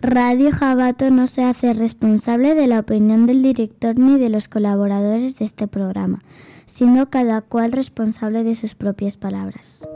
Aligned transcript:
Radio 0.00 0.50
Jabato 0.52 1.10
no 1.10 1.26
se 1.26 1.44
hace 1.44 1.72
responsable 1.72 2.54
de 2.54 2.66
la 2.66 2.80
opinión 2.80 3.26
del 3.26 3.42
director 3.42 3.98
ni 3.98 4.18
de 4.18 4.28
los 4.28 4.48
colaboradores 4.48 5.38
de 5.38 5.44
este 5.44 5.66
programa, 5.66 6.22
siendo 6.66 7.08
cada 7.10 7.40
cual 7.40 7.72
responsable 7.72 8.44
de 8.44 8.54
sus 8.54 8.74
propias 8.74 9.16
palabras. 9.16 9.86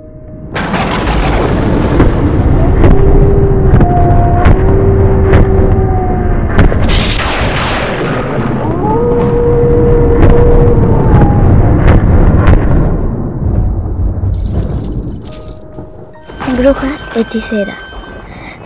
Brujas 16.59 17.09
hechiceras. 17.17 18.00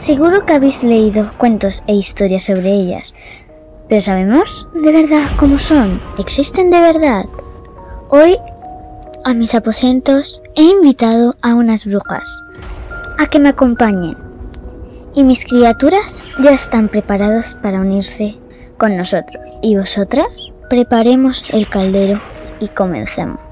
Seguro 0.04 0.44
que 0.44 0.52
habéis 0.52 0.84
leído 0.84 1.32
cuentos 1.38 1.82
e 1.86 1.94
historias 1.94 2.42
sobre 2.42 2.74
ellas, 2.74 3.14
pero 3.88 4.02
¿sabemos 4.02 4.68
de 4.74 4.92
verdad 4.92 5.30
cómo 5.38 5.58
son? 5.58 5.98
¿Existen 6.18 6.70
de 6.70 6.78
verdad? 6.78 7.24
Hoy, 8.10 8.36
a 9.24 9.32
mis 9.32 9.54
aposentos, 9.54 10.42
he 10.56 10.62
invitado 10.62 11.36
a 11.40 11.54
unas 11.54 11.86
brujas 11.86 12.42
a 13.18 13.28
que 13.28 13.38
me 13.38 13.48
acompañen. 13.48 14.14
Y 15.14 15.24
mis 15.24 15.46
criaturas 15.46 16.22
ya 16.38 16.50
están 16.50 16.90
preparadas 16.90 17.54
para 17.62 17.80
unirse 17.80 18.36
con 18.76 18.94
nosotros. 18.98 19.42
¿Y 19.62 19.78
vosotras? 19.78 20.28
Preparemos 20.68 21.48
el 21.48 21.66
caldero 21.66 22.20
y 22.60 22.68
comencemos. 22.68 23.43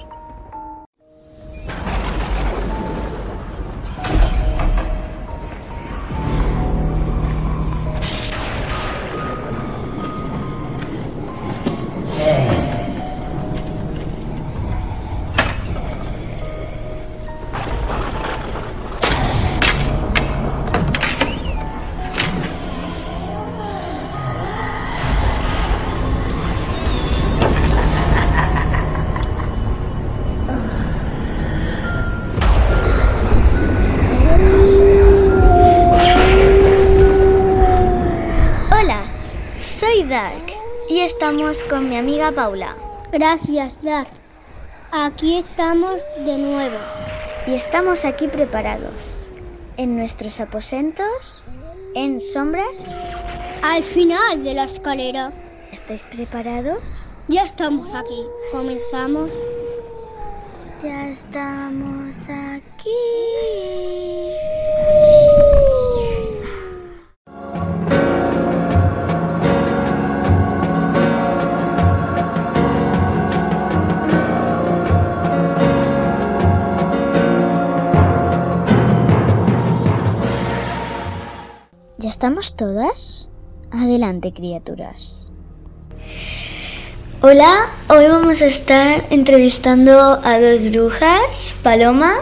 Estamos 41.53 41.71
con 41.71 41.91
mi 41.91 41.99
amiga 41.99 42.33
Paula. 42.33 42.75
Gracias, 43.13 43.77
Dark. 43.83 44.09
Aquí 44.91 45.37
estamos 45.37 46.01
de 46.25 46.39
nuevo. 46.39 46.79
Y 47.47 47.53
estamos 47.55 48.07
aquí 48.07 48.27
preparados. 48.27 49.31
En 49.77 49.97
nuestros 49.97 50.41
aposentos, 50.41 51.43
en 51.95 52.23
sombras. 52.23 52.73
Al 53.63 53.83
final 53.83 54.43
de 54.43 54.55
la 54.55 54.65
escalera. 54.65 55.31
¿Estáis 55.73 56.07
preparados? 56.07 56.79
Ya 57.29 57.43
estamos 57.43 57.87
aquí. 57.95 58.25
Comenzamos. 58.51 59.31
Ya 60.83 61.09
estamos 61.09 62.17
aquí. 62.31 62.91
¿Ya 82.03 82.09
estamos 82.09 82.57
todas? 82.57 83.29
Adelante, 83.71 84.33
criaturas. 84.33 85.31
Hola, 87.21 87.71
hoy 87.89 88.09
vamos 88.09 88.43
a 88.43 88.47
estar 88.47 89.07
entrevistando 89.11 90.19
a 90.25 90.41
dos 90.41 90.69
brujas, 90.73 91.55
Paloma. 91.63 92.15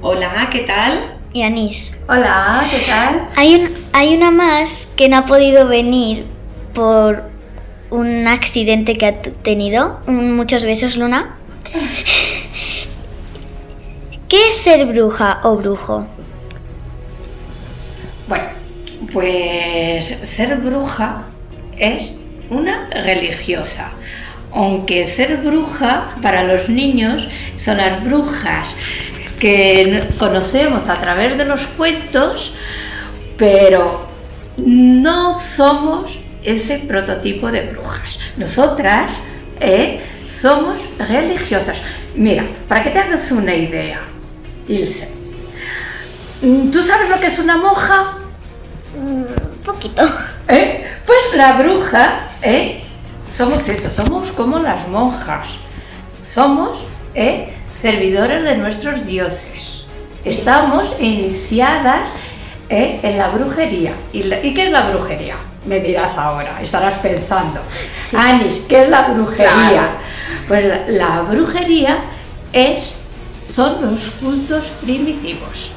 Hola, 0.00 0.48
¿qué 0.50 0.60
tal? 0.60 1.18
Y 1.34 1.42
Anís. 1.42 1.92
Hola, 2.08 2.66
¿qué 2.70 2.78
tal? 2.86 3.28
Hay, 3.36 3.74
hay 3.92 4.16
una 4.16 4.30
más 4.30 4.88
que 4.96 5.10
no 5.10 5.18
ha 5.18 5.26
podido 5.26 5.68
venir 5.68 6.24
por 6.72 7.24
un 7.90 8.26
accidente 8.26 8.94
que 8.94 9.04
ha 9.04 9.20
tenido. 9.20 10.00
Muchos 10.06 10.62
besos, 10.62 10.96
Luna. 10.96 11.36
¿Qué 14.30 14.48
es 14.48 14.56
ser 14.56 14.86
bruja 14.86 15.40
o 15.42 15.56
brujo? 15.56 16.06
Bueno, 18.26 18.46
pues 19.12 20.04
ser 20.04 20.56
bruja 20.56 21.24
es 21.76 22.16
una 22.50 22.88
religiosa. 22.90 23.92
Aunque 24.52 25.06
ser 25.06 25.38
bruja 25.38 26.16
para 26.22 26.42
los 26.42 26.68
niños 26.68 27.28
son 27.56 27.76
las 27.76 28.02
brujas 28.02 28.74
que 29.38 30.08
conocemos 30.18 30.88
a 30.88 31.00
través 31.00 31.36
de 31.38 31.44
los 31.44 31.66
cuentos, 31.66 32.54
pero 33.36 34.08
no 34.56 35.38
somos 35.38 36.18
ese 36.42 36.78
prototipo 36.78 37.50
de 37.52 37.62
brujas. 37.62 38.18
Nosotras 38.36 39.10
eh, 39.60 40.00
somos 40.28 40.78
religiosas. 40.98 41.78
Mira, 42.14 42.44
para 42.66 42.82
que 42.82 42.90
te 42.90 42.98
hagas 42.98 43.30
una 43.30 43.54
idea, 43.54 44.00
Ilse, 44.66 45.08
¿tú 46.40 46.82
sabes 46.82 47.08
lo 47.08 47.20
que 47.20 47.26
es 47.26 47.38
una 47.38 47.56
monja? 47.56 48.17
Un 48.98 49.62
poquito. 49.64 50.02
¿Eh? 50.48 50.84
Pues 51.06 51.36
la 51.36 51.52
bruja, 51.54 52.28
¿eh? 52.42 52.82
Somos 53.28 53.68
eso, 53.68 53.90
somos 53.90 54.32
como 54.32 54.58
las 54.58 54.88
monjas. 54.88 55.52
Somos 56.24 56.80
¿eh? 57.14 57.52
servidores 57.74 58.42
de 58.42 58.56
nuestros 58.56 59.06
dioses. 59.06 59.84
Estamos 60.24 60.94
iniciadas 60.98 62.08
¿eh? 62.68 62.98
en 63.02 63.18
la 63.18 63.28
brujería. 63.28 63.92
¿Y, 64.12 64.22
qué 64.54 64.66
es 64.66 64.72
la 64.72 64.90
brujería? 64.90 65.36
Me 65.66 65.80
dirás 65.80 66.16
ahora, 66.16 66.60
estarás 66.62 66.94
pensando. 66.96 67.60
Anis, 68.16 68.62
¿qué 68.68 68.84
es 68.84 68.88
la 68.88 69.08
brujería? 69.08 69.90
Pues 70.48 70.64
la, 70.64 70.88
la 70.88 71.22
brujería 71.22 71.98
es, 72.52 72.94
son 73.50 73.82
los 73.82 74.10
cultos 74.20 74.64
primitivos 74.82 75.72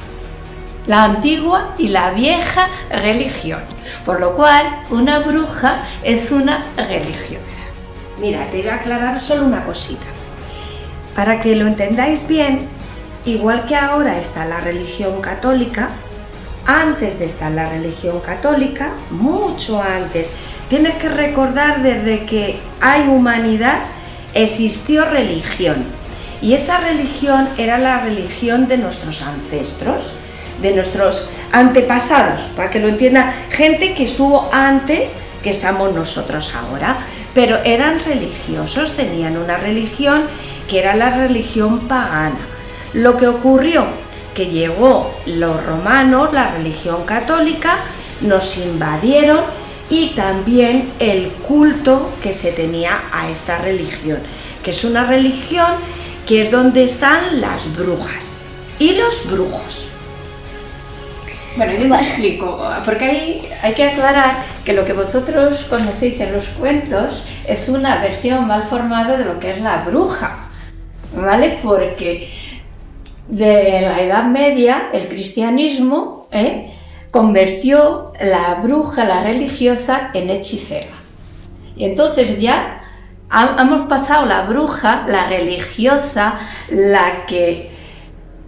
la 0.86 1.04
antigua 1.04 1.74
y 1.78 1.88
la 1.88 2.10
vieja 2.10 2.68
religión, 2.90 3.60
por 4.04 4.20
lo 4.20 4.34
cual 4.34 4.84
una 4.90 5.20
bruja 5.20 5.82
es 6.02 6.30
una 6.30 6.64
religiosa. 6.76 7.60
Mira, 8.18 8.48
te 8.50 8.62
voy 8.62 8.70
a 8.70 8.76
aclarar 8.76 9.20
solo 9.20 9.46
una 9.46 9.64
cosita. 9.64 10.06
Para 11.14 11.40
que 11.40 11.56
lo 11.56 11.66
entendáis 11.66 12.26
bien, 12.26 12.68
igual 13.24 13.66
que 13.66 13.76
ahora 13.76 14.18
está 14.18 14.44
la 14.44 14.60
religión 14.60 15.20
católica, 15.20 15.90
antes 16.66 17.18
de 17.18 17.24
estar 17.24 17.50
la 17.50 17.68
religión 17.68 18.20
católica, 18.20 18.92
mucho 19.10 19.82
antes, 19.82 20.30
tienes 20.68 20.94
que 20.96 21.08
recordar 21.08 21.82
desde 21.82 22.24
que 22.24 22.60
hay 22.80 23.08
humanidad 23.08 23.80
existió 24.34 25.04
religión. 25.04 25.84
Y 26.40 26.54
esa 26.54 26.78
religión 26.78 27.48
era 27.58 27.78
la 27.78 28.00
religión 28.00 28.66
de 28.66 28.78
nuestros 28.78 29.22
ancestros 29.22 30.14
de 30.62 30.72
nuestros 30.72 31.28
antepasados, 31.50 32.42
para 32.56 32.70
que 32.70 32.80
lo 32.80 32.88
entienda 32.88 33.34
gente 33.50 33.94
que 33.94 34.04
estuvo 34.04 34.48
antes 34.52 35.16
que 35.42 35.50
estamos 35.50 35.92
nosotros 35.92 36.54
ahora, 36.54 37.04
pero 37.34 37.58
eran 37.64 38.00
religiosos, 38.04 38.94
tenían 38.94 39.36
una 39.36 39.56
religión 39.56 40.22
que 40.68 40.78
era 40.78 40.94
la 40.94 41.16
religión 41.16 41.88
pagana. 41.88 42.38
Lo 42.94 43.16
que 43.16 43.26
ocurrió, 43.26 43.86
que 44.34 44.46
llegó 44.46 45.14
los 45.26 45.64
romanos, 45.66 46.32
la 46.32 46.52
religión 46.52 47.04
católica, 47.04 47.78
nos 48.20 48.56
invadieron 48.58 49.40
y 49.90 50.10
también 50.10 50.92
el 50.98 51.28
culto 51.46 52.10
que 52.22 52.32
se 52.32 52.52
tenía 52.52 53.02
a 53.12 53.28
esta 53.28 53.58
religión, 53.58 54.18
que 54.62 54.70
es 54.70 54.84
una 54.84 55.04
religión 55.04 55.66
que 56.26 56.44
es 56.44 56.50
donde 56.50 56.84
están 56.84 57.40
las 57.40 57.76
brujas 57.76 58.42
y 58.78 58.92
los 58.94 59.30
brujos. 59.30 59.91
Bueno, 61.54 61.72
yo 61.74 61.80
te 61.80 62.02
explico, 62.02 62.62
porque 62.86 63.04
hay, 63.04 63.48
hay 63.62 63.74
que 63.74 63.84
aclarar 63.84 64.36
que 64.64 64.72
lo 64.72 64.86
que 64.86 64.94
vosotros 64.94 65.64
conocéis 65.68 66.18
en 66.20 66.32
los 66.32 66.46
cuentos 66.46 67.24
es 67.46 67.68
una 67.68 68.00
versión 68.00 68.46
mal 68.46 68.62
formada 68.62 69.18
de 69.18 69.26
lo 69.26 69.38
que 69.38 69.50
es 69.50 69.60
la 69.60 69.82
bruja, 69.82 70.48
¿vale? 71.14 71.58
Porque 71.62 72.30
de 73.28 73.82
la 73.82 74.00
Edad 74.00 74.24
Media, 74.24 74.88
el 74.94 75.08
cristianismo, 75.08 76.26
¿eh? 76.32 76.72
convirtió 77.10 78.14
la 78.18 78.60
bruja, 78.62 79.04
la 79.04 79.22
religiosa, 79.22 80.10
en 80.14 80.30
hechicera. 80.30 80.86
Y 81.76 81.84
entonces 81.84 82.40
ya 82.40 82.82
hemos 83.58 83.88
pasado 83.88 84.24
la 84.24 84.42
bruja, 84.42 85.04
la 85.06 85.28
religiosa, 85.28 86.38
la 86.70 87.26
que 87.26 87.71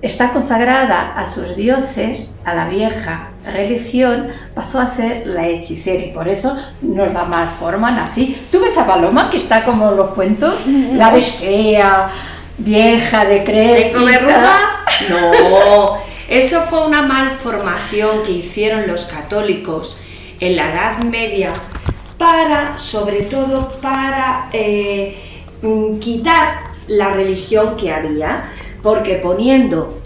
está 0.05 0.33
consagrada 0.33 1.15
a 1.17 1.33
sus 1.33 1.57
dioses, 1.57 2.29
a 2.45 2.55
la 2.55 2.69
vieja 2.69 3.31
religión, 3.45 4.29
pasó 4.55 4.79
a 4.79 4.87
ser 4.87 5.27
la 5.27 5.49
hechicera 5.49 6.05
y 6.05 6.13
por 6.13 6.29
eso 6.29 6.55
nos 6.83 7.13
la 7.13 7.25
malforman 7.25 7.99
así. 7.99 8.37
¿Tú 8.53 8.61
ves 8.61 8.77
a 8.77 8.87
Paloma 8.87 9.31
que 9.31 9.39
está 9.39 9.65
como 9.65 9.93
los 9.93 10.11
cuentos? 10.11 10.55
La 10.93 11.11
ves 11.11 11.37
fea, 11.37 12.11
vieja, 12.59 13.25
decrépita. 13.25 14.85
No, 15.09 15.97
eso 16.29 16.61
fue 16.69 16.87
una 16.87 17.01
malformación 17.03 18.25
que 18.25 18.33
hicieron 18.33 18.87
los 18.87 19.07
católicos 19.07 19.99
en 20.39 20.57
la 20.57 20.71
Edad 20.71 20.99
Media 21.05 21.55
para, 22.19 22.77
sobre 22.77 23.23
todo, 23.23 23.71
para 23.81 24.51
eh, 24.53 25.17
mm, 25.63 25.99
quitar 25.99 26.65
la 26.89 27.11
religión 27.11 27.77
que 27.77 27.93
había, 27.93 28.51
porque 28.85 29.15
poniendo 29.15 29.99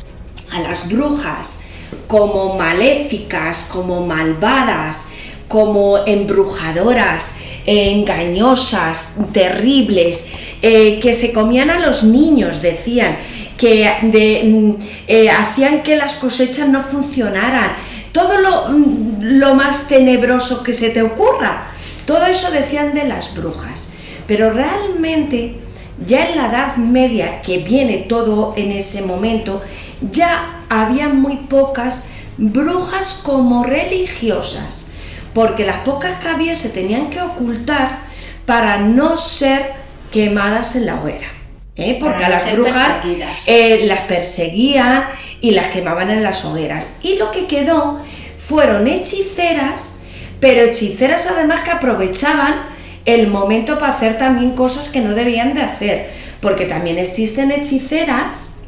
a 0.50 0.60
las 0.60 0.88
brujas 0.88 1.58
como 2.06 2.56
maléficas, 2.56 3.64
como 3.64 4.06
malvadas, 4.06 5.08
como 5.48 6.06
embrujadoras, 6.06 7.34
engañosas, 7.66 9.16
terribles, 9.32 10.26
eh, 10.62 11.00
que 11.00 11.12
se 11.12 11.32
comían 11.32 11.70
a 11.70 11.80
los 11.80 12.04
niños, 12.04 12.62
decían, 12.62 13.18
que 13.56 13.90
mm, 14.00 14.82
eh, 15.08 15.28
hacían 15.28 15.82
que 15.82 15.96
las 15.96 16.14
cosechas 16.14 16.68
no 16.68 16.82
funcionaran, 16.82 17.72
todo 18.12 18.68
mm, 18.68 19.38
lo 19.38 19.54
más 19.54 19.88
tenebroso 19.88 20.62
que 20.62 20.72
se 20.72 20.90
te 20.90 21.02
ocurra. 21.02 21.66
Todo 22.06 22.24
eso 22.26 22.50
decían 22.52 22.94
de 22.94 23.04
las 23.04 23.34
brujas, 23.34 23.90
pero 24.26 24.50
realmente 24.52 25.56
ya 26.06 26.28
en 26.28 26.36
la 26.36 26.48
Edad 26.48 26.76
Media, 26.76 27.42
que 27.42 27.58
viene 27.58 27.98
todo 27.98 28.54
en 28.56 28.72
ese 28.72 29.02
momento, 29.02 29.62
ya 30.10 30.64
había 30.68 31.08
muy 31.08 31.36
pocas 31.36 32.06
brujas 32.36 33.20
como 33.22 33.64
religiosas, 33.64 34.88
porque 35.34 35.64
las 35.64 35.78
pocas 35.78 36.16
que 36.16 36.28
había 36.28 36.54
se 36.54 36.68
tenían 36.68 37.10
que 37.10 37.20
ocultar 37.20 38.00
para 38.46 38.78
no 38.78 39.16
ser 39.16 39.72
quemadas 40.10 40.76
en 40.76 40.86
la 40.86 41.00
hoguera. 41.00 41.28
¿eh? 41.76 41.96
Porque 42.00 42.24
a 42.24 42.28
las 42.28 42.52
brujas 42.52 43.00
eh, 43.46 43.84
las 43.86 44.00
perseguían 44.02 45.04
y 45.40 45.50
las 45.50 45.68
quemaban 45.68 46.10
en 46.10 46.22
las 46.22 46.44
hogueras. 46.44 47.00
Y 47.02 47.16
lo 47.16 47.30
que 47.30 47.46
quedó 47.46 48.00
fueron 48.38 48.86
hechiceras 48.86 49.98
pero 50.40 50.62
hechiceras 50.62 51.26
además 51.26 51.60
que 51.60 51.70
aprovechaban 51.70 52.68
el 53.08 53.28
momento 53.28 53.78
para 53.78 53.92
hacer 53.92 54.18
también 54.18 54.52
cosas 54.52 54.90
que 54.90 55.00
no 55.00 55.14
debían 55.14 55.54
de 55.54 55.62
hacer, 55.62 56.10
porque 56.40 56.66
también 56.66 56.98
existen 56.98 57.50
hechiceras 57.50 58.58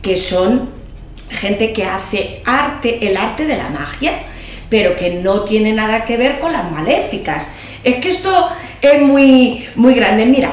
que 0.00 0.16
son 0.16 0.70
gente 1.28 1.72
que 1.72 1.84
hace 1.84 2.40
arte, 2.46 3.08
el 3.08 3.16
arte 3.16 3.46
de 3.46 3.56
la 3.56 3.68
magia, 3.68 4.12
pero 4.68 4.94
que 4.94 5.14
no 5.14 5.42
tiene 5.42 5.72
nada 5.72 6.04
que 6.04 6.16
ver 6.16 6.38
con 6.38 6.52
las 6.52 6.70
maléficas. 6.70 7.56
Es 7.82 7.96
que 7.96 8.10
esto 8.10 8.48
es 8.80 9.02
muy, 9.02 9.66
muy 9.74 9.94
grande. 9.94 10.24
Mira, 10.24 10.52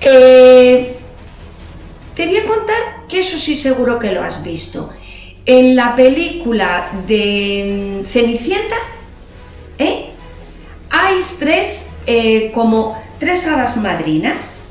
eh, 0.00 0.94
te 2.14 2.26
voy 2.26 2.36
a 2.36 2.44
contar 2.44 2.76
que 3.08 3.18
eso 3.18 3.38
sí 3.38 3.56
seguro 3.56 3.98
que 3.98 4.12
lo 4.12 4.22
has 4.22 4.44
visto. 4.44 4.92
En 5.44 5.74
la 5.74 5.96
película 5.96 6.90
de 7.08 8.02
Cenicienta, 8.04 8.76
¿eh? 9.78 10.10
Hay 10.90 11.20
tres, 11.40 11.85
eh, 12.06 12.50
como 12.52 12.96
tres 13.18 13.46
hadas 13.46 13.76
madrinas. 13.78 14.68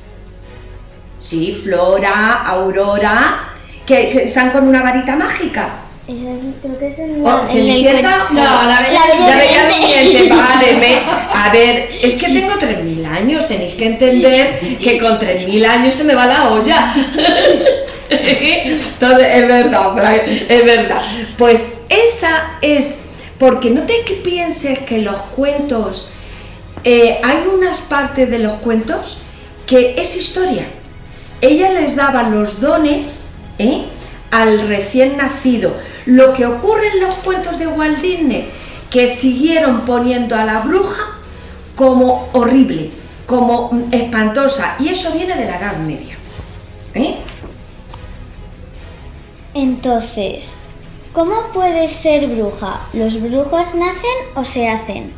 Sí, 1.19 1.59
Flora, 1.63 2.43
Aurora, 2.45 3.49
que, 3.85 4.23
están 4.23 4.51
con 4.51 4.67
una 4.67 4.81
varita 4.81 5.15
mágica. 5.15 5.69
Creo 6.05 6.77
que 6.77 6.87
es 6.87 6.99
el, 6.99 7.21
oh. 7.23 7.43
No, 8.31 8.43
la 8.43 8.79
bella, 8.81 9.01
durmiente. 9.17 10.29
Vale, 10.35 11.03
a 11.33 11.49
ver, 11.51 11.89
es 11.99 12.15
que 12.15 12.27
tengo 12.27 12.53
3.000 12.53 13.05
años, 13.07 13.47
tenéis 13.47 13.73
que 13.73 13.87
entender 13.87 14.77
que 14.77 14.99
con 14.99 15.17
3.000 15.17 15.65
años 15.65 15.95
se 15.95 16.03
me 16.03 16.13
va 16.13 16.27
la 16.27 16.49
olla. 16.49 16.93
Entonces, 18.09 19.27
es 19.33 19.47
verdad, 19.47 20.21
es 20.27 20.65
verdad. 20.65 21.01
Pues 21.39 21.73
esa 21.89 22.57
es 22.61 22.97
porque 23.39 23.71
no 23.71 23.81
te 23.81 23.95
pienses 24.23 24.79
que 24.79 24.99
los 24.99 25.19
cuentos, 25.35 26.11
eh, 26.85 27.19
hay 27.21 27.47
unas 27.53 27.81
partes 27.81 28.29
de 28.29 28.39
los 28.39 28.53
cuentos 28.55 29.17
que 29.65 29.95
es 29.97 30.15
historia. 30.15 30.65
Ella 31.41 31.71
les 31.71 31.97
daba 31.97 32.23
los 32.29 32.61
dones 32.61 33.31
¿eh? 33.59 33.85
al 34.31 34.69
recién 34.69 35.17
nacido. 35.17 35.75
Lo 36.05 36.33
que 36.33 36.45
ocurre 36.45 36.87
en 36.93 37.01
los 37.01 37.15
cuentos 37.15 37.59
de 37.59 37.67
Walt 37.67 37.99
Disney, 37.99 38.49
que 38.89 39.09
siguieron 39.09 39.81
poniendo 39.81 40.35
a 40.35 40.45
la 40.45 40.59
bruja 40.59 41.17
como 41.75 42.29
horrible, 42.31 42.91
como 43.25 43.89
espantosa, 43.91 44.77
y 44.79 44.87
eso 44.87 45.11
viene 45.11 45.35
de 45.35 45.45
la 45.45 45.57
Edad 45.57 45.77
Media. 45.77 46.15
¿eh? 46.93 47.17
Entonces, 49.53 50.65
¿Cómo 51.15 51.49
puedes 51.53 51.93
ser 51.93 52.27
bruja? 52.27 52.89
¿Los 52.91 53.21
brujos 53.21 53.73
nacen 53.73 54.17
o 54.35 54.43
se 54.43 54.67
hacen? 54.67 55.13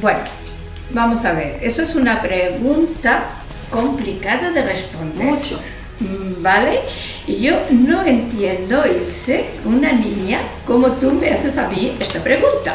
Bueno, 0.00 0.18
vamos 0.90 1.24
a 1.24 1.32
ver. 1.32 1.58
Eso 1.62 1.82
es 1.82 1.94
una 1.94 2.22
pregunta 2.22 3.24
complicada 3.70 4.50
de 4.50 4.62
responder. 4.62 5.26
Mucho. 5.26 5.60
Mm, 6.00 6.42
¿Vale? 6.42 6.80
Y 7.26 7.40
yo 7.40 7.58
no 7.70 8.04
entiendo, 8.04 8.84
Ilse, 8.86 9.46
una 9.64 9.92
niña 9.92 10.40
como 10.66 10.88
tú 10.92 11.12
me 11.12 11.30
haces 11.30 11.56
a 11.58 11.68
mí 11.68 11.96
esta 11.98 12.22
pregunta. 12.22 12.74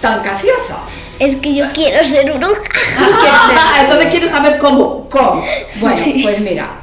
Tan 0.00 0.22
graciosa. 0.22 0.78
Es 1.18 1.36
que 1.36 1.54
yo 1.54 1.66
quiero 1.72 2.04
ser 2.04 2.32
bruja. 2.32 2.62
Ah, 2.98 3.78
entonces 3.82 4.08
quieres 4.08 4.30
saber 4.30 4.58
cómo. 4.58 5.08
¿Cómo? 5.10 5.44
Bueno, 5.80 6.02
pues 6.22 6.40
mira, 6.40 6.80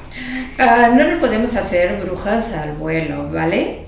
ah, 0.60 0.90
no 0.94 1.04
nos 1.04 1.20
podemos 1.20 1.56
hacer 1.56 2.00
brujas 2.02 2.54
al 2.54 2.74
vuelo, 2.74 3.30
¿vale? 3.32 3.88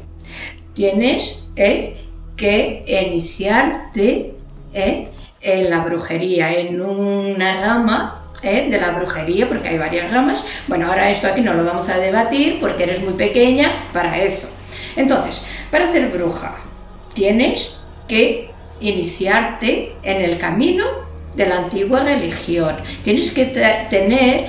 tienes 0.80 1.46
eh, 1.58 1.98
que 2.38 2.86
iniciarte 2.88 4.34
eh, 4.74 5.10
en 5.42 5.70
la 5.70 5.80
brujería, 5.80 6.54
en 6.54 6.82
una 6.82 7.62
rama 7.62 8.26
eh, 8.42 8.68
de 8.70 8.80
la 8.80 8.92
brujería, 8.92 9.48
porque 9.48 9.70
hay 9.70 9.78
varias 9.78 10.12
ramas. 10.12 10.44
Bueno, 10.68 10.88
ahora 10.88 11.10
esto 11.10 11.28
aquí 11.28 11.42
no 11.42 11.54
lo 11.54 11.66
vamos 11.66 11.90
a 11.90 11.98
debatir 11.98 12.60
porque 12.60 12.84
eres 12.84 13.02
muy 13.02 13.14
pequeña 13.14 13.70
para 13.94 14.18
eso. 14.18 14.50
Entonces, 14.96 15.42
para 15.72 15.88
ser 15.88 16.10
bruja, 16.10 16.56
tienes 17.14 17.78
que 18.08 18.52
iniciarte 18.80 19.96
en 20.04 20.22
el 20.22 20.38
camino 20.38 20.86
de 21.36 21.46
la 21.46 21.58
antigua 21.58 22.02
religión. 22.04 22.78
Tienes 23.04 23.32
que 23.32 23.46
tener, 23.90 24.48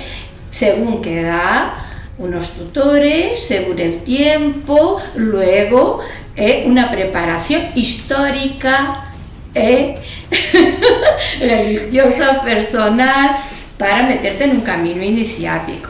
según 0.51 1.01
qué 1.01 1.21
edad, 1.21 1.73
unos 2.17 2.51
tutores 2.51 3.43
según 3.43 3.79
el 3.79 4.03
tiempo, 4.03 4.99
luego 5.15 5.99
eh, 6.35 6.63
una 6.67 6.91
preparación 6.91 7.61
histórica, 7.75 9.11
eh, 9.53 9.95
religiosa, 11.39 12.41
personal, 12.43 13.37
para 13.77 14.03
meterte 14.03 14.45
en 14.45 14.51
un 14.51 14.61
camino 14.61 15.03
iniciático, 15.03 15.89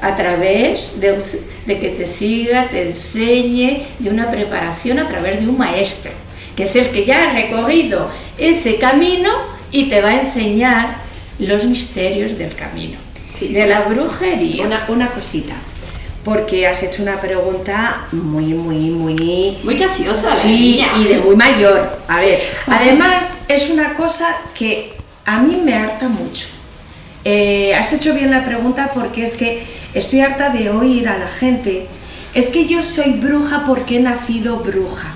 a 0.00 0.16
través 0.16 1.00
de, 1.00 1.20
de 1.66 1.78
que 1.78 1.88
te 1.90 2.06
siga, 2.06 2.68
te 2.68 2.82
enseñe, 2.82 3.82
de 3.98 4.10
una 4.10 4.30
preparación 4.30 4.98
a 4.98 5.08
través 5.08 5.40
de 5.40 5.48
un 5.48 5.58
maestro, 5.58 6.12
que 6.56 6.64
es 6.64 6.76
el 6.76 6.90
que 6.90 7.04
ya 7.04 7.30
ha 7.30 7.34
recorrido 7.34 8.10
ese 8.38 8.76
camino 8.76 9.30
y 9.70 9.90
te 9.90 10.00
va 10.00 10.10
a 10.10 10.20
enseñar 10.20 10.96
los 11.38 11.64
misterios 11.64 12.36
del 12.38 12.54
camino 12.54 12.98
de 13.40 13.66
la 13.66 13.82
brujería. 13.82 14.64
Una, 14.66 14.84
una 14.88 15.08
cosita 15.08 15.54
porque 16.28 16.66
has 16.66 16.82
hecho 16.82 17.02
una 17.02 17.18
pregunta 17.18 18.06
muy, 18.12 18.52
muy, 18.52 18.90
muy... 18.90 19.56
Muy 19.62 19.78
graciosa. 19.78 20.34
Sí, 20.34 20.84
y 21.00 21.04
de 21.04 21.20
muy 21.20 21.36
mayor. 21.36 22.00
A 22.06 22.20
ver, 22.20 22.38
además 22.66 23.38
es 23.48 23.70
una 23.70 23.94
cosa 23.94 24.36
que 24.54 24.92
a 25.24 25.38
mí 25.38 25.58
me 25.64 25.74
harta 25.74 26.06
mucho. 26.06 26.48
Eh, 27.24 27.74
has 27.74 27.94
hecho 27.94 28.12
bien 28.12 28.30
la 28.30 28.44
pregunta 28.44 28.90
porque 28.92 29.24
es 29.24 29.36
que 29.36 29.66
estoy 29.94 30.20
harta 30.20 30.50
de 30.50 30.68
oír 30.68 31.08
a 31.08 31.16
la 31.16 31.28
gente, 31.28 31.88
es 32.34 32.48
que 32.48 32.66
yo 32.66 32.82
soy 32.82 33.14
bruja 33.14 33.64
porque 33.66 33.96
he 33.96 34.00
nacido 34.00 34.58
bruja. 34.58 35.14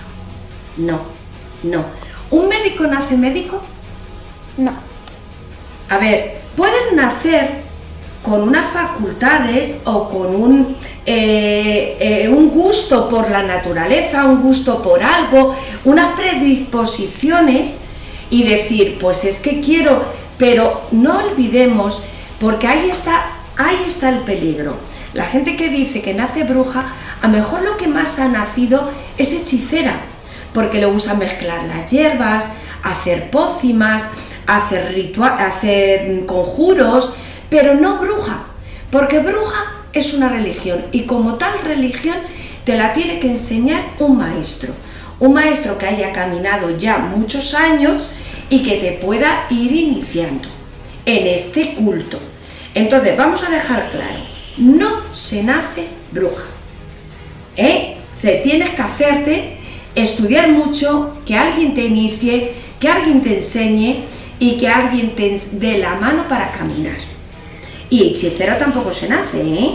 No, 0.79 1.03
no. 1.63 1.85
¿Un 2.31 2.49
médico 2.49 2.87
nace 2.87 3.19
médico? 3.19 3.63
No. 4.57 4.73
A 5.91 5.99
ver, 5.99 6.39
puedes 6.57 6.95
nacer 6.95 7.61
con 8.23 8.43
unas 8.43 8.71
facultades 8.71 9.79
o 9.85 10.09
con 10.09 10.35
un, 10.35 10.77
eh, 11.05 11.97
eh, 11.99 12.29
un 12.29 12.51
gusto 12.51 13.09
por 13.09 13.31
la 13.31 13.43
naturaleza, 13.43 14.25
un 14.25 14.43
gusto 14.43 14.83
por 14.83 15.03
algo, 15.03 15.55
unas 15.85 16.15
predisposiciones 16.15 17.81
y 18.31 18.45
decir, 18.45 18.99
pues 19.01 19.25
es 19.25 19.39
que 19.39 19.61
quiero, 19.61 20.05
pero 20.39 20.83
no 20.93 21.19
olvidemos, 21.19 22.03
porque 22.41 22.69
ahí 22.69 22.89
está, 22.91 23.33
ahí 23.57 23.85
está 23.87 24.09
el 24.09 24.21
peligro. 24.21 24.77
La 25.15 25.27
gente 25.27 25.57
que 25.57 25.69
dice 25.69 26.01
que 26.01 26.15
nace 26.15 26.45
bruja, 26.45 26.87
a 27.21 27.27
lo 27.27 27.33
mejor 27.35 27.63
lo 27.63 27.77
que 27.77 27.89
más 27.89 28.19
ha 28.19 28.29
nacido 28.29 28.89
es 29.19 29.33
hechicera, 29.33 30.01
porque 30.55 30.79
le 30.79 30.87
gusta 30.87 31.15
mezclar 31.15 31.65
las 31.65 31.91
hierbas, 31.91 32.53
hacer 32.83 33.31
pócimas, 33.31 34.11
hacer, 34.47 35.13
hacer 35.39 36.25
conjuros, 36.27 37.15
pero 37.53 37.75
no 37.75 37.99
bruja, 37.99 38.47
porque 38.91 39.19
bruja 39.19 39.85
es 39.93 40.15
una 40.15 40.31
religión 40.31 40.87
y 40.91 41.03
como 41.03 41.35
tal 41.35 41.53
religión 41.63 42.17
te 42.65 42.79
la 42.79 42.95
tiene 42.95 43.21
que 43.21 43.29
enseñar 43.29 43.83
un 43.99 44.17
maestro, 44.17 44.73
un 45.21 45.35
maestro 45.35 45.77
que 45.77 45.85
haya 45.85 46.15
caminado 46.15 46.75
ya 46.79 46.97
muchos 46.97 47.53
años 47.53 48.09
y 48.49 48.63
que 48.63 48.79
te 48.79 48.93
pueda 48.93 49.45
ir 49.51 49.71
iniciando 49.71 50.49
en 51.05 51.27
este 51.27 51.75
culto. 51.75 52.19
Entonces, 52.75 53.19
vamos 53.19 53.45
a 53.45 53.51
dejar 53.51 53.87
claro, 53.91 54.21
no 54.57 55.13
se 55.13 55.43
nace 55.43 55.89
bruja. 56.11 56.45
¿eh? 57.59 57.99
Se 58.15 58.37
tienes 58.37 58.71
que 58.71 58.81
hacerte 58.81 59.59
estudiar 59.95 60.49
mucho, 60.49 61.19
que 61.27 61.37
alguien 61.37 61.75
te 61.75 61.85
inicie, 61.85 62.55
que 62.81 62.89
alguien 62.89 63.21
te 63.21 63.37
enseñe 63.37 64.05
y 64.39 64.57
que 64.57 64.69
alguien 64.69 65.15
te 65.15 65.39
dé 65.53 65.77
la 65.77 65.97
mano 65.97 66.27
para 66.29 66.51
caminar. 66.53 67.12
Y 67.93 68.09
hechicero 68.09 68.57
tampoco 68.57 68.91
se 68.91 69.07
nace, 69.07 69.39
¿eh? 69.43 69.75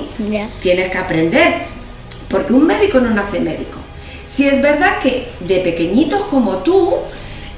Tienes 0.60 0.90
que 0.90 0.98
aprender, 0.98 1.58
porque 2.28 2.52
un 2.52 2.66
médico 2.66 3.00
no 3.00 3.12
nace 3.12 3.40
médico. 3.40 3.78
Si 4.26 4.48
es 4.48 4.60
verdad 4.60 4.98
que 4.98 5.28
de 5.40 5.60
pequeñitos 5.60 6.24
como 6.24 6.58
tú 6.64 6.96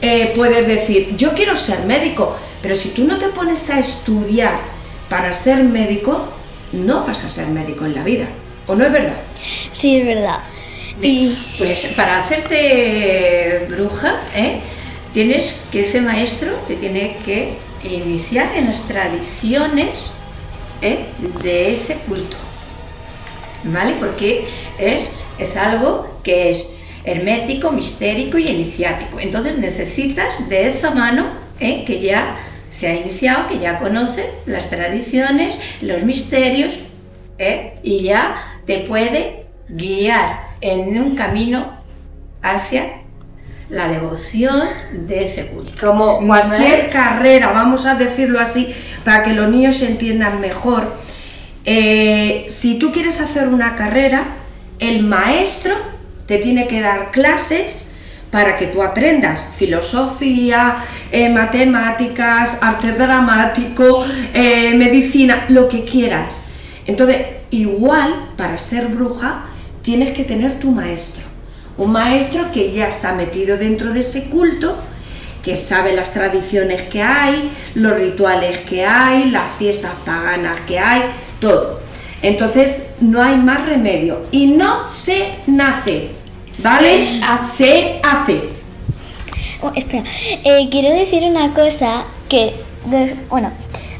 eh, 0.01 0.33
puedes 0.35 0.67
decir, 0.67 1.15
yo 1.15 1.33
quiero 1.33 1.55
ser 1.55 1.85
médico, 1.85 2.35
pero 2.61 2.75
si 2.75 2.89
tú 2.89 3.05
no 3.05 3.17
te 3.17 3.29
pones 3.29 3.69
a 3.69 3.79
estudiar 3.79 4.59
para 5.07 5.31
ser 5.31 5.63
médico, 5.63 6.27
no 6.73 7.05
vas 7.05 7.23
a 7.23 7.29
ser 7.29 7.47
médico 7.47 7.85
en 7.85 7.95
la 7.95 8.03
vida. 8.03 8.27
¿O 8.67 8.75
no 8.75 8.85
es 8.85 8.91
verdad? 8.91 9.15
Sí, 9.71 9.95
es 9.95 10.05
verdad. 10.05 10.39
Y... 11.01 11.37
Pues 11.57 11.85
para 11.95 12.17
hacerte 12.17 13.65
bruja, 13.69 14.13
¿eh? 14.35 14.59
tienes 15.13 15.55
que 15.71 15.83
ese 15.83 16.01
maestro 16.01 16.51
te 16.67 16.75
tiene 16.75 17.15
que 17.23 17.53
iniciar 17.85 18.57
en 18.57 18.67
las 18.67 18.81
tradiciones 18.89 20.18
¿eh? 20.81 21.05
de 21.43 21.73
ese 21.73 21.95
culto. 22.07 22.37
¿Vale? 23.63 23.95
Porque 23.99 24.47
es, 24.77 25.09
es 25.37 25.57
algo 25.57 26.19
que 26.23 26.49
es 26.49 26.73
hermético, 27.03 27.71
mistérico 27.71 28.37
y 28.37 28.47
iniciático. 28.47 29.19
Entonces 29.19 29.57
necesitas 29.57 30.47
de 30.49 30.67
esa 30.67 30.91
mano 30.91 31.27
¿eh? 31.59 31.83
que 31.85 32.01
ya 32.01 32.37
se 32.69 32.87
ha 32.87 32.95
iniciado, 32.95 33.47
que 33.47 33.59
ya 33.59 33.79
conoce 33.79 34.29
las 34.45 34.69
tradiciones, 34.69 35.55
los 35.81 36.03
misterios 36.03 36.73
¿eh? 37.37 37.73
y 37.83 38.03
ya 38.03 38.37
te 38.65 38.79
puede 38.79 39.45
guiar 39.67 40.39
en 40.61 41.01
un 41.01 41.15
camino 41.15 41.65
hacia 42.41 42.98
la 43.69 43.87
devoción 43.87 44.61
de 44.91 45.23
ese 45.23 45.47
culto. 45.47 45.71
Como 45.79 46.25
cualquier 46.25 46.89
carrera, 46.89 47.51
vamos 47.51 47.85
a 47.85 47.95
decirlo 47.95 48.39
así, 48.39 48.73
para 49.03 49.23
que 49.23 49.33
los 49.33 49.49
niños 49.49 49.77
se 49.77 49.87
entiendan 49.87 50.41
mejor. 50.41 50.95
Eh, 51.65 52.45
si 52.49 52.79
tú 52.79 52.91
quieres 52.91 53.21
hacer 53.21 53.47
una 53.47 53.75
carrera, 53.75 54.25
el 54.79 55.03
maestro 55.03 55.75
te 56.25 56.37
tiene 56.37 56.67
que 56.67 56.81
dar 56.81 57.11
clases 57.11 57.91
para 58.31 58.57
que 58.57 58.67
tú 58.67 58.81
aprendas 58.81 59.45
filosofía, 59.55 60.77
eh, 61.11 61.29
matemáticas, 61.29 62.59
arte 62.61 62.93
dramático, 62.93 64.05
eh, 64.33 64.73
medicina, 64.75 65.45
lo 65.49 65.67
que 65.67 65.83
quieras. 65.83 66.43
Entonces, 66.85 67.25
igual 67.51 68.31
para 68.35 68.57
ser 68.57 68.87
bruja 68.87 69.45
tienes 69.81 70.11
que 70.11 70.23
tener 70.23 70.59
tu 70.59 70.71
maestro 70.71 71.28
un 71.79 71.93
maestro 71.93 72.51
que 72.51 72.73
ya 72.73 72.87
está 72.87 73.13
metido 73.13 73.57
dentro 73.57 73.91
de 73.91 74.01
ese 74.01 74.25
culto, 74.25 74.75
que 75.43 75.55
sabe 75.55 75.93
las 75.93 76.13
tradiciones 76.13 76.83
que 76.83 77.01
hay, 77.01 77.51
los 77.73 77.97
rituales 77.97 78.59
que 78.59 78.85
hay, 78.85 79.31
las 79.31 79.49
fiestas 79.57 79.93
paganas 80.05 80.59
que 80.67 80.77
hay, 80.77 81.03
todo. 81.39 81.79
Entonces 82.21 82.87
no 82.99 83.23
hay 83.23 83.37
más 83.37 83.65
remedio 83.65 84.23
y 84.29 84.47
no 84.47 84.89
se 84.89 85.35
nace, 85.47 86.09
¿vale? 86.61 87.21
Se 87.49 88.01
hace. 88.03 88.49
Oh, 89.61 89.71
espera, 89.73 90.03
eh, 90.43 90.67
quiero 90.69 90.89
decir 90.91 91.23
una 91.23 91.53
cosa 91.53 92.05
que, 92.27 92.53
bueno, 93.29 93.51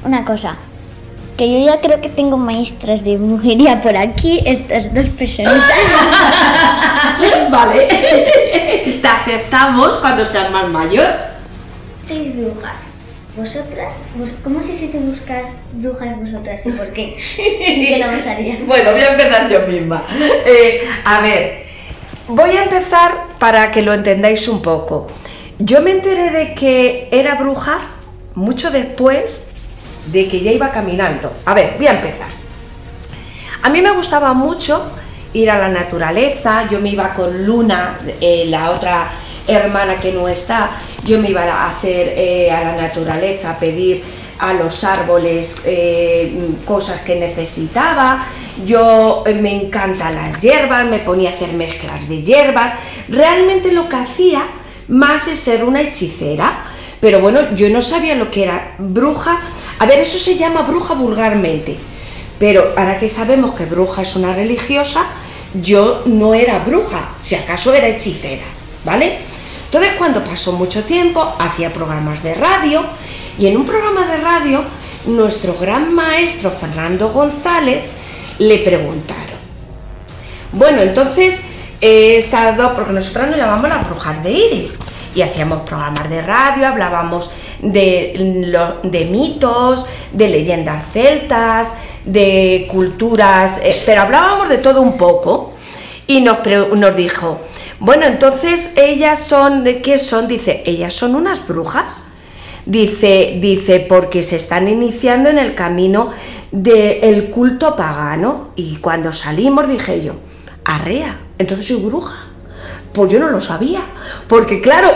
una 0.04 0.26
cosa 0.26 0.58
que 1.40 1.50
yo 1.50 1.66
ya 1.66 1.80
creo 1.80 2.02
que 2.02 2.10
tengo 2.10 2.36
maestras 2.36 3.06
de 3.06 3.16
brujería 3.16 3.82
por 3.82 3.96
aquí, 3.96 4.42
estas 4.46 4.94
dos 4.94 5.06
personas. 5.06 5.64
vale. 7.52 7.88
Te 9.02 9.08
aceptamos 9.08 9.98
cuando 9.98 10.26
seas 10.26 10.52
más 10.52 10.68
mayor. 10.70 11.08
Sois 12.08 12.36
brujas. 12.36 12.96
¿Vosotras? 13.36 13.94
¿Cómo 14.44 14.62
sé 14.62 14.76
si 14.76 14.88
te 14.88 14.98
buscas 14.98 15.54
brujas 15.72 16.20
vosotras 16.20 16.66
y 16.66 16.72
por 16.72 16.92
qué? 16.92 17.16
que 17.36 17.98
no 18.04 18.12
me 18.12 18.22
salía. 18.22 18.58
Bueno, 18.66 18.92
voy 18.92 19.02
a 19.02 19.12
empezar 19.12 19.50
yo 19.50 19.62
misma. 19.68 20.04
Eh, 20.46 20.90
a 21.06 21.22
ver, 21.22 21.64
voy 22.28 22.50
a 22.58 22.64
empezar 22.64 23.14
para 23.38 23.72
que 23.72 23.82
lo 23.82 23.94
entendáis 23.94 24.48
un 24.48 24.62
poco. 24.62 25.08
Yo 25.60 25.82
me 25.82 25.92
enteré 25.92 26.32
de 26.32 26.54
que 26.54 27.08
era 27.12 27.36
bruja 27.36 27.80
mucho 28.36 28.72
después 28.72 29.48
de 30.08 30.28
que 30.28 30.42
ya 30.42 30.52
iba 30.52 30.70
caminando. 30.72 31.32
A 31.46 31.54
ver, 31.54 31.76
voy 31.78 31.88
a 31.88 31.92
empezar. 31.92 32.30
A 33.62 33.70
mí 33.70 33.82
me 33.82 33.92
gustaba 33.92 34.34
mucho 34.34 34.92
ir 35.34 35.50
a 35.50 35.60
la 35.60 35.70
naturaleza, 35.70 36.68
yo 36.70 36.80
me 36.80 36.90
iba 36.90 37.14
con 37.14 37.46
Luna, 37.46 38.00
eh, 38.20 38.46
la 38.48 38.72
otra 38.72 39.12
hermana 39.48 39.98
que 39.98 40.12
no 40.12 40.28
está, 40.28 40.72
yo 41.06 41.20
me 41.20 41.30
iba 41.30 41.44
a 41.44 41.70
hacer 41.70 42.14
eh, 42.16 42.52
a 42.52 42.64
la 42.64 42.76
naturaleza, 42.76 43.52
a 43.52 43.60
pedir 43.60 44.04
a 44.40 44.54
los 44.54 44.84
árboles 44.84 45.58
eh, 45.66 46.38
cosas 46.66 47.02
que 47.02 47.16
necesitaba, 47.16 48.26
yo 48.66 49.24
me 49.42 49.64
encantan 49.64 50.16
las 50.16 50.42
hierbas, 50.42 50.86
me 50.86 51.00
ponía 51.00 51.30
a 51.30 51.34
hacer 51.34 51.54
mezclas 51.54 52.08
de 52.08 52.22
hierbas, 52.22 52.74
realmente 53.08 53.72
lo 53.72 53.90
que 53.90 53.96
hacía 53.98 54.42
más 54.88 55.28
es 55.28 55.40
ser 55.40 55.64
una 55.64 55.82
hechicera, 55.82 56.66
pero 57.00 57.22
bueno, 57.22 57.56
yo 57.56 57.70
no 57.70 57.82
sabía 57.82 58.16
lo 58.16 58.30
que 58.30 58.44
era 58.44 58.76
bruja. 58.78 59.40
A 59.80 59.86
ver, 59.86 60.00
eso 60.00 60.18
se 60.18 60.38
llama 60.38 60.64
bruja 60.64 60.96
vulgarmente. 60.96 61.78
Pero 62.40 62.74
ahora 62.78 63.00
que 63.00 63.10
sabemos 63.10 63.54
que 63.54 63.66
bruja 63.66 64.02
es 64.02 64.16
una 64.16 64.34
religiosa, 64.34 65.06
yo 65.54 66.04
no 66.06 66.34
era 66.34 66.60
bruja, 66.60 67.10
si 67.22 67.36
acaso 67.36 67.74
era 67.74 67.88
hechicera, 67.88 68.46
¿vale? 68.86 69.18
Entonces 69.66 69.94
cuando 69.98 70.24
pasó 70.24 70.54
mucho 70.54 70.84
tiempo, 70.84 71.36
hacía 71.38 71.72
programas 71.74 72.24
de 72.24 72.36
radio 72.36 72.84
y 73.38 73.48
en 73.48 73.58
un 73.58 73.66
programa 73.66 74.06
de 74.06 74.18
radio 74.18 74.64
nuestro 75.06 75.56
gran 75.56 75.94
maestro 75.94 76.50
Fernando 76.50 77.10
González 77.10 77.84
le 78.38 78.60
preguntaron, 78.60 79.40
bueno, 80.54 80.82
entonces 80.82 81.42
he 81.82 82.18
estado, 82.18 82.74
porque 82.74 82.94
nosotros 82.94 83.28
nos 83.28 83.38
llamamos 83.38 83.70
las 83.70 83.88
brujas 83.88 84.24
de 84.24 84.32
Iris, 84.32 84.80
y 85.16 85.22
hacíamos 85.22 85.62
programas 85.62 86.10
de 86.10 86.22
radio, 86.22 86.68
hablábamos 86.68 87.32
de, 87.62 88.46
de 88.84 89.06
mitos, 89.06 89.86
de 90.12 90.30
leyendas 90.30 90.86
celtas, 90.94 91.74
de 92.12 92.68
culturas, 92.72 93.60
eh, 93.64 93.76
pero 93.86 94.02
hablábamos 94.02 94.50
de 94.50 94.58
todo 94.58 94.82
un 94.82 94.98
poco 94.98 95.54
y 96.08 96.22
nos, 96.22 96.40
nos 96.76 96.96
dijo, 96.96 97.40
bueno, 97.80 98.06
entonces 98.06 98.72
ellas 98.76 99.20
son, 99.20 99.64
¿qué 99.84 99.98
son? 99.98 100.28
Dice, 100.28 100.64
ellas 100.66 100.94
son 100.94 101.16
unas 101.16 101.48
brujas. 101.48 102.04
Dice, 102.66 103.38
dice, 103.42 103.86
porque 103.88 104.22
se 104.22 104.36
están 104.36 104.68
iniciando 104.68 105.30
en 105.30 105.40
el 105.40 105.56
camino 105.56 106.12
del 106.52 107.30
culto 107.30 107.76
pagano. 107.76 108.50
Y 108.56 108.78
cuando 108.78 109.14
salimos 109.14 109.68
dije 109.68 110.02
yo, 110.04 110.16
arrea, 110.66 111.20
entonces 111.38 111.68
soy 111.68 111.78
bruja. 111.78 112.16
Pues 112.92 113.14
yo 113.14 113.20
no 113.20 113.30
lo 113.30 113.40
sabía, 113.40 113.82
porque 114.28 114.62
claro, 114.62 114.90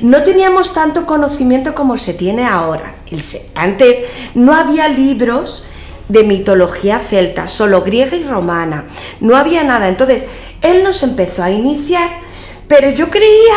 no 0.00 0.22
teníamos 0.22 0.72
tanto 0.72 1.04
conocimiento 1.04 1.74
como 1.74 1.98
se 1.98 2.14
tiene 2.14 2.46
ahora. 2.46 2.94
Antes 3.54 4.02
no 4.34 4.54
había 4.54 4.88
libros 4.88 5.64
de 6.08 6.22
mitología 6.22 6.98
celta, 6.98 7.48
solo 7.48 7.82
griega 7.82 8.16
y 8.16 8.24
romana, 8.24 8.84
no 9.20 9.36
había 9.36 9.64
nada. 9.64 9.88
Entonces, 9.88 10.24
él 10.62 10.82
nos 10.84 11.02
empezó 11.02 11.42
a 11.42 11.50
iniciar, 11.50 12.08
pero 12.68 12.90
yo 12.90 13.10
creía 13.10 13.54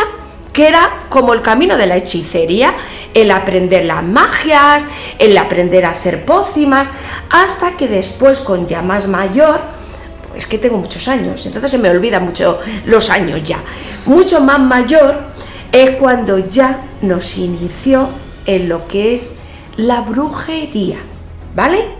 que 0.52 0.66
era 0.66 1.06
como 1.08 1.34
el 1.34 1.42
camino 1.42 1.76
de 1.76 1.86
la 1.86 1.96
hechicería, 1.96 2.74
el 3.14 3.30
aprender 3.30 3.84
las 3.84 4.02
magias, 4.02 4.88
el 5.18 5.36
aprender 5.36 5.84
a 5.84 5.90
hacer 5.90 6.24
pócimas. 6.24 6.90
hasta 7.30 7.76
que 7.76 7.88
después 7.88 8.40
con 8.40 8.66
ya 8.66 8.80
más 8.80 9.06
mayor, 9.06 9.60
es 10.34 10.46
que 10.46 10.56
tengo 10.56 10.78
muchos 10.78 11.08
años, 11.08 11.44
entonces 11.44 11.70
se 11.70 11.76
me 11.76 11.90
olvida 11.90 12.20
mucho 12.20 12.58
los 12.86 13.10
años 13.10 13.42
ya, 13.42 13.58
mucho 14.06 14.40
más 14.40 14.58
mayor 14.58 15.24
es 15.72 15.90
cuando 15.96 16.38
ya 16.38 16.86
nos 17.02 17.36
inició 17.36 18.08
en 18.46 18.68
lo 18.70 18.88
que 18.88 19.12
es 19.12 19.36
la 19.76 20.00
brujería, 20.00 20.96
¿vale? 21.54 21.97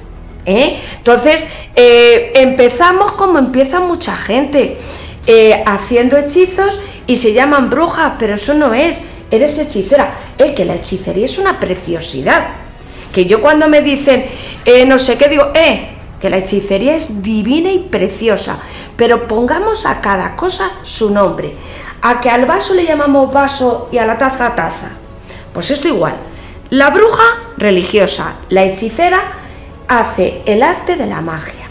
¿Eh? 0.49 0.81
Entonces, 0.97 1.47
eh, 1.77 2.33
empezamos 2.37 3.13
como 3.13 3.39
empieza 3.39 3.81
mucha 3.81 4.17
gente, 4.17 4.79
eh, 5.27 5.63
haciendo 5.67 6.17
hechizos 6.17 6.81
y 7.07 7.17
se 7.17 7.35
llaman 7.35 7.69
brujas, 7.69 8.15
pero 8.19 8.37
eso 8.37 8.55
no 8.55 8.73
es, 8.73 9.03
eres 9.31 9.59
hechicera. 9.59 10.15
Es 10.39 10.53
que 10.53 10.65
la 10.65 10.77
hechicería 10.77 11.27
es 11.27 11.37
una 11.37 11.61
preciosidad. 11.61 12.47
Que 13.13 13.27
yo 13.27 13.43
cuando 13.43 13.69
me 13.69 13.83
dicen, 13.83 14.25
no 14.87 14.99
sé 14.99 15.19
qué, 15.19 15.29
digo, 15.29 15.53
eh, 15.55 15.91
que 16.19 16.31
la 16.31 16.39
hechicería 16.39 16.97
es 16.97 17.23
divina 17.23 17.71
y 17.71 17.81
preciosa, 17.81 18.59
pero 18.97 19.29
pongamos 19.29 19.85
a 19.85 20.01
cada 20.01 20.35
cosa 20.35 20.71
su 20.83 21.11
nombre. 21.11 21.55
A 22.01 22.23
que 22.23 22.31
al 22.31 22.47
vaso 22.47 22.73
le 22.73 22.87
llamamos 22.87 23.31
vaso 23.31 23.91
y 23.93 23.99
a 23.99 24.07
la 24.07 24.17
taza 24.17 24.55
taza. 24.55 24.93
Pues 25.53 25.71
esto 25.71 25.89
igual. 25.89 26.17
La 26.71 26.89
bruja 26.89 27.25
religiosa, 27.59 28.37
la 28.49 28.65
hechicera 28.65 29.38
hace 29.89 30.43
el 30.47 30.63
arte 30.63 30.97
de 30.97 31.07
la 31.07 31.21
magia. 31.21 31.67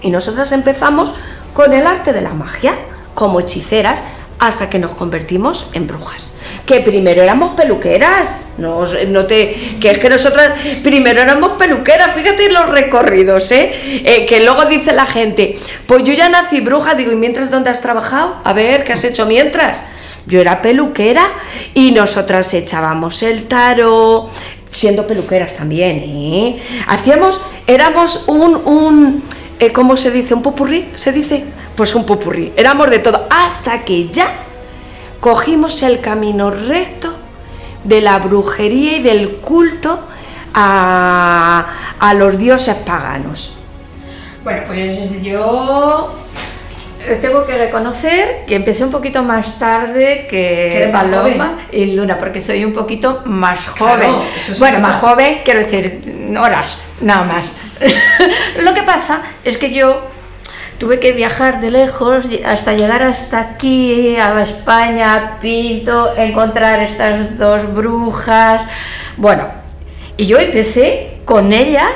Y 0.00 0.10
nosotras 0.10 0.50
empezamos 0.52 1.14
con 1.54 1.72
el 1.72 1.86
arte 1.86 2.12
de 2.12 2.22
la 2.22 2.32
magia, 2.34 2.74
como 3.14 3.40
hechiceras, 3.40 4.02
hasta 4.42 4.68
que 4.68 4.80
nos 4.80 4.94
convertimos 4.94 5.68
en 5.72 5.86
brujas. 5.86 6.36
Que 6.66 6.80
primero 6.80 7.22
éramos 7.22 7.52
peluqueras, 7.52 8.46
no, 8.58 8.84
no 9.06 9.26
te, 9.26 9.78
que 9.80 9.92
es 9.92 9.98
que 10.00 10.08
nosotras 10.08 10.58
primero 10.82 11.22
éramos 11.22 11.52
peluqueras, 11.52 12.12
fíjate 12.16 12.50
los 12.50 12.68
recorridos, 12.70 13.52
¿eh? 13.52 14.02
¿eh? 14.04 14.26
Que 14.26 14.42
luego 14.42 14.64
dice 14.64 14.92
la 14.92 15.06
gente, 15.06 15.56
pues 15.86 16.02
yo 16.02 16.12
ya 16.12 16.28
nací 16.28 16.60
bruja, 16.60 16.96
digo, 16.96 17.12
¿y 17.12 17.16
mientras 17.16 17.52
dónde 17.52 17.70
has 17.70 17.82
trabajado? 17.82 18.40
A 18.42 18.52
ver, 18.52 18.82
¿qué 18.82 18.94
has 18.94 19.04
hecho 19.04 19.26
mientras? 19.26 19.84
Yo 20.26 20.40
era 20.40 20.60
peluquera 20.60 21.28
y 21.74 21.92
nosotras 21.92 22.52
echábamos 22.52 23.22
el 23.22 23.44
taro, 23.44 24.28
siendo 24.72 25.06
peluqueras 25.06 25.54
también, 25.54 25.98
¿eh? 25.98 26.60
Hacíamos, 26.88 27.40
éramos 27.66 28.24
un, 28.26 28.56
un 28.64 29.22
eh, 29.60 29.70
¿cómo 29.72 29.96
se 29.96 30.10
dice? 30.10 30.34
¿Un 30.34 30.42
popurrí? 30.42 30.90
¿Se 30.96 31.12
dice? 31.12 31.44
Pues 31.76 31.94
un 31.94 32.04
popurrí. 32.04 32.52
Éramos 32.56 32.90
de 32.90 32.98
todo, 32.98 33.28
hasta 33.30 33.84
que 33.84 34.08
ya 34.08 34.26
cogimos 35.20 35.82
el 35.82 36.00
camino 36.00 36.50
recto 36.50 37.14
de 37.84 38.00
la 38.00 38.18
brujería 38.18 38.96
y 38.96 39.02
del 39.02 39.36
culto 39.36 40.00
a, 40.52 41.66
a 42.00 42.14
los 42.14 42.38
dioses 42.38 42.74
paganos. 42.76 43.58
Bueno, 44.42 44.62
pues 44.66 45.22
yo 45.22 46.12
tengo 47.20 47.44
que 47.46 47.56
reconocer 47.56 48.44
que 48.46 48.56
empecé 48.56 48.84
un 48.84 48.90
poquito 48.90 49.22
más 49.22 49.58
tarde 49.58 50.26
que, 50.28 50.88
Paloma 50.92 51.58
y 51.70 51.94
Luna, 51.94 52.18
porque 52.18 52.40
soy 52.40 52.64
un 52.64 52.72
poquito 52.72 53.22
más 53.26 53.68
joven. 53.68 54.14
bueno, 54.58 54.78
más 54.80 55.00
joven, 55.00 55.38
quiero 55.44 55.60
decir, 55.60 56.00
horas, 56.38 56.78
nada 57.00 57.24
más. 57.24 57.52
Lo 58.62 58.74
que 58.74 58.82
pasa 58.82 59.22
es 59.44 59.58
que 59.58 59.72
yo 59.72 60.02
tuve 60.78 60.98
que 60.98 61.12
viajar 61.12 61.60
de 61.60 61.70
lejos 61.70 62.24
hasta 62.44 62.74
llegar 62.74 63.02
hasta 63.02 63.38
aquí, 63.38 64.16
a 64.16 64.42
España, 64.42 65.14
a 65.14 65.40
Pinto, 65.40 66.12
encontrar 66.16 66.80
estas 66.80 67.38
dos 67.38 67.72
brujas. 67.72 68.62
Bueno, 69.16 69.46
y 70.16 70.26
yo 70.26 70.38
empecé 70.38 71.18
con 71.24 71.52
ellas 71.52 71.92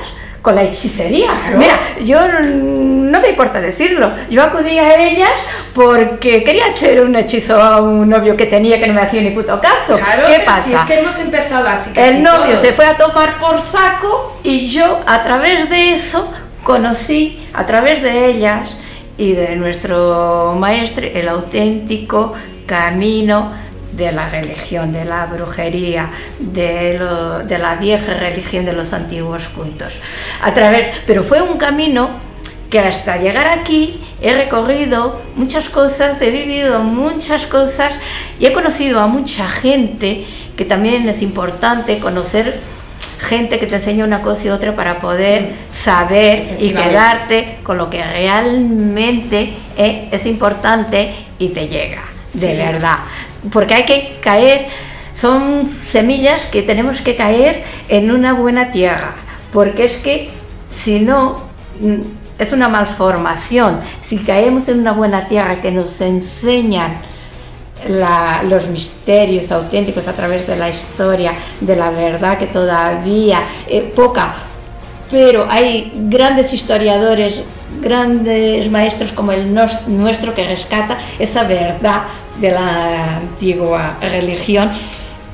con 0.47 0.55
la 0.55 0.63
hechicería. 0.63 1.27
Mira, 1.59 1.77
yo 2.05 2.21
no 2.29 3.21
me 3.21 3.31
importa 3.31 3.61
decirlo, 3.61 4.13
yo 4.31 4.45
acudí 4.45 4.79
a 4.79 4.95
ellas 5.09 5.33
porque 5.75 6.45
quería 6.45 6.67
hacer 6.67 7.01
un 7.01 7.17
hechizo 7.17 7.61
a 7.61 7.81
un 7.81 8.09
novio 8.09 8.37
que 8.37 8.47
tenía 8.47 8.79
que 8.79 8.87
no 8.87 8.95
me 8.95 9.01
hacía 9.01 9.23
ni 9.23 9.31
puto 9.31 9.61
caso. 9.61 9.99
¿Qué 10.29 10.45
pasa? 10.47 10.63
Si 10.63 10.73
es 10.73 10.81
que 10.83 11.01
hemos 11.01 11.19
empezado 11.19 11.67
así. 11.67 11.91
El 11.97 12.23
novio 12.23 12.61
se 12.61 12.73
fue 12.73 12.87
a 12.87 12.97
tomar 12.97 13.41
por 13.41 13.61
saco 13.61 14.39
y 14.45 14.69
yo 14.69 15.01
a 15.05 15.25
través 15.25 15.69
de 15.69 15.95
eso 15.95 16.31
conocí, 16.63 17.45
a 17.53 17.67
través 17.67 18.01
de 18.01 18.27
ellas 18.27 18.71
y 19.19 19.33
de 19.33 19.57
nuestro 19.57 20.55
maestro, 20.57 21.05
el 21.13 21.29
auténtico 21.29 22.35
camino 22.67 23.53
de 23.97 24.13
la 24.13 24.29
religión, 24.29 24.93
de 24.93 25.05
la 25.05 25.27
brujería, 25.27 26.11
de, 26.39 26.99
la 27.59 27.77
vieja 27.77 28.15
religión 28.15 28.65
de 28.65 28.73
los 28.73 28.93
antiguos 28.93 29.49
cultos. 29.49 29.95
A 30.43 30.53
través, 30.53 30.89
pero 31.07 31.25
fue 31.25 31.41
un 31.41 31.57
camino 31.57 32.11
que 32.71 32.81
hasta 32.81 33.17
llegar 33.17 33.49
aquí 33.49 34.05
he 34.21 34.35
recorrido 34.35 35.23
muchas 35.37 35.69
cosas, 35.69 36.21
he 36.21 36.31
vivido 36.31 36.83
muchas 36.83 37.47
cosas 37.47 37.93
y 38.41 38.47
he 38.47 38.53
conocido 38.53 39.01
a 39.01 39.07
mucha 39.07 39.49
gente 39.49 40.27
que 40.57 40.65
también 40.65 41.09
es 41.09 41.23
importante 41.23 41.99
conocer 41.99 42.59
gente 43.21 43.59
que 43.59 43.67
te 43.67 43.77
enseña 43.77 44.05
una 44.05 44.21
cosa 44.21 44.47
y 44.47 44.51
otra 44.51 44.75
para 44.77 45.01
poder 45.01 45.53
saber 45.71 46.59
y 46.61 46.71
quedarte 46.71 47.59
con 47.63 47.79
lo 47.79 47.89
que 47.89 48.05
realmente 48.05 49.55
es 49.77 50.27
importante 50.27 51.15
y 51.39 51.49
te 51.49 51.69
llega, 51.69 52.03
de 52.35 52.57
verdad 52.57 52.99
porque 53.51 53.75
hay 53.75 53.85
que 53.85 54.19
caer, 54.21 54.69
son 55.13 55.71
semillas 55.87 56.47
que 56.47 56.63
tenemos 56.63 57.01
que 57.01 57.17
caer 57.17 57.63
en 57.89 58.11
una 58.11 58.35
buena 58.35 58.73
tierra, 58.73 59.15
porque 59.53 59.87
es 59.87 59.97
que 59.97 60.31
si 60.71 61.01
no, 61.01 61.41
mm, 61.81 62.03
es 62.39 62.53
una 62.53 62.69
malformación. 62.69 63.81
Si 64.01 64.19
caemos 64.19 64.69
en 64.69 64.81
una 64.81 64.93
buena 64.93 65.27
tierra 65.29 65.61
que 65.61 65.71
nos 65.71 66.01
enseñan 66.01 66.99
los 68.49 68.69
misterios 68.69 69.53
auténticos 69.53 70.09
a 70.09 70.13
través 70.15 70.47
de 70.47 70.57
la 70.57 70.69
historia, 70.69 71.35
de 71.61 71.77
la 71.77 71.91
verdad 71.91 72.39
que 72.39 72.47
todavía, 72.47 73.41
eh, 73.69 73.93
poca, 73.95 74.35
pero 75.11 75.47
hay 75.49 75.93
grandes 76.09 76.53
historiadores, 76.53 77.43
grandes 77.81 78.71
maestros 78.71 79.13
como 79.13 79.33
el 79.33 79.55
nuestro 79.55 80.35
que 80.35 80.47
rescata 80.49 80.99
esa 81.19 81.45
verdad 81.45 82.03
de 82.41 82.51
la 82.51 83.17
antigua 83.17 83.99
religión 84.01 84.71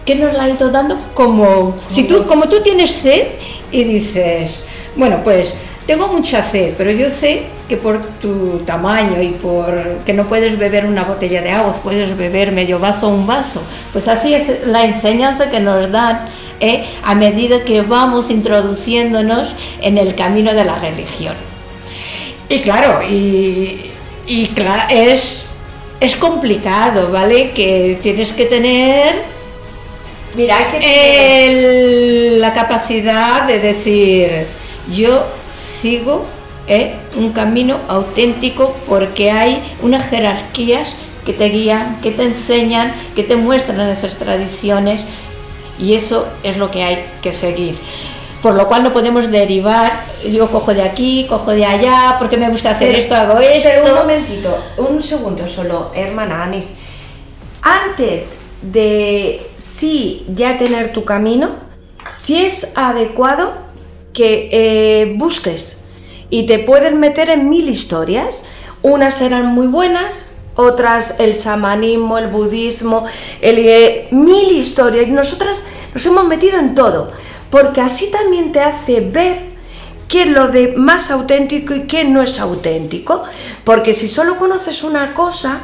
que 0.04 0.14
nos 0.14 0.32
la 0.32 0.44
ha 0.44 0.50
ido 0.50 0.70
dando 0.70 0.96
como 1.14 1.76
si 1.88 2.04
tú 2.04 2.26
como 2.26 2.48
tú 2.48 2.62
tienes 2.62 2.90
sed 2.90 3.28
y 3.70 3.84
dices 3.84 4.64
bueno 4.96 5.20
pues 5.22 5.54
tengo 5.86 6.08
mucha 6.08 6.42
sed 6.42 6.74
pero 6.76 6.90
yo 6.90 7.10
sé 7.10 7.44
que 7.68 7.76
por 7.76 8.00
tu 8.20 8.58
tamaño 8.66 9.20
y 9.22 9.28
por 9.28 9.98
que 10.04 10.12
no 10.12 10.28
puedes 10.28 10.58
beber 10.58 10.86
una 10.86 11.04
botella 11.04 11.42
de 11.42 11.50
agua 11.50 11.72
puedes 11.82 12.16
beber 12.16 12.52
medio 12.52 12.78
vaso 12.78 13.08
o 13.08 13.10
un 13.10 13.26
vaso 13.26 13.62
pues 13.92 14.08
así 14.08 14.34
es 14.34 14.66
la 14.66 14.84
enseñanza 14.84 15.50
que 15.50 15.60
nos 15.60 15.90
dan 15.90 16.28
¿eh? 16.62 16.84
a 17.02 17.14
medida 17.14 17.64
que 17.64 17.82
vamos 17.82 18.30
introduciéndonos 18.30 19.54
en 19.82 19.98
el 19.98 20.14
camino 20.14 20.54
de 20.54 20.64
la 20.64 20.76
religión. 20.76 21.34
Y 22.48 22.60
claro 22.60 23.02
y, 23.06 23.90
es 24.90 25.46
es 26.02 26.16
complicado, 26.16 27.10
¿vale? 27.12 27.52
Que 27.52 27.98
tienes 28.02 28.32
que 28.32 28.46
tener 28.46 29.22
Mira, 30.34 30.68
que 30.68 32.36
la 32.38 32.52
capacidad 32.52 33.46
de 33.46 33.60
decir, 33.60 34.46
yo 34.90 35.24
sigo 35.46 36.26
¿eh? 36.66 36.96
un 37.14 37.32
camino 37.32 37.78
auténtico 37.86 38.76
porque 38.88 39.30
hay 39.30 39.62
unas 39.80 40.08
jerarquías 40.08 40.94
que 41.24 41.32
te 41.32 41.48
guían, 41.50 42.00
que 42.00 42.10
te 42.10 42.24
enseñan, 42.24 42.92
que 43.14 43.22
te 43.22 43.36
muestran 43.36 43.80
esas 43.88 44.16
tradiciones 44.16 45.02
y 45.78 45.94
eso 45.94 46.26
es 46.42 46.56
lo 46.56 46.72
que 46.72 46.82
hay 46.82 47.04
que 47.22 47.32
seguir 47.32 47.76
por 48.42 48.54
lo 48.54 48.66
cual 48.66 48.82
no 48.82 48.92
podemos 48.92 49.30
derivar, 49.30 50.04
yo 50.28 50.50
cojo 50.50 50.74
de 50.74 50.82
aquí, 50.82 51.26
cojo 51.28 51.52
de 51.52 51.64
allá, 51.64 52.16
porque 52.18 52.36
me 52.36 52.50
gusta 52.50 52.72
hacer 52.72 52.94
esto, 52.94 53.14
hago 53.14 53.38
esto. 53.38 53.68
Pero 53.72 53.92
un 53.92 53.98
momentito, 54.00 54.58
un 54.76 55.00
segundo 55.00 55.46
solo, 55.46 55.92
hermana 55.94 56.42
Anis. 56.42 56.72
Antes 57.62 58.38
de 58.60 59.46
sí 59.56 60.26
ya 60.34 60.58
tener 60.58 60.92
tu 60.92 61.04
camino, 61.04 61.50
si 62.08 62.44
es 62.44 62.72
adecuado 62.74 63.52
que 64.12 64.48
eh, 64.52 65.14
busques 65.16 65.84
y 66.30 66.46
te 66.46 66.58
pueden 66.58 66.98
meter 66.98 67.30
en 67.30 67.48
mil 67.48 67.68
historias. 67.68 68.46
Unas 68.82 69.14
serán 69.14 69.46
muy 69.46 69.66
buenas, 69.66 70.32
otras 70.56 71.20
el 71.20 71.38
chamanismo, 71.38 72.18
el 72.18 72.28
budismo, 72.28 73.04
el, 73.40 73.58
eh, 73.58 74.08
mil 74.10 74.50
historias. 74.50 75.08
Nosotras 75.08 75.64
nos 75.94 76.04
hemos 76.06 76.26
metido 76.26 76.58
en 76.58 76.74
todo 76.74 77.12
porque 77.52 77.82
así 77.82 78.10
también 78.10 78.50
te 78.50 78.60
hace 78.60 79.00
ver 79.00 79.36
qué 80.08 80.22
es 80.22 80.28
lo 80.30 80.48
de 80.48 80.72
más 80.74 81.10
auténtico 81.10 81.74
y 81.74 81.82
qué 81.82 82.04
no 82.04 82.22
es 82.22 82.40
auténtico. 82.40 83.24
Porque 83.62 83.92
si 83.92 84.08
solo 84.08 84.38
conoces 84.38 84.82
una 84.82 85.12
cosa, 85.12 85.60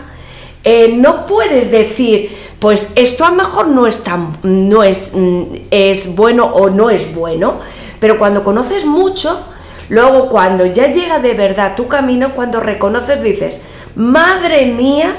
eh, 0.64 0.94
no 0.98 1.24
puedes 1.24 1.70
decir, 1.70 2.36
pues 2.58 2.92
esto 2.94 3.24
a 3.24 3.30
lo 3.30 3.36
mejor 3.36 3.68
no 3.68 3.86
es 3.86 4.04
tan, 4.04 4.36
no 4.42 4.82
es, 4.82 5.12
mm, 5.14 5.42
es 5.70 6.14
bueno 6.14 6.44
o 6.44 6.68
no 6.68 6.90
es 6.90 7.14
bueno. 7.14 7.58
Pero 7.98 8.18
cuando 8.18 8.44
conoces 8.44 8.84
mucho, 8.84 9.44
Luego, 9.88 10.28
cuando 10.28 10.66
ya 10.66 10.92
llega 10.92 11.18
de 11.18 11.32
verdad 11.34 11.74
tu 11.74 11.88
camino, 11.88 12.34
cuando 12.34 12.60
reconoces, 12.60 13.22
dices, 13.22 13.62
madre 13.94 14.66
mía, 14.66 15.16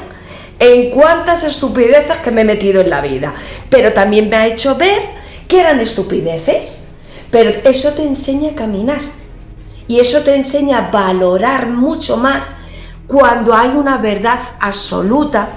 en 0.60 0.92
cuántas 0.92 1.44
estupideces 1.44 2.18
que 2.18 2.32
me 2.32 2.42
he 2.42 2.46
metido 2.46 2.82
en 2.82 2.90
la 2.90 3.02
vida. 3.02 3.34
Pero 3.70 3.94
también 3.94 4.30
me 4.30 4.36
ha 4.36 4.46
hecho 4.46 4.76
ver 4.76 5.19
que 5.50 5.60
eran 5.60 5.82
estupideces. 5.82 6.86
Pero 7.30 7.50
eso 7.66 7.92
te 7.92 8.04
enseña 8.04 8.52
a 8.52 8.56
caminar. 8.56 9.02
Y 9.90 10.00
eso 10.00 10.22
te 10.22 10.36
enseña 10.36 10.78
a 10.78 10.92
valorar 10.92 11.68
mucho 11.68 12.16
más 12.16 12.58
cuando 13.08 13.56
hay 13.56 13.70
una 13.70 13.98
verdad 13.98 14.40
absoluta, 14.60 15.50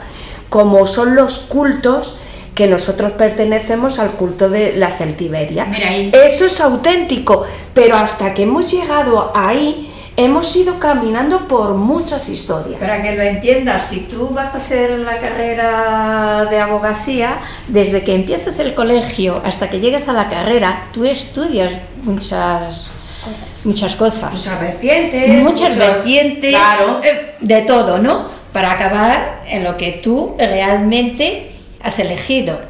como 0.48 0.86
son 0.86 1.14
los 1.14 1.38
cultos 1.38 2.16
que 2.54 2.66
nosotros 2.66 3.12
pertenecemos 3.12 3.98
al 3.98 4.12
culto 4.12 4.48
de 4.48 4.74
la 4.76 4.90
celtiberia. 4.90 5.70
Eso 6.12 6.46
es 6.46 6.60
auténtico, 6.60 7.44
pero 7.74 7.96
hasta 7.96 8.34
que 8.34 8.44
hemos 8.44 8.70
llegado 8.70 9.32
ahí, 9.34 9.91
hemos 10.16 10.54
ido 10.56 10.78
caminando 10.78 11.48
por 11.48 11.74
muchas 11.74 12.28
historias. 12.28 12.80
Para 12.80 13.02
que 13.02 13.16
lo 13.16 13.22
entiendas, 13.22 13.86
si 13.88 14.00
tú 14.00 14.28
vas 14.28 14.54
a 14.54 14.58
hacer 14.58 14.98
la 14.98 15.18
carrera 15.18 16.46
de 16.50 16.58
abogacía, 16.58 17.38
desde 17.68 18.02
que 18.02 18.14
empiezas 18.14 18.58
el 18.58 18.74
colegio 18.74 19.40
hasta 19.44 19.70
que 19.70 19.80
llegues 19.80 20.08
a 20.08 20.12
la 20.12 20.28
carrera, 20.28 20.88
tú 20.92 21.04
estudias 21.04 21.72
muchas 22.02 22.88
muchas 23.64 23.94
cosas. 23.94 24.32
Muchas 24.32 24.60
vertientes. 24.60 25.42
Muchas 25.42 25.76
vertientes. 25.76 26.50
Claro. 26.50 27.00
eh, 27.02 27.34
de 27.40 27.62
todo, 27.62 27.98
¿no? 27.98 28.28
Para 28.52 28.72
acabar 28.72 29.44
en 29.46 29.64
lo 29.64 29.76
que 29.76 30.00
tú 30.02 30.34
realmente 30.38 31.52
has 31.82 31.98
elegido. 31.98 32.60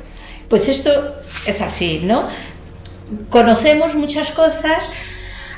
Pues 0.48 0.68
esto 0.68 0.90
es 1.46 1.60
así, 1.60 2.02
¿no? 2.04 2.24
Conocemos 3.30 3.94
muchas 3.94 4.30
cosas, 4.30 4.78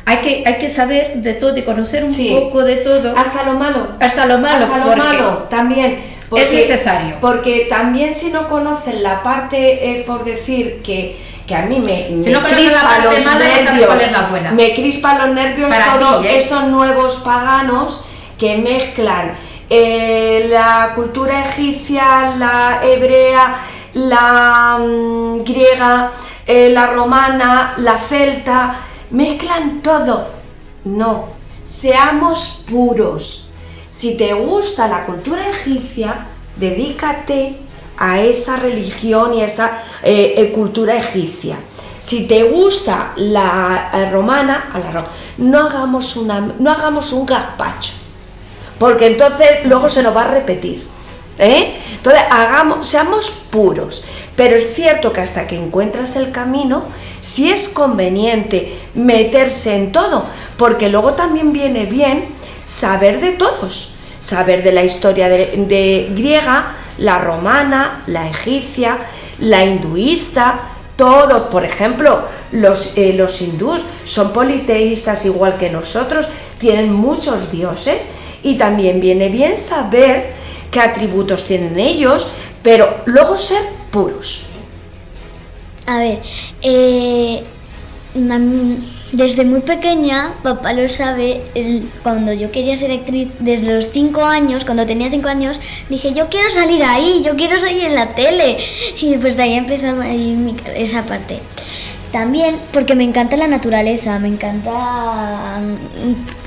hay 0.06 0.18
que, 0.18 0.44
hay 0.46 0.58
que 0.58 0.68
saber 0.68 1.14
de 1.16 1.34
todo 1.34 1.56
y 1.56 1.62
conocer 1.62 2.04
un 2.04 2.12
Sí. 2.12 2.36
poco 2.38 2.62
de 2.64 2.76
todo. 2.76 3.16
Hasta 3.16 3.44
lo 3.44 3.54
malo. 3.54 3.88
Hasta 4.00 4.26
lo 4.26 4.38
malo, 4.38 4.64
Hasta 4.64 4.78
lo 4.78 4.96
malo 4.96 5.46
también. 5.50 5.98
es 6.36 6.50
necesario. 6.50 7.16
Porque 7.20 7.66
también 7.70 8.12
si 8.12 8.30
no 8.30 8.48
conocen 8.48 9.02
la 9.02 9.22
parte, 9.22 9.90
eh, 9.90 10.04
por 10.06 10.24
decir 10.24 10.82
que, 10.82 11.16
que 11.46 11.54
a 11.54 11.62
mí 11.62 11.78
me, 11.78 12.08
me 12.10 12.30
no 12.30 12.42
crispa 12.42 12.98
los 13.04 13.14
nervios, 13.14 14.42
la 14.42 14.50
me 14.52 14.74
crispa 14.74 15.18
los 15.18 15.34
nervios 15.34 15.68
Para 15.70 15.98
todos 15.98 16.22
ti, 16.22 16.28
¿eh? 16.28 16.38
estos 16.38 16.64
nuevos 16.64 17.16
paganos 17.16 18.04
que 18.38 18.58
mezclan 18.58 19.36
eh, 19.70 20.46
la 20.50 20.92
cultura 20.94 21.44
egipcia, 21.44 22.34
la 22.36 22.80
hebrea, 22.82 23.56
la 23.94 24.78
mm, 24.80 25.44
griega, 25.44 26.12
eh, 26.46 26.70
la 26.70 26.88
romana, 26.88 27.74
la 27.78 27.96
celta, 27.98 28.76
mezclan 29.10 29.80
todo. 29.82 30.28
No, 30.84 31.28
seamos 31.64 32.64
puros. 32.70 33.50
Si 33.88 34.16
te 34.16 34.34
gusta 34.34 34.88
la 34.88 35.06
cultura 35.06 35.48
egipcia, 35.48 36.26
dedícate 36.56 37.56
a 37.96 38.20
esa 38.20 38.56
religión 38.56 39.34
y 39.34 39.42
a 39.42 39.44
esa 39.44 39.78
eh, 40.02 40.34
eh, 40.36 40.52
cultura 40.52 40.96
egipcia. 40.96 41.56
Si 42.00 42.26
te 42.26 42.42
gusta 42.44 43.12
la 43.16 43.90
eh, 43.94 44.10
romana, 44.10 44.70
a 44.74 44.78
la 44.78 44.90
ro- 44.90 45.06
no 45.38 45.60
hagamos, 45.60 46.16
una, 46.16 46.40
no 46.58 46.70
hagamos 46.70 47.12
un 47.12 47.24
gazpacho, 47.24 47.92
porque 48.78 49.06
entonces 49.06 49.64
luego 49.64 49.88
se 49.88 50.02
nos 50.02 50.14
va 50.14 50.22
a 50.24 50.30
repetir. 50.32 50.86
¿eh? 51.38 51.76
Entonces, 51.96 52.22
hagamos, 52.30 52.86
seamos 52.86 53.30
puros. 53.50 54.04
Pero 54.36 54.56
es 54.56 54.74
cierto 54.74 55.12
que 55.12 55.20
hasta 55.20 55.46
que 55.46 55.56
encuentras 55.56 56.16
el 56.16 56.30
camino, 56.32 56.84
sí 57.24 57.50
es 57.50 57.68
conveniente 57.68 58.76
meterse 58.94 59.74
en 59.74 59.92
todo, 59.92 60.26
porque 60.58 60.90
luego 60.90 61.14
también 61.14 61.54
viene 61.54 61.86
bien 61.86 62.26
saber 62.66 63.20
de 63.20 63.32
todos, 63.32 63.94
saber 64.20 64.62
de 64.62 64.72
la 64.72 64.84
historia 64.84 65.30
de, 65.30 66.10
griega, 66.14 66.76
la 66.98 67.18
romana, 67.18 68.02
la 68.06 68.28
egipcia, 68.28 68.98
la 69.38 69.64
hinduista, 69.64 70.68
todos, 70.96 71.44
por 71.44 71.64
ejemplo, 71.64 72.24
los, 72.52 72.96
eh, 72.96 73.14
los 73.14 73.40
hindús 73.40 73.80
son 74.04 74.32
politeístas 74.32 75.24
igual 75.24 75.56
que 75.56 75.70
nosotros, 75.70 76.26
tienen 76.58 76.92
muchos 76.92 77.50
dioses 77.50 78.10
y 78.42 78.56
también 78.56 79.00
viene 79.00 79.30
bien 79.30 79.56
saber 79.56 80.34
qué 80.70 80.80
atributos 80.80 81.44
tienen 81.44 81.80
ellos, 81.80 82.28
pero 82.62 82.98
luego 83.06 83.38
ser 83.38 83.62
puros. 83.90 84.53
A 85.86 85.98
ver, 85.98 86.20
eh, 86.62 87.42
desde 89.12 89.44
muy 89.44 89.60
pequeña, 89.60 90.34
papá 90.42 90.72
lo 90.72 90.88
sabe, 90.88 91.42
cuando 92.02 92.32
yo 92.32 92.52
quería 92.52 92.76
ser 92.76 92.92
actriz, 92.92 93.28
desde 93.40 93.74
los 93.74 93.90
5 93.90 94.24
años, 94.24 94.64
cuando 94.64 94.86
tenía 94.86 95.10
5 95.10 95.28
años, 95.28 95.60
dije, 95.88 96.12
yo 96.14 96.28
quiero 96.28 96.48
salir 96.50 96.82
ahí, 96.84 97.22
yo 97.24 97.36
quiero 97.36 97.58
salir 97.58 97.84
en 97.84 97.94
la 97.94 98.14
tele. 98.14 98.58
Y 99.00 99.16
pues 99.18 99.36
de 99.36 99.42
ahí 99.42 99.54
empezó 99.54 100.00
esa 100.74 101.04
parte. 101.04 101.40
También 102.14 102.60
porque 102.72 102.94
me 102.94 103.02
encanta 103.02 103.36
la 103.36 103.48
naturaleza, 103.48 104.20
me 104.20 104.28
encantan 104.28 105.76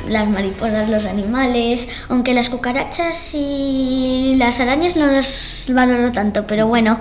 las 0.08 0.26
mariposas, 0.30 0.88
los 0.88 1.04
animales, 1.04 1.90
aunque 2.08 2.34
las 2.34 2.48
cucarachas 2.48 3.32
y 3.34 4.36
las 4.38 4.62
arañas 4.62 4.96
no 4.96 5.08
las 5.08 5.70
valoro 5.74 6.14
tanto, 6.14 6.48
pero 6.48 6.68
bueno. 6.68 6.98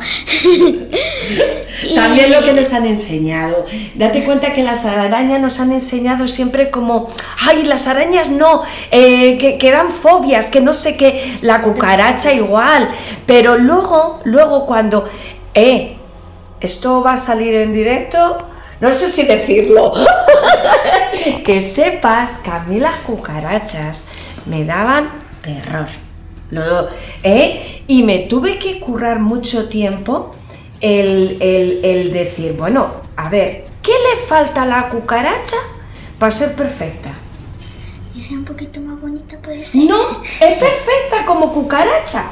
También 1.94 2.32
lo 2.32 2.44
que 2.44 2.52
nos 2.54 2.72
han 2.72 2.86
enseñado. 2.86 3.66
Date 3.94 4.24
cuenta 4.24 4.52
que 4.52 4.64
las 4.64 4.84
arañas 4.84 5.40
nos 5.40 5.60
han 5.60 5.70
enseñado 5.70 6.26
siempre 6.26 6.68
como, 6.68 7.06
ay, 7.38 7.62
las 7.66 7.86
arañas 7.86 8.30
no, 8.30 8.64
eh, 8.90 9.38
que, 9.38 9.58
que 9.58 9.70
dan 9.70 9.92
fobias, 9.92 10.48
que 10.48 10.60
no 10.60 10.72
sé 10.72 10.96
qué, 10.96 11.38
la 11.40 11.62
cucaracha 11.62 12.32
igual. 12.32 12.88
Pero 13.26 13.58
luego, 13.58 14.18
luego 14.24 14.66
cuando, 14.66 15.08
eh, 15.54 15.98
esto 16.60 17.00
va 17.00 17.12
a 17.12 17.18
salir 17.18 17.54
en 17.54 17.72
directo, 17.72 18.38
no 18.80 18.92
sé 18.92 19.08
si 19.10 19.24
decirlo, 19.24 19.92
que 21.44 21.62
sepas 21.62 22.38
que 22.38 22.50
a 22.50 22.60
mí 22.60 22.78
las 22.80 22.96
cucarachas 23.00 24.04
me 24.46 24.64
daban 24.64 25.10
terror. 25.42 25.86
Lo- 26.50 26.88
¿eh? 27.22 27.82
Y 27.88 28.02
me 28.02 28.20
tuve 28.20 28.58
que 28.58 28.78
currar 28.80 29.20
mucho 29.20 29.68
tiempo 29.68 30.30
el, 30.80 31.38
el- 31.40 31.80
el 31.84 32.12
decir, 32.12 32.52
bueno, 32.52 32.94
a 33.16 33.28
ver, 33.28 33.64
¿qué 33.82 33.92
le 33.92 34.26
falta 34.26 34.62
a 34.62 34.66
la 34.66 34.88
cucaracha 34.88 35.56
para 36.18 36.32
ser 36.32 36.54
perfecta? 36.54 37.10
Que 38.14 38.22
sea 38.22 38.38
un 38.38 38.44
poquito 38.44 38.80
más 38.80 39.00
bonita 39.00 39.36
puede 39.38 39.64
ser. 39.64 39.82
No, 39.82 40.22
es 40.22 40.38
perfecta 40.58 41.24
como 41.26 41.52
cucaracha. 41.52 42.24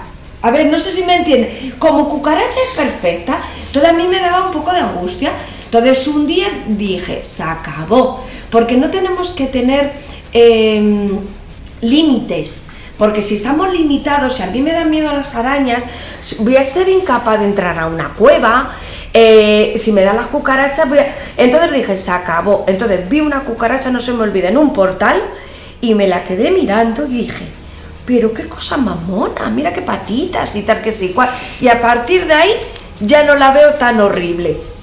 A 0.43 0.51
ver, 0.51 0.67
no 0.67 0.79
sé 0.79 0.93
si 0.93 1.03
me 1.05 1.17
entiende. 1.17 1.73
Como 1.79 2.07
cucaracha 2.09 2.59
es 2.71 2.77
perfecta. 2.77 3.41
Entonces 3.67 3.91
a 3.91 3.95
mí 3.95 4.07
me 4.07 4.21
daba 4.21 4.47
un 4.47 4.53
poco 4.53 4.73
de 4.73 4.79
angustia. 4.81 5.33
Entonces 5.75 6.07
un 6.07 6.27
día 6.27 6.47
dije, 6.69 7.25
se 7.25 7.43
acabó. 7.43 8.25
Porque 8.51 8.77
no 8.77 8.91
tenemos 8.91 9.31
que 9.31 9.47
tener 9.47 9.93
eh, 10.33 11.11
límites. 11.81 12.67
Porque 12.97 13.21
si 13.21 13.35
estamos 13.35 13.73
limitados, 13.73 14.35
si 14.35 14.45
a 14.45 14.47
mí 14.47 14.63
me 14.63 14.73
dan 14.73 14.89
miedo 14.89 15.13
las 15.13 15.35
arañas, 15.35 15.85
voy 16.39 16.57
a 16.57 16.65
ser 16.65 16.89
incapaz 16.89 17.41
de 17.41 17.47
entrar 17.47 17.77
a 17.79 17.87
una 17.87 18.11
cueva. 18.11 18.73
eh, 19.13 19.75
si 19.77 19.91
me 19.91 20.03
dan 20.03 20.17
las 20.17 20.29
cucarachas, 20.29 20.89
voy 20.89 20.99
a... 20.99 21.13
Entonces 21.37 21.73
dije, 21.73 21.97
se 21.97 22.13
acabó. 22.13 22.65
Entonces 22.69 23.09
vi 23.09 23.21
una 23.21 23.41
cucaracha, 23.41 23.91
no 23.91 24.01
se 24.01 24.13
me 24.13 24.23
olvida, 24.23 24.49
en 24.51 24.59
un 24.59 24.73
portal 24.73 25.21
y 25.81 25.97
me 25.97 26.07
la 26.07 26.23
quedé 26.23 26.53
mirando 26.53 27.07
y 27.07 27.15
dije, 27.23 27.47
pero 28.07 28.33
qué 28.33 28.49
cosa 28.49 28.77
más 28.77 29.03
mona, 29.03 29.51
mira 29.51 29.73
qué 29.73 29.83
patitas 29.83 30.55
y 30.55 30.63
tal 30.63 30.83
que 30.83 30.93
sí. 30.93 31.15
Y 31.61 31.67
a 31.67 31.81
partir 31.81 32.27
de 32.27 32.35
ahí 32.35 32.51
ya 33.01 33.25
no 33.25 33.35
la 33.35 33.53
veo 33.53 33.75
tan 33.75 34.01
horrible. 34.01 34.74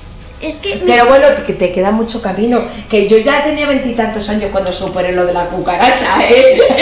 Es 0.42 0.56
que 0.58 0.76
mi- 0.78 0.82
Pero 0.92 1.06
bueno, 1.06 1.28
que 1.46 1.54
te 1.54 1.72
queda 1.72 1.92
mucho 1.92 2.22
camino. 2.22 2.62
Que 2.90 3.08
yo 3.08 3.18
ya 3.18 3.44
tenía 3.44 3.68
veintitantos 3.68 4.28
años 4.30 4.50
cuando 4.52 4.72
superé 4.72 5.12
lo 5.12 5.26
de 5.26 5.34
la 5.34 5.46
cucaracha, 5.46 6.08
¿eh? 6.30 6.58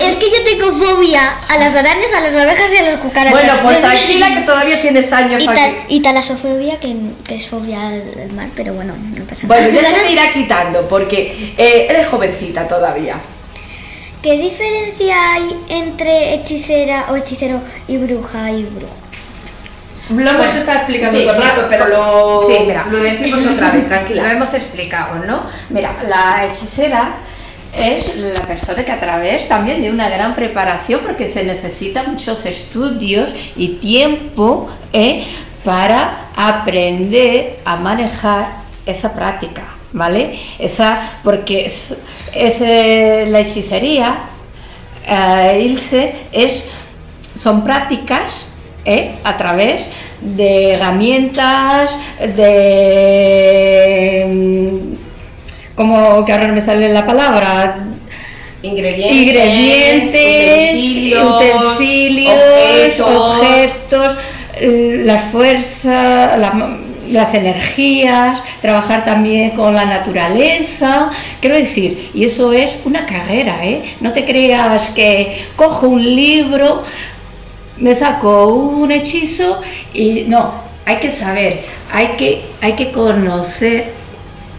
es 0.00 0.16
que 0.16 0.30
yo 0.30 0.44
tengo 0.44 0.72
fobia 0.72 1.38
a 1.48 1.58
las 1.58 1.74
arañas, 1.74 2.12
a 2.16 2.20
las 2.20 2.34
abejas 2.34 2.72
y 2.74 2.78
a 2.78 2.82
las 2.82 2.96
cucarachas. 3.00 3.32
bueno, 3.32 3.52
pues 3.62 3.80
tranquila 3.80 4.34
que 4.34 4.40
todavía 4.42 4.80
tienes 4.80 5.12
años 5.12 5.42
y, 5.42 5.46
tal, 5.46 5.74
y 5.88 6.00
talasofobia, 6.00 6.80
que, 6.80 6.94
que 7.26 7.36
es 7.36 7.46
fobia 7.48 7.86
al 7.88 8.02
al 8.22 8.32
mar, 8.32 8.48
pero 8.56 8.74
bueno, 8.74 8.94
no 9.16 9.24
pasa 9.24 9.46
Bueno, 9.46 9.68
nada. 9.68 9.82
ya 9.82 9.88
se 9.90 10.00
te 10.06 10.12
irá 10.12 10.32
quitando 10.32 10.88
porque 10.88 11.54
eh, 11.58 11.86
eres 11.90 12.06
jovencita 12.06 12.66
todavía. 12.66 13.20
¿Qué 14.22 14.38
diferencia 14.38 15.34
hay 15.34 15.54
entre 15.68 16.34
hechicera 16.34 17.06
o 17.10 17.16
hechicero 17.16 17.60
y 17.86 17.98
bruja 17.98 18.50
y 18.52 18.64
brujo? 18.64 18.94
Lo 20.10 20.30
hemos 20.30 20.54
estado 20.54 20.78
explicando 20.78 21.18
sí, 21.18 21.24
todo 21.24 21.34
el 21.36 21.42
rato, 21.42 21.66
pero 21.68 21.88
lo, 21.88 22.46
sí, 22.46 22.56
mira. 22.66 22.86
lo 22.90 22.98
decimos 22.98 23.46
otra 23.46 23.70
vez, 23.70 23.82
Lo 23.84 23.88
tranquila. 23.88 24.32
hemos 24.32 24.52
explicado, 24.52 25.24
¿no? 25.24 25.46
Mira, 25.70 25.94
la 26.06 26.44
hechicera 26.44 27.14
es 27.76 28.14
la 28.16 28.40
persona 28.42 28.84
que 28.84 28.92
a 28.92 29.00
través 29.00 29.48
también 29.48 29.80
de 29.80 29.90
una 29.90 30.08
gran 30.08 30.34
preparación, 30.34 31.00
porque 31.04 31.28
se 31.28 31.44
necesitan 31.44 32.12
muchos 32.12 32.44
estudios 32.46 33.30
y 33.56 33.76
tiempo 33.76 34.68
¿eh? 34.92 35.24
para 35.64 36.28
aprender 36.36 37.60
a 37.64 37.76
manejar 37.76 38.46
esa 38.84 39.14
práctica, 39.14 39.62
¿vale? 39.92 40.38
Esa, 40.58 41.00
porque 41.24 41.64
es, 41.66 41.94
es, 42.34 42.60
eh, 42.60 43.26
la 43.30 43.40
hechicería, 43.40 44.16
eh, 45.08 45.62
Ilse, 45.64 46.14
es, 46.30 46.64
son 47.34 47.64
prácticas 47.64 48.53
¿eh? 48.84 49.12
a 49.24 49.36
través 49.36 49.82
de 50.20 50.72
herramientas, 50.74 51.96
de... 53.34 54.24
mm, 54.28 55.74
como 55.76 56.24
que 56.24 56.32
ahora 56.32 56.46
no 56.48 56.54
me 56.54 56.62
sale 56.62 56.88
la 56.92 57.04
palabra, 57.06 57.86
Ingredientes, 58.62 59.12
ingredientes, 59.14 60.72
utensilios, 61.36 62.34
objetos, 63.00 64.16
eh, 64.56 65.02
las 65.04 65.24
fuerzas, 65.24 66.38
la- 66.38 66.78
las 67.10 67.34
energías, 67.34 68.40
trabajar 68.62 69.04
también 69.04 69.50
con 69.50 69.74
la 69.74 69.84
naturaleza, 69.84 71.10
quiero 71.42 71.56
decir, 71.56 72.10
y 72.14 72.24
eso 72.24 72.54
es 72.54 72.78
una 72.86 73.04
carrera, 73.04 73.58
¿eh? 73.62 73.82
No 74.00 74.14
te 74.14 74.24
creas 74.24 74.88
que 74.94 75.36
cojo 75.56 75.88
un 75.88 76.02
libro, 76.02 76.82
me 77.78 77.94
saco 77.94 78.48
un 78.48 78.90
hechizo 78.90 79.60
y 79.92 80.24
no, 80.28 80.52
hay 80.86 80.96
que 80.96 81.10
saber, 81.10 81.64
hay 81.92 82.08
que, 82.16 82.44
hay 82.60 82.74
que 82.74 82.92
conocer 82.92 83.92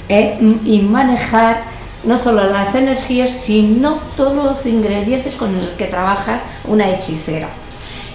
¿eh? 0.10 0.38
y 0.66 0.80
manejar 0.82 1.64
no 2.04 2.18
solo 2.20 2.50
las 2.50 2.76
energías, 2.76 3.32
sino 3.32 4.00
todos 4.16 4.44
los 4.46 4.66
ingredientes 4.66 5.36
con 5.36 5.56
los 5.58 5.70
que 5.72 5.86
trabaja 5.86 6.42
una 6.66 6.90
hechicera. 6.90 7.48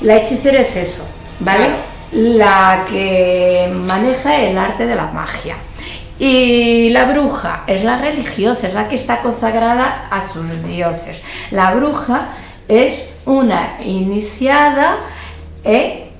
La 0.00 0.16
hechicera 0.16 0.60
es 0.60 0.76
eso, 0.76 1.02
¿vale? 1.40 1.66
La 2.12 2.84
que 2.88 3.72
maneja 3.86 4.40
el 4.40 4.56
arte 4.56 4.86
de 4.86 4.94
la 4.94 5.06
magia. 5.06 5.56
Y 6.18 6.90
la 6.90 7.06
bruja 7.06 7.64
es 7.66 7.82
la 7.82 7.98
religiosa, 7.98 8.68
es 8.68 8.74
la 8.74 8.88
que 8.88 8.96
está 8.96 9.22
consagrada 9.22 10.06
a 10.10 10.28
sus 10.28 10.62
dioses. 10.64 11.18
La 11.50 11.74
bruja 11.74 12.28
es 12.68 13.04
una 13.26 13.78
iniciada 13.84 14.96
¿eh? 15.64 16.10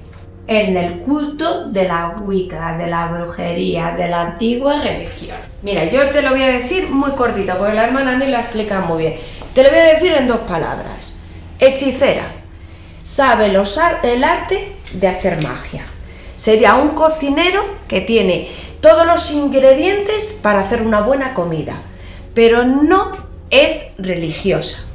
en 0.47 0.77
el 0.77 0.99
culto 1.01 1.69
de 1.71 1.87
la 1.87 2.17
Wicca, 2.21 2.77
de 2.77 2.89
la 2.89 3.07
brujería, 3.07 3.93
de 3.93 4.09
la 4.09 4.23
antigua 4.23 4.81
religión. 4.81 5.37
Mira, 5.63 5.85
yo 5.85 6.11
te 6.11 6.23
lo 6.23 6.31
voy 6.31 6.43
a 6.43 6.49
decir 6.49 6.89
muy 6.89 7.13
cortito, 7.13 7.57
porque 7.57 7.75
la 7.75 7.85
hermana 7.85 8.13
Ani 8.13 8.27
lo 8.27 8.37
ha 8.37 8.41
explicado 8.41 8.87
muy 8.87 9.05
bien. 9.05 9.17
Te 9.55 9.63
lo 9.63 9.71
voy 9.71 9.79
a 9.79 9.95
decir 9.95 10.13
en 10.13 10.27
dos 10.27 10.41
palabras. 10.41 11.21
Hechicera. 11.59 12.33
Sabe 13.03 13.47
el 13.47 14.25
arte 14.25 14.73
de 14.93 15.09
hacer 15.09 15.43
magia. 15.43 15.85
Sería 16.35 16.75
un 16.75 16.91
cocinero 16.91 17.63
que 17.87 18.01
tiene 18.01 18.51
todos 18.81 19.07
los 19.07 19.31
ingredientes 19.31 20.39
para 20.43 20.61
hacer 20.61 20.83
una 20.83 21.01
buena 21.01 21.35
comida, 21.35 21.83
pero 22.35 22.65
no 22.65 23.13
es 23.51 23.93
religiosa. 23.99 24.90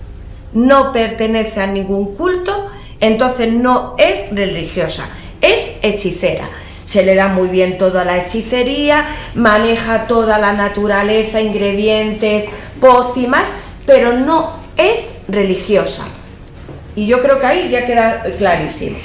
No 0.56 0.92
pertenece 0.92 1.62
a 1.62 1.68
ningún 1.68 2.16
culto, 2.16 2.68
entonces 3.00 3.52
no 3.54 3.96
es 4.00 4.32
religiosa, 4.32 5.08
es 5.42 5.78
hechicera. 5.84 6.50
Se 6.86 7.04
le 7.04 7.14
da 7.16 7.28
muy 7.28 7.48
bien 7.50 7.78
toda 7.78 8.04
la 8.06 8.18
hechicería, 8.18 9.06
maneja 9.36 10.08
toda 10.08 10.40
la 10.40 10.54
naturaleza, 10.54 11.42
ingredientes, 11.42 12.46
pócimas, 12.80 13.52
pero 13.86 14.14
no 14.14 14.54
es 14.78 15.20
religiosa. 15.28 16.06
Y 16.96 17.06
yo 17.08 17.22
creo 17.22 17.40
que 17.40 17.46
ahí 17.46 17.70
ya 17.70 17.86
queda 17.86 18.24
clarísimo. 18.38 18.98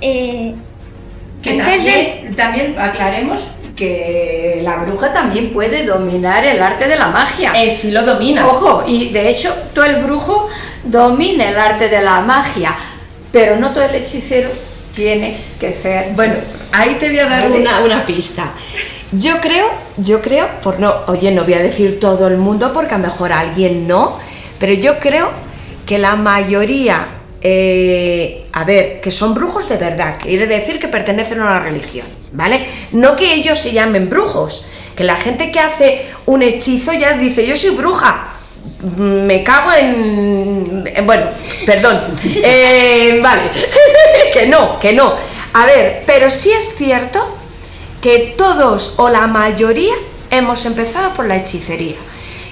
Eh, 0.00 0.54
Que 1.42 1.50
Antes 1.60 1.84
de- 1.84 1.90
también, 1.92 2.34
también 2.36 2.74
aclaremos 2.78 3.44
que 3.76 4.60
la 4.64 4.76
bruja 4.78 5.12
también 5.12 5.52
puede 5.52 5.84
dominar 5.84 6.44
el 6.44 6.60
arte 6.62 6.88
de 6.88 6.96
la 6.96 7.08
magia. 7.08 7.52
Él 7.54 7.72
sí 7.72 7.90
lo 7.92 8.02
domina. 8.02 8.46
Ojo, 8.46 8.84
y 8.86 9.10
de 9.10 9.28
hecho 9.28 9.54
todo 9.74 9.84
el 9.84 10.02
brujo 10.02 10.48
domina 10.86 11.48
el 11.48 11.58
arte 11.58 11.88
de 11.88 12.02
la 12.02 12.20
magia, 12.20 12.74
pero 13.32 13.56
no 13.56 13.72
todo 13.72 13.84
el 13.84 13.94
hechicero 13.94 14.48
tiene 14.94 15.36
que 15.60 15.72
ser 15.72 16.12
Bueno, 16.14 16.34
ahí 16.72 16.94
te 16.94 17.08
voy 17.08 17.18
a 17.18 17.28
dar 17.28 17.50
una, 17.50 17.80
una 17.80 18.06
pista. 18.06 18.52
Yo 19.12 19.40
creo, 19.40 19.68
yo 19.98 20.20
creo, 20.20 20.48
por 20.62 20.80
no, 20.80 20.92
oye, 21.06 21.30
no 21.30 21.44
voy 21.44 21.54
a 21.54 21.58
decir 21.60 22.00
todo 22.00 22.26
el 22.26 22.38
mundo 22.38 22.72
porque 22.72 22.94
a 22.94 22.98
lo 22.98 23.04
mejor 23.04 23.32
alguien 23.32 23.86
no, 23.86 24.16
pero 24.58 24.72
yo 24.72 24.98
creo 24.98 25.30
que 25.86 25.98
la 25.98 26.16
mayoría, 26.16 27.06
eh, 27.40 28.46
a 28.52 28.64
ver, 28.64 29.00
que 29.00 29.12
son 29.12 29.34
brujos 29.34 29.68
de 29.68 29.76
verdad, 29.76 30.16
quiere 30.20 30.46
decir 30.46 30.80
que 30.80 30.88
pertenecen 30.88 31.40
a 31.40 31.44
una 31.44 31.60
religión, 31.60 32.06
¿vale? 32.32 32.66
No 32.92 33.14
que 33.14 33.34
ellos 33.34 33.58
se 33.60 33.72
llamen 33.72 34.08
brujos, 34.08 34.66
que 34.96 35.04
la 35.04 35.16
gente 35.16 35.52
que 35.52 35.60
hace 35.60 36.06
un 36.26 36.42
hechizo 36.42 36.92
ya 36.92 37.16
dice, 37.16 37.46
yo 37.46 37.54
soy 37.54 37.70
bruja, 37.70 38.32
me 38.98 39.42
cago 39.42 39.72
en... 39.72 40.84
en- 40.94 41.06
bueno, 41.06 41.26
perdón. 41.64 42.00
Eh, 42.24 43.20
vale. 43.22 43.50
que 44.32 44.46
no, 44.46 44.78
que 44.80 44.92
no. 44.92 45.14
A 45.54 45.66
ver, 45.66 46.02
pero 46.06 46.30
sí 46.30 46.50
es 46.52 46.76
cierto 46.76 47.26
que 48.02 48.34
todos 48.36 48.94
o 48.98 49.08
la 49.08 49.26
mayoría 49.26 49.94
hemos 50.30 50.66
empezado 50.66 51.10
por 51.14 51.26
la 51.26 51.36
hechicería. 51.36 51.96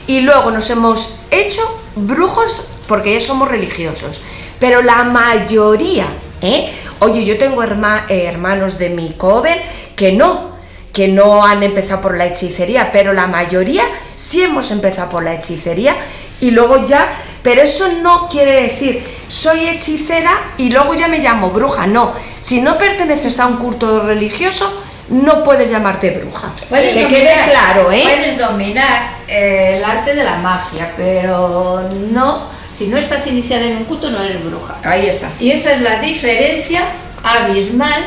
Y 0.07 0.21
luego 0.21 0.51
nos 0.51 0.69
hemos 0.71 1.17
hecho 1.31 1.63
brujos 1.97 2.67
porque 2.87 3.15
ya 3.15 3.21
somos 3.21 3.49
religiosos. 3.49 4.23
Pero 4.59 4.83
la 4.83 5.05
mayoría, 5.05 6.07
¿eh? 6.41 6.73
Oye, 7.01 7.25
yo 7.25 7.37
tengo 7.39 7.63
herma- 7.63 8.07
eh, 8.09 8.25
hermanos 8.27 8.79
de 8.79 8.91
mi 8.91 9.11
coven 9.11 9.59
que 9.97 10.13
no, 10.13 10.54
que 10.95 11.09
no 11.09 11.45
han 11.45 11.63
empezado 11.63 12.01
por 12.01 12.17
la 12.17 12.25
hechicería, 12.25 12.91
pero 12.93 13.13
la 13.13 13.27
mayoría 13.27 13.83
sí 14.17 14.43
hemos 14.43 14.71
empezado 14.71 15.11
por 15.11 15.23
la 15.25 15.35
hechicería 15.35 15.95
y 16.41 16.53
luego 16.53 16.87
ya, 16.87 17.13
pero 17.43 17.61
eso 17.63 17.89
no 18.01 18.29
quiere 18.29 18.63
decir 18.63 19.05
soy 19.29 19.69
hechicera 19.69 20.33
y 20.57 20.71
luego 20.71 20.95
ya 20.95 21.09
me 21.09 21.19
llamo 21.19 21.51
bruja, 21.51 21.87
no, 21.87 22.15
si 22.41 22.61
no 22.63 22.79
perteneces 22.79 23.39
a 23.41 23.47
un 23.47 23.57
culto 23.57 24.01
religioso 24.07 24.83
no 25.09 25.43
puedes 25.43 25.71
llamarte 25.71 26.13
bruja. 26.13 26.51
Puedes 26.71 26.95
que 26.95 27.07
quede 27.09 27.25
dominar- 27.35 27.51
claro, 27.51 27.93
¿eh? 27.93 28.03
Puedes 28.05 28.39
dominar 28.39 29.11
eh, 29.29 29.75
el 29.77 29.85
arte 29.85 30.15
de 30.15 30.25
la 30.25 30.37
magia, 30.37 30.93
pero 30.97 31.91
no, 32.11 32.47
si 32.75 32.87
no 32.87 32.97
estás 32.97 33.27
iniciada 33.27 33.67
en 33.67 33.77
un 33.79 33.85
culto 33.85 34.11
no 34.11 34.23
eres 34.23 34.43
bruja. 34.43 34.77
Ahí 34.83 35.07
está. 35.07 35.29
Y 35.41 35.51
eso 35.51 35.69
es 35.69 35.81
la 35.83 36.01
diferencia 36.01 36.81
abismal 37.23 38.01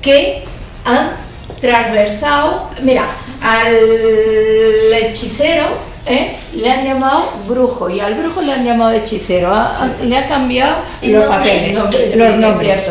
que 0.00 0.44
han 0.84 1.10
transversado. 1.60 2.70
Mira, 2.82 3.04
al 3.42 3.76
hechicero 5.04 5.64
¿eh? 6.06 6.36
le 6.54 6.70
han 6.70 6.84
llamado 6.84 7.30
brujo 7.48 7.90
y 7.90 8.00
al 8.00 8.14
brujo 8.14 8.40
le 8.42 8.52
han 8.52 8.64
llamado 8.64 8.92
hechicero. 8.92 9.52
Ha- 9.52 9.88
le 10.02 10.16
ha 10.16 10.26
cambiado 10.26 10.76
El 11.02 11.12
los 11.12 11.26
nombre. 11.28 11.38
papeles, 11.38 11.68
sí, 12.12 12.18
los 12.18 12.28
es 12.30 12.36
nombres. 12.36 12.82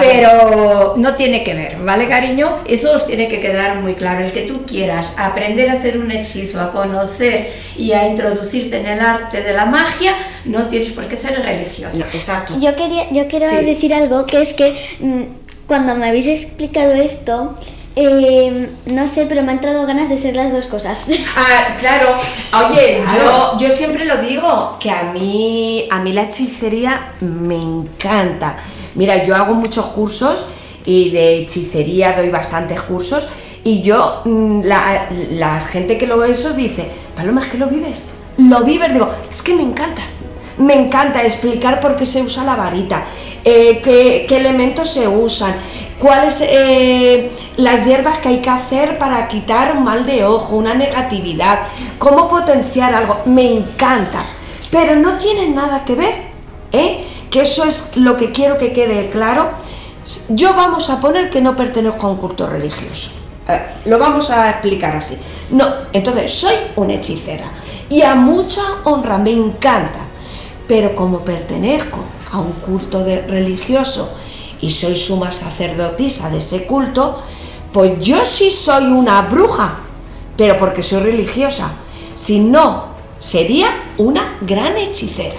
Pero 0.00 0.94
no 0.96 1.14
tiene 1.14 1.44
que 1.44 1.52
ver, 1.52 1.76
¿vale, 1.78 2.08
cariño? 2.08 2.48
Eso 2.66 2.90
os 2.96 3.06
tiene 3.06 3.28
que 3.28 3.38
quedar 3.40 3.76
muy 3.80 3.94
claro. 3.94 4.24
El 4.24 4.32
que 4.32 4.42
tú 4.42 4.64
quieras 4.64 5.06
aprender 5.18 5.68
a 5.68 5.74
hacer 5.74 5.98
un 5.98 6.10
hechizo, 6.10 6.58
a 6.58 6.72
conocer 6.72 7.52
y 7.76 7.92
a 7.92 8.08
introducirte 8.08 8.78
en 8.80 8.86
el 8.86 9.00
arte 9.00 9.42
de 9.42 9.52
la 9.52 9.66
magia, 9.66 10.14
no 10.46 10.68
tienes 10.68 10.92
por 10.92 11.06
qué 11.06 11.18
ser 11.18 11.38
religioso. 11.42 11.98
No, 11.98 12.06
exacto. 12.06 12.54
Yo 12.58 12.74
quería, 12.74 13.10
yo 13.12 13.28
quiero 13.28 13.46
Sí. 13.48 13.56
decir 13.62 13.92
algo 13.92 14.24
que 14.24 14.40
es 14.40 14.54
que 14.54 14.74
mm, 15.00 15.22
cuando 15.66 15.94
me 15.96 16.08
habéis 16.08 16.28
explicado 16.28 16.94
esto, 16.94 17.54
eh, 17.96 18.70
no 18.86 19.06
sé, 19.06 19.26
pero 19.26 19.42
me 19.42 19.50
han 19.52 19.56
entrado 19.58 19.86
ganas 19.86 20.08
de 20.08 20.18
ser 20.18 20.34
las 20.36 20.52
dos 20.52 20.66
cosas. 20.66 21.08
Ah, 21.36 21.76
claro. 21.78 22.14
Oye, 22.68 23.02
Claro. 23.04 23.58
yo, 23.58 23.66
yo 23.68 23.70
siempre 23.74 24.04
lo 24.04 24.18
digo, 24.18 24.76
que 24.80 24.90
a 24.90 25.04
mí, 25.12 25.86
a 25.90 26.00
mí 26.00 26.12
la 26.12 26.22
hechicería 26.22 27.12
me 27.20 27.56
encanta. 27.56 28.56
Mira, 28.94 29.24
yo 29.24 29.34
hago 29.34 29.54
muchos 29.54 29.86
cursos 29.86 30.46
y 30.84 31.10
de 31.10 31.38
hechicería 31.38 32.12
doy 32.12 32.28
bastantes 32.30 32.82
cursos 32.82 33.28
y 33.64 33.80
yo, 33.82 34.20
mm, 34.24 34.62
la, 34.64 35.08
la 35.30 35.60
gente 35.60 35.96
que 35.96 36.06
lo 36.06 36.22
eso 36.24 36.52
dice, 36.52 36.90
Paloma, 37.16 37.40
es 37.40 37.46
que 37.48 37.58
lo 37.58 37.66
vives, 37.68 38.10
lo 38.36 38.62
vives, 38.64 38.92
digo, 38.92 39.10
es 39.30 39.42
que 39.42 39.54
me 39.54 39.62
encanta. 39.62 40.02
Me 40.56 40.74
encanta 40.74 41.24
explicar 41.24 41.80
por 41.80 41.96
qué 41.96 42.06
se 42.06 42.22
usa 42.22 42.44
la 42.44 42.54
varita, 42.54 43.02
eh, 43.44 43.80
qué, 43.82 44.24
qué 44.28 44.36
elementos 44.36 44.88
se 44.92 45.08
usan, 45.08 45.52
cuáles 45.98 46.40
eh, 46.40 47.30
las 47.56 47.86
hierbas 47.86 48.18
que 48.18 48.28
hay 48.28 48.40
que 48.40 48.50
hacer 48.50 48.98
para 48.98 49.28
quitar 49.28 49.76
un 49.76 49.84
mal 49.84 50.06
de 50.06 50.24
ojo, 50.24 50.56
una 50.56 50.74
negatividad, 50.74 51.60
cómo 51.98 52.28
potenciar 52.28 52.94
algo. 52.94 53.20
Me 53.26 53.46
encanta, 53.58 54.24
pero 54.70 54.96
no 54.96 55.18
tiene 55.18 55.48
nada 55.48 55.84
que 55.84 55.94
ver, 55.94 56.14
¿eh? 56.72 57.04
Que 57.30 57.42
eso 57.42 57.64
es 57.64 57.96
lo 57.96 58.16
que 58.16 58.32
quiero 58.32 58.58
que 58.58 58.72
quede 58.72 59.10
claro. 59.10 59.50
Yo 60.28 60.54
vamos 60.54 60.90
a 60.90 61.00
poner 61.00 61.30
que 61.30 61.40
no 61.40 61.56
pertenezco 61.56 62.06
a 62.06 62.10
un 62.10 62.16
culto 62.16 62.46
religioso. 62.46 63.10
Eh, 63.48 63.60
lo 63.86 63.98
vamos 63.98 64.30
a 64.30 64.50
explicar 64.50 64.96
así. 64.96 65.18
No, 65.50 65.66
entonces 65.92 66.32
soy 66.32 66.54
una 66.76 66.94
hechicera 66.94 67.50
y 67.88 68.02
a 68.02 68.14
mucha 68.14 68.62
honra 68.84 69.18
me 69.18 69.30
encanta, 69.30 70.00
pero 70.66 70.94
como 70.94 71.20
pertenezco 71.20 72.00
a 72.32 72.38
un 72.38 72.52
culto 72.52 73.04
religioso 73.04 74.14
y 74.64 74.70
soy 74.70 74.96
suma 74.96 75.30
sacerdotisa 75.30 76.30
de 76.30 76.38
ese 76.38 76.64
culto, 76.64 77.22
pues 77.72 77.92
yo 78.00 78.24
sí 78.24 78.50
soy 78.50 78.84
una 78.84 79.20
bruja, 79.22 79.74
pero 80.36 80.56
porque 80.56 80.82
soy 80.82 81.02
religiosa. 81.02 81.72
Si 82.14 82.38
no, 82.40 82.86
sería 83.18 83.68
una 83.98 84.36
gran 84.40 84.76
hechicera. 84.78 85.36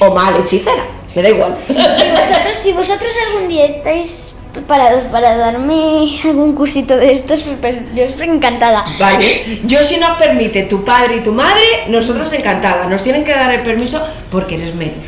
O 0.00 0.14
mal 0.14 0.36
hechicera, 0.36 0.84
me 1.14 1.22
da 1.22 1.28
igual. 1.30 1.56
Si 1.66 1.72
vosotros, 1.72 2.56
si 2.56 2.72
vosotros 2.72 3.12
algún 3.28 3.48
día 3.48 3.64
estáis 3.66 4.32
preparados 4.52 5.04
para 5.06 5.36
darme 5.36 6.18
algún 6.24 6.54
cursito 6.54 6.96
de 6.96 7.12
estos, 7.12 7.40
pues 7.60 7.78
yo 7.94 8.02
estoy 8.04 8.28
encantada. 8.28 8.84
Vale, 8.98 9.60
yo 9.64 9.82
si 9.82 9.96
nos 9.96 10.18
permite 10.18 10.64
tu 10.64 10.84
padre 10.84 11.16
y 11.16 11.20
tu 11.20 11.32
madre, 11.32 11.84
nosotras 11.88 12.30
encantadas. 12.34 12.88
Nos 12.90 13.02
tienen 13.02 13.24
que 13.24 13.32
dar 13.32 13.50
el 13.52 13.62
permiso 13.62 14.02
porque 14.30 14.56
eres 14.56 14.74
menor. 14.74 15.04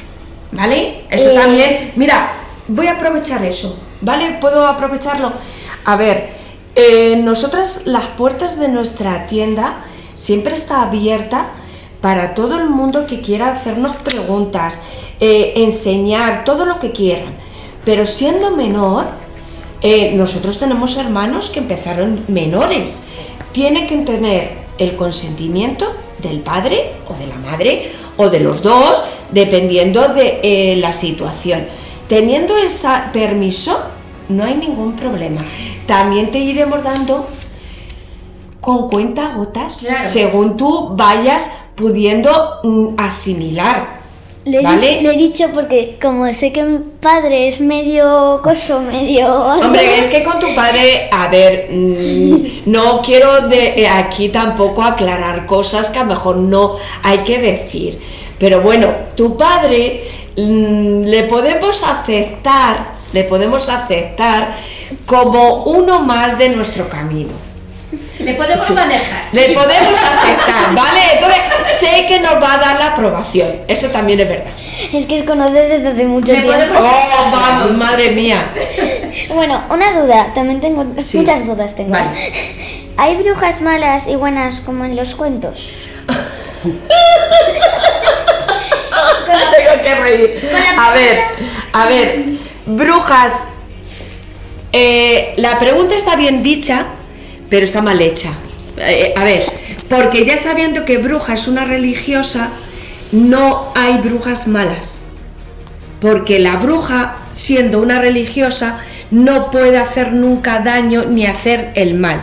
¿Vale? 0.52 1.02
Eso 1.10 1.30
Eh. 1.30 1.34
también. 1.34 1.92
Mira, 1.96 2.32
voy 2.68 2.86
a 2.86 2.92
aprovechar 2.92 3.44
eso. 3.44 3.78
¿Vale? 4.00 4.38
¿Puedo 4.40 4.66
aprovecharlo? 4.66 5.32
A 5.84 5.96
ver, 5.96 6.30
eh, 6.76 7.16
nosotras 7.16 7.82
las 7.86 8.06
puertas 8.06 8.58
de 8.58 8.68
nuestra 8.68 9.26
tienda 9.26 9.84
siempre 10.14 10.54
está 10.54 10.82
abierta 10.82 11.48
para 12.00 12.34
todo 12.36 12.56
el 12.56 12.68
mundo 12.68 13.06
que 13.06 13.20
quiera 13.20 13.50
hacernos 13.50 13.96
preguntas, 13.96 14.82
eh, 15.18 15.54
enseñar, 15.56 16.44
todo 16.44 16.64
lo 16.64 16.78
que 16.78 16.92
quieran. 16.92 17.34
Pero 17.84 18.06
siendo 18.06 18.52
menor, 18.52 19.06
eh, 19.80 20.12
nosotros 20.14 20.58
tenemos 20.58 20.96
hermanos 20.96 21.50
que 21.50 21.58
empezaron 21.58 22.22
menores. 22.28 23.00
Tiene 23.50 23.88
que 23.88 23.96
tener 23.96 24.58
el 24.78 24.94
consentimiento 24.94 25.92
del 26.18 26.40
padre 26.40 26.92
o 27.08 27.14
de 27.14 27.26
la 27.26 27.36
madre 27.36 27.90
o 28.16 28.30
de 28.30 28.38
los 28.40 28.62
dos, 28.62 29.02
dependiendo 29.32 30.06
de 30.08 30.76
la 30.80 30.92
situación. 30.92 31.66
Teniendo 32.08 32.56
ese 32.56 32.88
permiso, 33.12 33.78
no 34.28 34.44
hay 34.44 34.54
ningún 34.54 34.94
problema. 34.94 35.42
También 35.86 36.30
te 36.30 36.38
iremos 36.38 36.82
dando 36.82 37.26
con 38.60 38.88
cuenta 38.88 39.32
gotas, 39.36 39.84
Claro. 39.86 40.08
según 40.08 40.56
tú 40.56 40.94
vayas 40.96 41.52
pudiendo 41.74 42.60
mm, 42.64 42.94
asimilar. 42.98 43.98
Le, 44.44 44.62
¿Vale? 44.62 45.02
le 45.02 45.12
he 45.12 45.16
dicho 45.16 45.48
porque 45.52 45.98
como 46.00 46.32
sé 46.32 46.52
que 46.52 46.62
mi 46.62 46.78
padre 46.78 47.48
es 47.48 47.60
medio 47.60 48.40
coso, 48.42 48.80
medio... 48.80 49.26
Hombre, 49.62 49.98
es 49.98 50.08
que 50.08 50.22
con 50.24 50.38
tu 50.40 50.54
padre, 50.54 51.10
a 51.12 51.28
ver, 51.28 51.68
mm, 51.70 52.62
no 52.66 53.02
quiero 53.02 53.48
de 53.48 53.82
eh, 53.82 53.88
aquí 53.88 54.30
tampoco 54.30 54.82
aclarar 54.82 55.44
cosas 55.44 55.90
que 55.90 55.98
a 55.98 56.02
lo 56.02 56.08
mejor 56.08 56.36
no 56.36 56.76
hay 57.02 57.18
que 57.18 57.38
decir. 57.38 58.00
Pero 58.38 58.62
bueno, 58.62 58.88
tu 59.16 59.36
padre 59.36 60.04
le 60.46 61.24
podemos 61.24 61.82
aceptar, 61.82 62.92
le 63.12 63.24
podemos 63.24 63.68
aceptar 63.68 64.54
como 65.06 65.64
uno 65.64 66.00
más 66.00 66.38
de 66.38 66.50
nuestro 66.50 66.88
camino. 66.88 67.32
Le 68.20 68.34
podemos 68.34 68.70
manejar. 68.70 69.28
Le 69.32 69.54
podemos 69.54 69.98
aceptar, 70.00 70.74
¿vale? 70.74 71.00
Entonces 71.14 71.40
sé 71.80 72.04
que 72.06 72.20
nos 72.20 72.34
va 72.34 72.54
a 72.54 72.58
dar 72.58 72.78
la 72.78 72.86
aprobación. 72.88 73.48
Eso 73.66 73.88
también 73.88 74.20
es 74.20 74.28
verdad. 74.28 74.52
Es 74.92 75.06
que 75.06 75.20
os 75.20 75.26
conoce 75.26 75.52
desde 75.68 75.88
hace 75.88 76.04
mucho 76.04 76.32
tiempo. 76.32 76.52
Oh, 76.78 77.30
vamos, 77.32 77.72
madre 77.76 78.10
mía. 78.10 78.50
Bueno, 79.34 79.64
una 79.70 80.00
duda, 80.00 80.32
también 80.34 80.60
tengo 80.60 80.84
Sí. 80.98 81.18
muchas 81.18 81.46
dudas 81.46 81.74
tengo. 81.74 81.90
Vale. 81.90 82.10
¿Hay 82.96 83.16
brujas 83.16 83.60
malas 83.62 84.06
y 84.08 84.16
buenas 84.16 84.60
como 84.60 84.84
en 84.84 84.94
los 84.96 85.14
cuentos? 85.14 85.72
Tengo 89.68 89.82
que 89.82 89.94
reír. 89.94 90.50
A 90.78 90.92
ver, 90.92 91.20
a 91.72 91.86
ver, 91.86 92.24
brujas. 92.66 93.32
eh, 94.72 95.34
la 95.36 95.58
pregunta 95.58 95.94
está 95.94 96.16
bien 96.16 96.42
dicha, 96.42 96.86
pero 97.48 97.64
está 97.64 97.82
mal 97.82 98.00
hecha. 98.00 98.30
Eh, 98.78 99.12
a 99.16 99.24
ver, 99.24 99.52
porque 99.88 100.24
ya 100.24 100.36
sabiendo 100.36 100.84
que 100.84 100.98
bruja 100.98 101.34
es 101.34 101.48
una 101.48 101.64
religiosa, 101.64 102.50
no 103.12 103.72
hay 103.74 103.98
brujas 103.98 104.46
malas. 104.46 105.02
Porque 106.00 106.38
la 106.38 106.56
bruja, 106.56 107.16
siendo 107.32 107.80
una 107.80 107.98
religiosa, 107.98 108.78
no 109.10 109.50
puede 109.50 109.78
hacer 109.78 110.12
nunca 110.12 110.60
daño 110.60 111.06
ni 111.06 111.26
hacer 111.26 111.72
el 111.74 111.94
mal. 111.94 112.22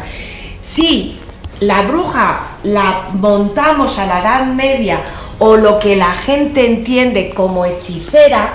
Si 0.62 1.20
la 1.60 1.82
bruja 1.82 2.58
la 2.64 3.10
montamos 3.14 4.00
a 4.00 4.06
la 4.06 4.20
Edad 4.20 4.46
Media 4.46 5.02
o 5.40 5.58
lo 5.58 5.80
que 5.80 5.96
la 5.96 6.14
gente 6.14 6.66
entiende 6.66 7.32
como 7.32 7.66
hechicera, 7.66 8.54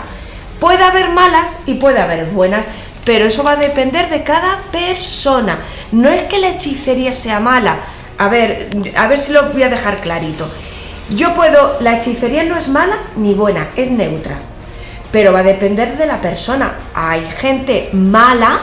puede 0.59 0.83
haber 0.85 1.11
malas 1.11 1.61
y 1.67 1.75
puede 1.75 2.01
haber 2.01 2.27
buenas, 2.27 2.69
pero 3.05 3.27
eso 3.27 3.43
va 3.43 3.53
a 3.53 3.57
depender 3.57 4.11
de 4.11 4.23
cada 4.23 4.61
persona. 4.71 5.59
No 5.93 6.11
es 6.11 6.23
que 6.25 6.39
la 6.39 6.51
hechicería 6.51 7.13
sea 7.13 7.41
mala. 7.41 7.77
A 8.19 8.29
ver, 8.29 8.71
a 8.97 9.07
ver 9.09 9.19
si 9.19 9.33
lo 9.33 9.51
voy 9.51 9.63
a 9.63 9.69
dejar 9.69 10.01
clarito. 10.01 10.49
Yo 11.11 11.35
puedo, 11.35 11.79
la 11.81 11.97
hechicería 11.97 12.45
no 12.45 12.57
es 12.57 12.69
mala 12.69 12.97
ni 13.17 13.35
buena, 13.35 13.69
es 13.77 13.91
neutra. 13.91 14.39
Pero 15.11 15.33
va 15.33 15.41
a 15.41 15.45
depender 15.45 15.97
de 15.97 16.07
la 16.07 16.21
persona. 16.21 16.75
Hay 16.95 17.27
gente 17.39 17.89
mala, 17.93 18.61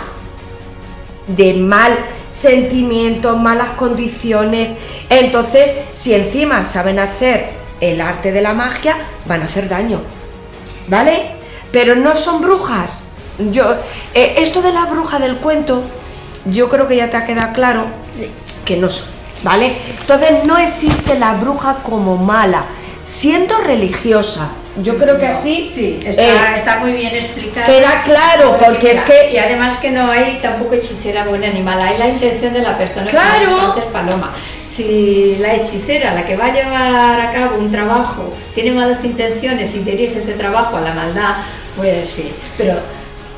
de 1.28 1.56
mal 1.56 1.98
sentimiento, 2.28 3.36
malas 3.36 3.72
condiciones. 3.72 4.76
Entonces, 5.10 5.76
si 5.94 6.14
encima 6.14 6.64
saben 6.64 7.00
hacer 7.00 7.57
el 7.82 8.02
arte 8.02 8.32
de 8.32 8.42
la 8.42 8.54
magia, 8.54 8.96
van 9.26 9.42
a 9.42 9.46
hacer 9.46 9.70
daño. 9.70 10.02
¿Vale? 10.88 11.32
Pero 11.72 11.96
no 11.96 12.16
son 12.16 12.42
brujas. 12.42 13.14
Yo, 13.52 13.76
eh, 14.14 14.36
esto 14.38 14.62
de 14.62 14.72
la 14.72 14.86
bruja 14.86 15.20
del 15.20 15.38
cuento, 15.38 15.84
yo 16.46 16.70
creo 16.70 16.88
que 16.88 16.96
ya 16.96 17.10
te 17.10 17.18
ha 17.18 17.26
quedado 17.26 17.54
claro 17.54 17.86
que 18.66 18.78
no 18.78 18.90
son. 18.90 19.08
¿Vale? 19.44 19.76
Entonces 20.02 20.46
no 20.46 20.58
existe 20.58 21.20
la 21.20 21.34
bruja 21.34 21.78
como 21.84 22.18
mala, 22.18 22.64
siendo 23.06 23.58
religiosa. 23.60 24.50
Yo 24.82 24.96
creo 24.98 25.18
que 25.20 25.28
así 25.28 25.72
Sí, 25.74 26.00
está, 26.04 26.22
eh, 26.22 26.56
está 26.56 26.80
muy 26.80 26.92
bien 26.94 27.16
explicado. 27.16 27.66
queda 27.68 28.04
claro, 28.04 28.58
porque 28.64 28.92
es 28.92 29.02
que- 29.02 29.32
Y 29.34 29.38
además 29.38 29.78
que 29.78 29.92
no 29.92 30.10
hay 30.12 30.40
tampoco 30.42 30.74
hechicera 30.76 31.26
buena 31.26 31.48
ni 31.50 31.62
mala, 31.62 31.86
hay 31.86 31.98
la 31.98 32.08
intención 32.08 32.54
de 32.54 32.62
la 32.62 32.78
persona, 32.78 33.08
Claro. 33.10 33.46
dicho 33.50 33.62
antes 33.62 33.86
Paloma. 33.86 34.32
Si 34.68 35.38
la 35.40 35.56
hechicera, 35.56 36.14
la 36.14 36.26
que 36.26 36.36
va 36.36 36.48
a 36.48 36.54
llevar 36.54 37.22
a 37.22 37.32
cabo 37.32 37.58
un 37.58 37.72
trabajo, 37.72 38.34
tiene 38.54 38.72
malas 38.72 39.04
intenciones 39.06 39.74
y 39.76 39.80
dirige 39.80 40.20
ese 40.20 40.34
trabajo 40.34 40.76
a 40.78 40.82
la 40.82 40.94
maldad, 40.94 41.36
pues 41.78 42.10
sí. 42.10 42.32
Pero 42.58 42.74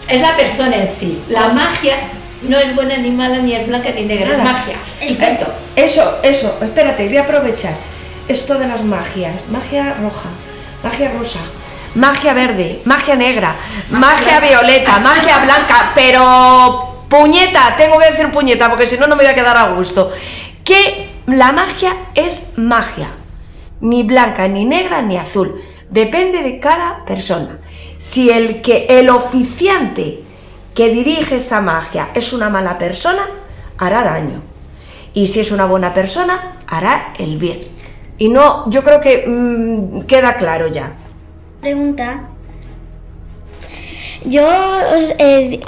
es 0.10 0.22
la 0.22 0.36
persona 0.36 0.76
en 0.78 0.88
sí. 0.88 1.22
La 1.30 1.50
magia 1.50 1.96
no 2.42 2.58
es 2.58 2.74
buena 2.74 2.98
ni 2.98 3.12
mala, 3.12 3.38
ni 3.38 3.54
es 3.54 3.68
blanca 3.68 3.92
ni 3.92 4.06
negra, 4.06 4.32
es 4.32 4.44
magia. 4.44 4.78
Punto. 5.00 5.54
Eso, 5.76 6.18
eso, 6.24 6.58
espérate, 6.62 7.08
voy 7.08 7.18
a 7.18 7.22
aprovechar 7.22 7.74
esto 8.28 8.58
de 8.58 8.68
las 8.68 8.84
magias. 8.84 9.50
Magia 9.50 9.96
roja, 10.02 10.30
magia 10.84 11.12
rosa, 11.12 11.40
magia 11.96 12.34
verde, 12.34 12.82
magia 12.86 13.16
negra, 13.16 13.56
magia 13.90 14.40
violeta, 14.40 15.00
magia 15.00 15.40
blanca, 15.40 15.92
pero 15.94 17.06
puñeta, 17.10 17.76
tengo 17.78 17.98
que 17.98 18.12
decir 18.12 18.32
puñeta 18.32 18.70
porque 18.70 18.86
si 18.86 18.98
no, 18.98 19.08
no 19.08 19.16
me 19.16 19.24
voy 19.24 19.32
a 19.32 19.36
quedar 19.36 19.58
a 19.58 19.70
gusto. 19.70 20.12
Que 20.64 21.09
la 21.38 21.52
magia 21.52 21.96
es 22.16 22.58
magia, 22.58 23.10
ni 23.82 24.04
blanca, 24.04 24.48
ni 24.48 24.66
negra, 24.66 25.02
ni 25.02 25.18
azul. 25.18 25.62
Depende 25.90 26.44
de 26.44 26.60
cada 26.60 27.06
persona. 27.06 27.60
Si 27.98 28.30
el 28.30 28.62
que 28.62 28.86
el 28.90 29.10
oficiante 29.10 30.24
que 30.74 30.90
dirige 30.90 31.38
esa 31.38 31.62
magia 31.62 32.10
es 32.14 32.32
una 32.32 32.50
mala 32.50 32.78
persona, 32.78 33.24
hará 33.78 34.04
daño. 34.04 34.42
Y 35.14 35.28
si 35.28 35.40
es 35.40 35.52
una 35.52 35.66
buena 35.66 35.94
persona, 35.94 36.58
hará 36.68 37.14
el 37.18 37.38
bien. 37.38 37.60
Y 38.18 38.30
no, 38.30 38.70
yo 38.70 38.84
creo 38.84 39.02
que 39.02 39.26
mm, 39.28 40.02
queda 40.02 40.38
claro 40.38 40.68
ya. 40.68 40.94
Pregunta. 41.62 42.29
Yo 44.26 44.46
os 44.98 45.14
eh, 45.18 45.62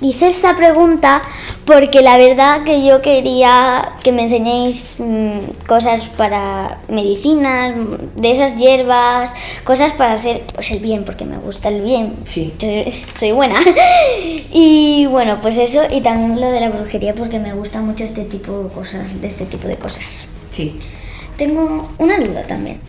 hice 0.00 0.28
esta 0.28 0.56
pregunta 0.56 1.22
porque 1.64 2.02
la 2.02 2.18
verdad 2.18 2.64
que 2.64 2.84
yo 2.84 3.00
quería 3.00 3.92
que 4.02 4.10
me 4.10 4.22
enseñéis 4.22 4.96
mm, 4.98 5.66
cosas 5.68 6.02
para 6.16 6.80
medicinas, 6.88 7.74
de 8.16 8.32
esas 8.32 8.56
hierbas, 8.56 9.32
cosas 9.62 9.92
para 9.92 10.14
hacer 10.14 10.42
pues 10.52 10.70
el 10.72 10.80
bien, 10.80 11.04
porque 11.04 11.24
me 11.24 11.38
gusta 11.38 11.68
el 11.68 11.82
bien. 11.82 12.16
Sí. 12.24 12.52
Soy, 12.58 12.92
soy 13.18 13.32
buena. 13.32 13.60
Y 14.52 15.06
bueno, 15.06 15.40
pues 15.40 15.58
eso, 15.58 15.82
y 15.88 16.00
también 16.00 16.40
lo 16.40 16.50
de 16.50 16.60
la 16.60 16.70
brujería 16.70 17.14
porque 17.14 17.38
me 17.38 17.52
gusta 17.52 17.80
mucho 17.80 18.02
este 18.02 18.24
tipo 18.24 18.64
de 18.64 18.68
cosas, 18.70 19.20
de 19.20 19.28
este 19.28 19.46
tipo 19.46 19.68
de 19.68 19.76
cosas. 19.76 20.26
Sí. 20.50 20.80
Tengo 21.36 21.88
una 21.98 22.18
duda 22.18 22.44
también. 22.46 22.80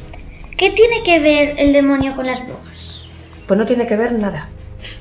¿Qué 0.58 0.72
tiene 0.72 1.04
que 1.04 1.20
ver 1.20 1.56
el 1.60 1.72
demonio 1.72 2.16
con 2.16 2.26
las 2.26 2.44
brujas? 2.44 3.04
Pues 3.46 3.58
no 3.60 3.66
tiene 3.66 3.86
que 3.86 3.96
ver 3.96 4.14
nada. 4.14 4.50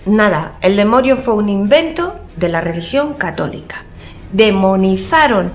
Nada. 0.06 0.54
El 0.62 0.76
demonio 0.76 1.16
fue 1.16 1.34
un 1.34 1.48
invento 1.48 2.16
de 2.36 2.48
la 2.48 2.60
religión 2.60 3.14
católica. 3.14 3.84
Demonizaron 4.32 5.52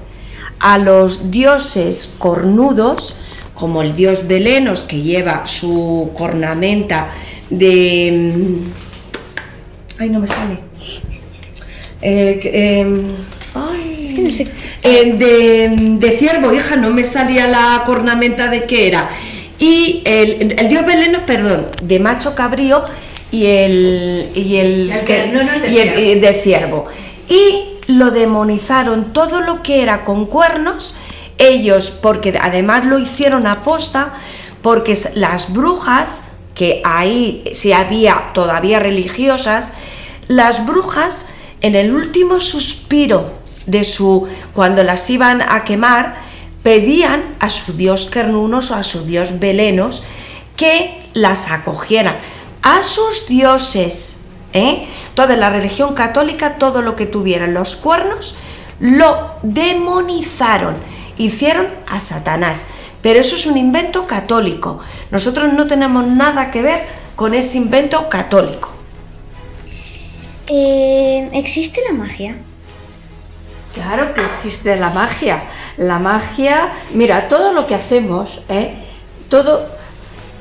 a 0.60 0.78
los 0.78 1.32
dioses 1.32 2.16
cornudos, 2.18 3.16
como 3.54 3.82
el 3.82 3.96
dios 3.96 4.28
Belenos, 4.28 4.82
que 4.82 5.02
lleva 5.02 5.46
su 5.48 6.12
cornamenta 6.14 7.08
de... 7.50 8.34
mm, 8.36 10.02
Ay, 10.02 10.10
no 10.10 10.20
me 10.20 10.28
sale. 10.28 10.60
Eh, 12.02 12.40
em, 12.82 13.08
ay, 13.54 14.04
Es 14.04 14.14
que 14.14 14.22
no 14.22 14.30
sé. 14.30 14.48
Eh, 14.84 15.14
de, 15.18 15.76
de 16.00 16.18
ciervo, 16.18 16.54
hija, 16.54 16.76
no 16.76 16.90
me 16.92 17.04
salía 17.04 17.48
la 17.48 17.82
cornamenta 17.86 18.50
de 18.50 18.66
qué 18.66 18.88
era. 18.88 19.10
Y 19.58 20.02
el, 20.06 20.56
el 20.60 20.68
dios 20.70 20.86
Beleno, 20.86 21.26
perdón, 21.26 21.68
de 21.82 22.00
macho 22.00 22.36
cabrío 22.36 22.84
y 23.42 23.46
el, 23.46 24.32
y 24.36 24.58
el, 24.58 24.92
El 24.92 25.06
que- 25.06 25.28
no, 25.28 25.40
de 25.62 25.72
y 25.72 25.78
el- 25.80 25.90
ciervo. 25.90 26.00
y 26.12 26.20
de 26.20 26.34
ciervo. 26.34 26.86
Y 27.28 27.92
lo 27.92 28.12
demonizaron 28.12 29.14
todo 29.14 29.42
lo 29.42 29.62
que 29.62 29.82
era 29.82 30.06
con 30.06 30.26
cuernos, 30.26 30.96
ellos, 31.38 31.90
porque 31.92 32.38
además 32.42 32.86
lo 32.86 32.98
hicieron 33.00 33.46
aposta, 33.48 34.14
porque 34.62 34.98
las 35.16 35.54
brujas, 35.54 36.22
que 36.56 36.82
ahí 36.86 37.44
sí 37.54 37.74
había 37.74 38.32
todavía 38.34 38.80
religiosas, 38.80 39.74
las 40.28 40.66
brujas 40.66 41.28
en 41.62 41.76
el 41.76 41.94
último 41.94 42.40
suspiro 42.40 43.34
de 43.66 43.84
su 43.84 44.28
cuando 44.54 44.84
las 44.84 45.10
iban 45.10 45.42
a 45.42 45.64
quemar 45.64 46.16
pedían 46.64 47.24
a 47.40 47.50
su 47.50 47.74
dios 47.74 48.08
Kernunos 48.12 48.72
o 48.72 48.76
a 48.76 48.84
su 48.84 49.06
dios 49.06 49.40
Belenos 49.40 50.04
que 50.56 51.00
las 51.14 51.52
acogieran 51.52 52.16
a 52.66 52.84
sus 52.84 53.28
dioses 53.28 54.18
¿eh? 54.54 54.88
toda 55.14 55.38
la 55.38 55.50
religión 55.50 55.94
católica 55.94 56.58
todo 56.58 56.82
lo 56.82 56.98
que 56.98 57.06
tuvieran 57.06 57.54
los 57.54 57.76
cuernos 57.78 58.36
lo 58.80 59.32
demonizaron 59.44 60.76
hicieron 61.18 61.68
a 61.88 62.00
Satanás 62.02 62.66
pero 63.02 63.20
eso 63.20 63.36
es 63.36 63.46
un 63.46 63.56
invento 63.58 64.08
católico 64.08 64.80
nosotros 65.12 65.54
no 65.54 65.68
tenemos 65.68 66.06
nada 66.08 66.50
que 66.52 66.62
ver 66.64 66.88
con 67.16 67.34
ese 67.34 67.58
invento 67.58 68.10
católico 68.10 68.72
Eh, 70.48 71.30
¿Existe 71.34 71.82
la 71.88 71.94
magia? 71.94 72.36
Claro 73.74 74.14
que 74.14 74.22
existe 74.22 74.76
la 74.78 74.90
magia. 74.90 75.44
La 75.78 76.00
magia, 76.00 76.72
mira, 76.94 77.28
todo 77.28 77.52
lo 77.52 77.66
que 77.66 77.76
hacemos, 77.76 78.42
¿eh? 78.48 78.76
todo, 79.28 79.68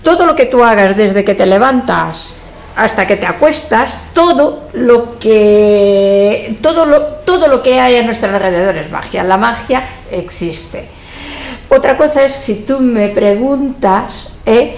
todo 0.04 0.26
lo 0.26 0.36
que 0.36 0.46
tú 0.46 0.62
hagas 0.62 0.96
desde 0.96 1.24
que 1.24 1.34
te 1.34 1.46
levantas 1.46 2.34
hasta 2.76 3.06
que 3.06 3.16
te 3.16 3.26
acuestas, 3.26 3.96
todo 4.12 4.68
lo 4.72 5.18
que 5.18 6.56
todo 6.60 6.84
lo, 6.84 7.02
todo 7.24 7.46
lo 7.48 7.62
que 7.62 7.80
hay 7.80 7.96
a 7.96 8.02
nuestro 8.02 8.32
alrededor 8.34 8.76
es 8.76 8.90
magia. 8.90 9.22
La 9.24 9.36
magia 9.36 9.82
existe. 10.10 10.86
Otra 11.68 11.96
cosa 11.96 12.24
es 12.24 12.32
si 12.34 12.54
tú 12.56 12.80
me 12.80 13.08
preguntas, 13.08 14.28
¿eh? 14.44 14.76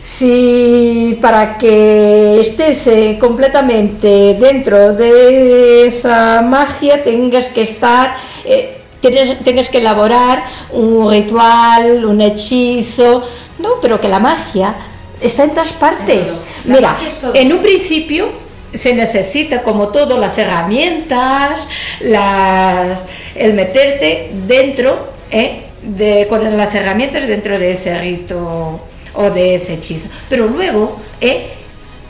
si 0.00 1.18
para 1.20 1.58
que 1.58 2.40
estés 2.40 2.86
eh, 2.86 3.16
completamente 3.20 4.36
dentro 4.38 4.92
de 4.94 5.86
esa 5.88 6.42
magia 6.42 7.02
tengas 7.02 7.46
que 7.48 7.62
estar, 7.62 8.16
eh, 8.44 8.78
tienes- 9.00 9.38
tengas 9.44 9.68
que 9.68 9.78
elaborar 9.78 10.42
un 10.72 11.10
ritual, 11.10 12.04
un 12.04 12.20
hechizo, 12.20 13.22
no, 13.58 13.80
pero 13.80 14.00
que 14.00 14.08
la 14.08 14.18
magia 14.18 14.74
está 15.20 15.44
en 15.44 15.50
todas 15.50 15.72
partes. 15.72 16.26
La 16.64 16.74
Mira, 16.74 16.96
en 17.34 17.52
un 17.52 17.60
principio 17.60 18.28
se 18.74 18.94
necesita, 18.94 19.62
como 19.62 19.88
todo, 19.88 20.18
las 20.18 20.36
herramientas, 20.38 21.66
las, 22.00 23.00
el 23.34 23.54
meterte 23.54 24.30
dentro, 24.46 25.08
¿eh? 25.30 25.62
de, 25.82 26.26
con 26.28 26.56
las 26.56 26.74
herramientas 26.74 27.26
dentro 27.26 27.58
de 27.58 27.72
ese 27.72 27.98
rito 27.98 28.80
o 29.14 29.30
de 29.30 29.54
ese 29.54 29.74
hechizo. 29.74 30.08
Pero 30.28 30.46
luego, 30.48 30.96
¿eh? 31.20 31.54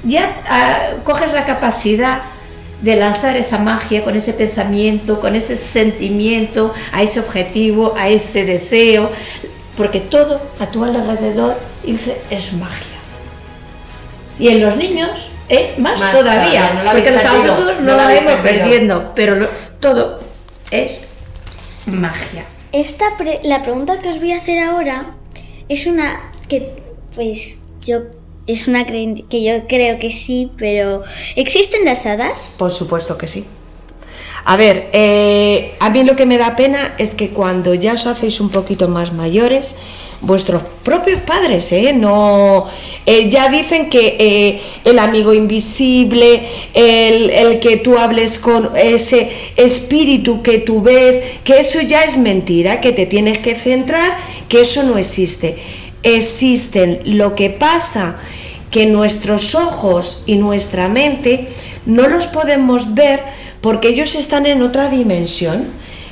ya 0.03 0.43
ah, 0.49 0.79
coges 1.05 1.33
la 1.33 1.45
capacidad 1.45 2.23
de 2.83 2.97
lanzar 2.97 3.37
esa 3.37 3.59
magia 3.59 4.05
con 4.05 4.17
ese 4.17 4.33
pensamiento, 4.33 5.21
con 5.21 5.35
ese 5.35 5.57
sentimiento, 5.57 6.75
a 6.93 7.03
ese 7.03 7.21
objetivo, 7.21 7.95
a 7.97 8.09
ese 8.09 8.45
deseo, 8.45 9.11
porque 9.77 10.01
todo 10.01 10.41
a 10.59 10.67
tu 10.67 10.85
alrededor 10.85 11.57
Ilse, 11.85 12.17
es 12.31 12.53
magia. 12.55 12.97
Y 14.39 14.49
en 14.49 14.61
los 14.63 14.77
niños, 14.77 15.11
¿eh? 15.49 15.75
más, 15.79 15.99
Más 16.01 16.13
todavía, 16.13 16.45
todavía, 16.45 16.73
no 16.75 16.83
la 16.85 16.93
porque 16.93 17.11
los 17.11 17.23
perdido, 17.23 17.53
adultos 17.55 17.81
no 17.81 17.91
no, 17.93 17.97
la 17.97 18.07
perdido. 18.09 18.43
perdiendo, 18.43 19.13
pero 19.15 19.37
lo- 19.37 19.49
todo 19.81 20.21
es 20.71 21.03
magia. 21.87 22.45
Esta 22.73 23.17
pre- 23.17 23.41
la 23.45 23.63
pregunta 23.63 24.01
que 24.01 24.09
os 24.11 24.19
voy 24.19 24.33
a 24.33 24.39
hacer 24.39 24.59
ahora 24.59 25.15
es 25.69 25.87
una 25.87 26.33
que, 26.49 26.83
pues, 27.15 27.61
yo 27.83 28.01
es 28.47 28.69
una 28.69 28.85
que 28.87 29.43
yo 29.43 29.67
creo 29.67 29.99
que 29.99 30.13
sí, 30.13 30.53
pero 30.57 31.03
¿existen 31.35 31.85
las 31.85 32.07
hadas? 32.07 32.55
Por 32.59 32.71
supuesto 32.71 33.17
que 33.19 33.27
sí. 33.27 33.45
A 34.49 34.57
ver, 34.57 34.91
eh, 34.93 35.75
a 35.81 35.91
mí 35.91 36.05
lo 36.05 36.15
que 36.15 36.25
me 36.25 36.39
da 36.39 36.55
pena 36.55 36.95
es 36.99 37.11
que 37.11 37.31
cuando 37.31 37.75
ya 37.75 37.95
os 37.95 38.07
hacéis 38.07 38.39
un 38.41 38.51
poquito 38.51 38.87
más 38.87 39.13
mayores, 39.13 39.75
vuestros 40.21 40.63
propios 40.85 41.21
padres, 41.23 41.73
¿eh? 41.73 41.93
No, 41.93 42.67
eh, 43.07 43.29
ya 43.29 43.49
dicen 43.49 43.91
que 43.91 44.17
eh, 44.21 44.61
el 44.85 45.01
amigo 45.01 45.35
invisible, 45.35 46.47
el, 46.75 47.31
el 47.31 47.59
que 47.59 47.79
tú 47.79 47.99
hables 47.99 48.39
con 48.39 48.71
ese 48.77 49.33
espíritu 49.57 50.43
que 50.43 50.59
tú 50.59 50.81
ves, 50.81 51.21
que 51.43 51.59
eso 51.59 51.81
ya 51.81 52.05
es 52.05 52.17
mentira, 52.17 52.81
que 52.81 52.93
te 52.93 53.07
tienes 53.07 53.39
que 53.39 53.57
centrar, 53.57 54.17
que 54.49 54.61
eso 54.61 54.85
no 54.85 54.97
existe. 54.97 55.57
Existen. 56.05 57.01
Lo 57.05 57.33
que 57.33 57.51
pasa 57.51 58.19
que 58.71 58.87
nuestros 58.87 59.57
ojos 59.57 60.23
y 60.25 60.37
nuestra 60.37 60.89
mente 60.89 61.49
no 61.85 62.09
los 62.09 62.27
podemos 62.29 62.95
ver 62.95 63.23
porque 63.67 63.89
ellos 63.89 64.15
están 64.15 64.47
en 64.47 64.63
otra 64.63 64.89
dimensión 64.89 65.65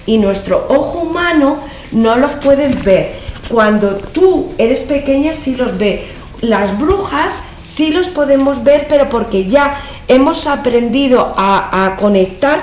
y 0.07 0.19
nuestro 0.19 0.67
ojo 0.69 1.03
humano 1.03 1.59
no 1.93 2.17
los 2.17 2.33
puede 2.33 2.67
ver. 2.67 3.15
Cuando 3.49 3.95
tú 3.95 4.49
eres 4.59 4.83
pequeña 4.83 5.35
sí 5.35 5.55
los 5.55 5.79
ve. 5.79 6.05
Las 6.41 6.77
brujas 6.77 7.45
sí 7.61 7.91
los 7.93 8.09
podemos 8.09 8.65
ver, 8.65 8.87
pero 8.89 9.09
porque 9.09 9.45
ya 9.45 9.81
hemos 10.09 10.49
aprendido 10.49 11.33
a, 11.37 11.95
conectar 11.97 12.61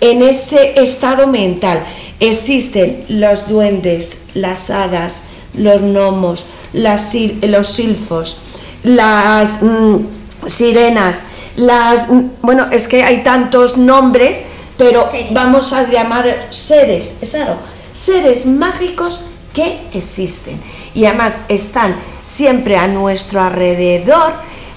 en 0.00 0.22
ese 0.22 0.72
estado 0.74 1.28
mental. 1.28 1.84
Existen 2.18 3.04
los 3.06 3.48
duendes, 3.48 4.22
las 4.34 4.70
hadas, 4.70 5.22
los 5.54 5.82
gnomos, 5.82 6.46
los 6.72 7.68
silfos, 7.68 8.38
las 8.82 9.62
mm, 9.62 9.98
sirenas, 10.46 11.24
las... 11.56 12.08
bueno, 12.40 12.68
es 12.70 12.88
que 12.88 13.04
hay 13.04 13.22
tantos 13.22 13.76
nombres, 13.76 14.44
pero 14.76 15.08
Seres. 15.10 15.32
vamos 15.32 15.72
a 15.72 15.88
llamar 15.88 16.48
seres, 16.50 17.18
claro, 17.30 17.56
seres 17.92 18.46
mágicos 18.46 19.20
que 19.52 19.86
existen. 19.92 20.60
Y 20.94 21.04
además 21.06 21.44
están 21.48 21.96
siempre 22.22 22.76
a 22.76 22.86
nuestro 22.86 23.40
alrededor, 23.40 24.32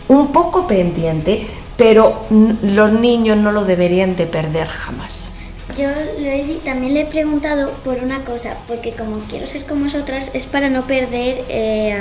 un 0.07 0.31
poco 0.31 0.67
pendiente, 0.67 1.47
pero 1.77 2.21
los 2.29 2.91
niños 2.91 3.37
no 3.37 3.51
lo 3.51 3.65
deberían 3.65 4.15
de 4.15 4.25
perder 4.27 4.67
jamás. 4.67 5.31
Yo 5.77 5.89
le 6.17 6.59
también 6.63 6.93
le 6.93 7.01
he 7.01 7.05
preguntado 7.05 7.71
por 7.83 7.97
una 7.97 8.23
cosa, 8.23 8.55
porque 8.67 8.91
como 8.91 9.19
quiero 9.29 9.45
ser 9.45 9.65
como 9.65 9.85
vosotras, 9.85 10.31
es 10.33 10.45
para 10.45 10.69
no 10.69 10.87
perder 10.87 11.43
eh, 11.49 11.97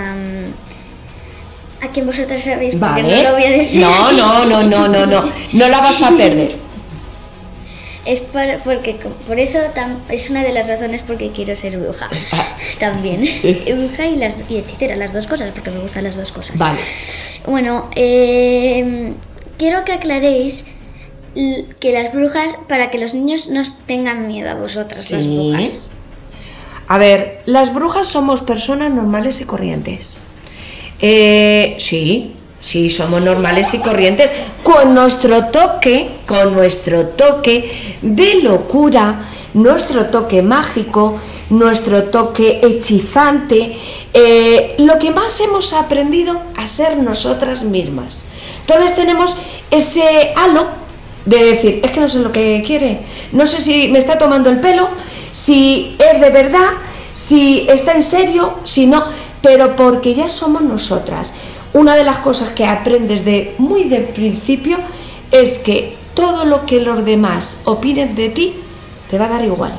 a 1.85 1.91
quien 1.91 2.07
vosotras 2.07 2.43
sabéis, 2.43 2.77
porque 2.77 3.03
no 3.03 3.23
lo 3.23 3.33
voy 3.33 3.45
a 3.45 3.51
decir. 3.51 3.81
No, 3.81 4.13
no, 4.13 4.45
no, 4.45 4.63
no, 4.63 4.89
no, 4.89 5.07
no, 5.07 5.25
no 5.53 5.69
la 5.69 5.81
vas 5.81 6.03
a 6.03 6.11
perder. 6.11 6.57
Es 8.07 8.21
para, 8.21 8.59
porque 8.59 8.97
por 9.27 9.39
eso 9.41 9.59
tam- 9.75 9.97
es 10.11 10.29
una 10.29 10.43
de 10.43 10.53
las 10.53 10.67
razones 10.69 11.01
por 11.01 11.17
qué 11.17 11.33
quiero 11.33 11.57
ser 11.57 11.79
bruja. 11.79 12.11
También. 12.79 13.23
bruja 13.43 14.07
y, 14.07 14.17
las, 14.17 14.37
y 14.51 14.59
hechicera, 14.59 14.95
las 14.97 15.15
dos 15.15 15.27
cosas, 15.27 15.53
porque 15.53 15.71
me 15.71 15.79
gustan 15.81 16.05
las 16.05 16.15
dos 16.15 16.31
cosas. 16.31 16.59
Vale. 16.59 16.79
Bueno, 17.47 17.89
eh, 17.97 19.15
quiero 19.57 19.87
que 19.87 19.93
aclaréis 19.93 20.65
que 21.81 21.93
las 21.95 22.13
brujas, 22.13 22.47
para 22.69 22.91
que 22.91 22.99
los 22.99 23.15
niños 23.15 23.49
no 23.49 23.63
tengan 23.87 24.27
miedo 24.27 24.51
a 24.51 24.55
vosotras, 24.55 25.11
las 25.11 25.23
Sí. 25.23 25.29
brujas. 25.51 25.89
A 26.89 26.99
ver, 26.99 27.41
las 27.47 27.73
brujas 27.73 28.07
somos 28.07 28.43
personas 28.43 28.93
normales 28.93 29.41
y 29.41 29.45
corrientes. 29.47 30.19
Eh, 31.07 31.77
sí, 31.81 32.33
sí, 32.59 32.89
somos 32.89 33.21
normales 33.21 33.75
y 33.75 33.79
corrientes 33.81 34.33
con 34.63 34.95
nuestro 34.95 35.49
toque, 35.49 36.09
con 36.27 36.55
nuestro 36.55 37.09
toque 37.09 37.71
de 38.01 38.37
locura, 38.37 39.21
nuestro 39.53 40.07
toque 40.07 40.41
mágico, 40.41 41.21
nuestro 41.51 42.05
toque 42.05 42.61
hechizante, 42.63 43.77
eh, 44.15 44.77
lo 44.79 44.99
que 44.99 45.11
más 45.11 45.39
hemos 45.43 45.75
aprendido 45.75 46.41
a 46.57 46.67
ser 46.67 46.97
nosotras 46.97 47.65
mismas. 47.65 48.25
Entonces 48.61 48.97
tenemos 48.97 49.37
ese 49.71 50.33
halo 50.37 50.69
de 51.27 51.45
decir, 51.45 51.81
es 51.85 51.91
que 51.91 52.01
no 52.01 52.09
sé 52.09 52.21
lo 52.21 52.33
que 52.33 52.63
quiere, 52.67 53.01
no 53.33 53.45
sé 53.45 53.61
si 53.61 53.89
me 53.89 53.99
está 53.99 54.17
tomando 54.17 54.49
el 54.49 54.59
pelo, 54.59 54.89
si 55.33 55.99
es 55.99 56.19
de 56.19 56.31
verdad, 56.31 56.71
si 57.13 57.67
está 57.69 57.93
en 57.93 58.03
serio, 58.03 58.59
si 58.65 58.87
no, 58.87 59.05
pero 59.45 59.77
porque 59.77 60.15
ya 60.15 60.27
somos 60.27 60.63
nosotras. 60.63 61.35
Una 61.75 61.95
de 61.95 62.03
las 62.03 62.19
cosas 62.19 62.53
que 62.53 62.65
aprendes 62.65 63.27
de 63.27 63.55
muy 63.59 63.85
de 63.85 63.99
principio 63.99 64.79
es 65.31 65.59
que 65.59 65.99
todo 66.15 66.47
lo 66.47 66.65
que 66.65 66.81
los 66.81 67.05
demás 67.05 67.61
opinen 67.65 68.15
de 68.15 68.31
ti 68.31 68.55
te 69.11 69.19
va 69.19 69.27
a 69.27 69.29
dar 69.29 69.45
igual. 69.45 69.77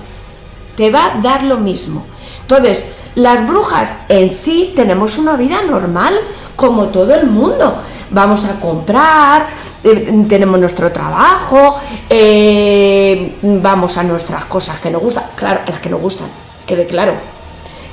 te 0.77 0.91
va 0.91 1.05
a 1.05 1.21
dar 1.21 1.43
lo 1.43 1.57
mismo. 1.57 2.05
Entonces, 2.41 2.91
las 3.15 3.47
brujas 3.47 4.01
en 4.09 4.29
sí 4.29 4.73
tenemos 4.75 5.17
una 5.17 5.37
vida 5.37 5.61
normal, 5.63 6.13
como 6.57 6.87
todo 6.89 7.15
el 7.15 7.25
mundo. 7.27 7.81
Vamos 8.11 8.43
a 8.43 8.59
comprar, 8.59 9.47
eh, 9.83 10.25
tenemos 10.27 10.59
nuestro 10.59 10.91
trabajo, 10.91 11.77
eh, 12.09 13.37
vamos 13.41 13.97
a 13.97 14.03
nuestras 14.03 14.45
cosas 14.45 14.79
que 14.79 14.91
nos 14.91 15.01
gustan, 15.01 15.23
claro, 15.35 15.61
las 15.65 15.79
que 15.79 15.89
nos 15.89 16.01
gustan, 16.01 16.27
quede 16.67 16.85
claro. 16.85 17.34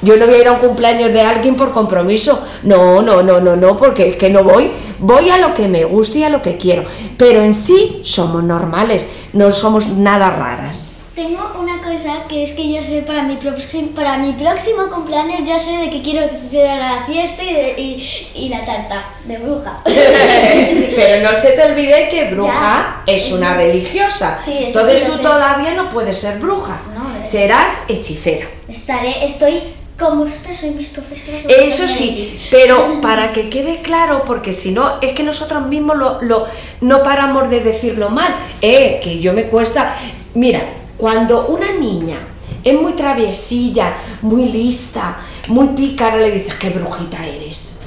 Yo 0.03 0.17
no 0.17 0.27
voy 0.27 0.35
a 0.35 0.39
ir 0.41 0.49
a 0.49 0.53
un 0.53 0.59
cumpleaños 0.59 1.13
de 1.13 1.21
alguien 1.23 1.55
por 1.57 1.73
compromiso. 1.73 2.45
No, 2.65 3.01
no, 3.03 3.23
no, 3.23 3.41
no, 3.41 3.57
no, 3.57 3.77
porque 3.77 4.09
es 4.09 4.17
que 4.17 4.31
no 4.31 4.43
voy. 4.45 4.71
Voy 4.99 5.31
a 5.31 5.39
lo 5.39 5.55
que 5.55 5.69
me 5.69 5.85
gusta 5.85 6.19
y 6.19 6.25
a 6.25 6.29
lo 6.29 6.43
que 6.43 6.57
quiero. 6.57 6.85
Pero 7.17 7.43
en 7.43 7.55
sí 7.55 8.01
somos 8.05 8.43
normales, 8.43 9.07
no 9.33 9.51
somos 9.53 9.87
nada 9.89 10.31
raras. 10.31 10.93
Tengo 11.15 11.53
una 11.61 11.77
cosa 11.83 12.23
que 12.27 12.43
es 12.43 12.53
que 12.53 12.73
yo 12.73 12.81
sé 12.83 13.03
para 13.07 13.23
mi, 13.23 13.37
próximo, 13.37 13.89
para 13.95 14.17
mi 14.17 14.33
próximo 14.33 14.89
cumpleaños 14.91 15.47
ya 15.47 15.59
sé 15.59 15.73
de 15.77 15.91
qué 15.91 16.01
quiero 16.01 16.27
que 16.31 16.35
sea 16.37 16.77
la 16.79 17.05
fiesta 17.07 17.43
y, 17.45 17.53
de- 17.53 17.75
y- 17.79 18.29
y 18.35 18.49
la 18.49 18.65
tarta 18.65 19.05
de 19.27 19.37
bruja. 19.37 19.79
Pero 19.85 21.23
no 21.31 21.35
se 21.39 21.51
te 21.51 21.63
olvide 21.65 22.09
que 22.09 22.31
bruja 22.31 23.03
es 23.07 23.31
una 23.31 23.55
religiosa. 23.55 24.39
Sí, 24.45 24.57
Entonces 24.69 25.05
tú 25.07 25.19
todavía 25.19 25.75
no 25.75 25.91
puedes 25.91 26.19
ser 26.19 26.39
bruja. 26.39 26.81
No, 26.95 27.03
eh. 27.03 27.25
Serás 27.25 27.83
hechicera. 27.89 28.47
Estaré, 28.69 29.27
estoy 29.27 29.61
como 29.99 30.25
vosotras 30.25 30.57
sois 30.59 30.75
mis 30.75 30.89
profesoras. 30.89 31.43
Eso 31.49 31.87
sí, 31.87 32.39
pero 32.51 33.01
para 33.03 33.33
que 33.33 33.49
quede 33.49 33.83
claro, 33.83 34.25
porque 34.25 34.53
si 34.53 34.73
no, 34.73 35.01
es 35.01 35.13
que 35.15 35.23
nosotros 35.23 35.67
mismos 35.67 35.97
lo, 35.97 36.23
lo- 36.23 36.47
no 36.81 37.03
paramos 37.03 37.49
de 37.51 37.61
decirlo 37.61 38.11
mal. 38.11 38.35
Eh, 38.61 39.01
que 39.03 39.21
yo 39.21 39.33
me 39.33 39.45
cuesta. 39.45 39.97
Mira, 40.35 40.61
cuando 40.97 41.47
una 41.49 41.73
niña 41.73 42.19
es 42.65 42.75
muy 42.81 42.93
traviesilla, 42.95 43.95
muy 44.23 44.47
lista, 44.47 45.19
muy 45.49 45.69
pícara, 45.69 46.17
le 46.17 46.31
dices, 46.31 46.55
qué 46.57 46.71
brujita 46.71 47.25
eres. 47.27 47.81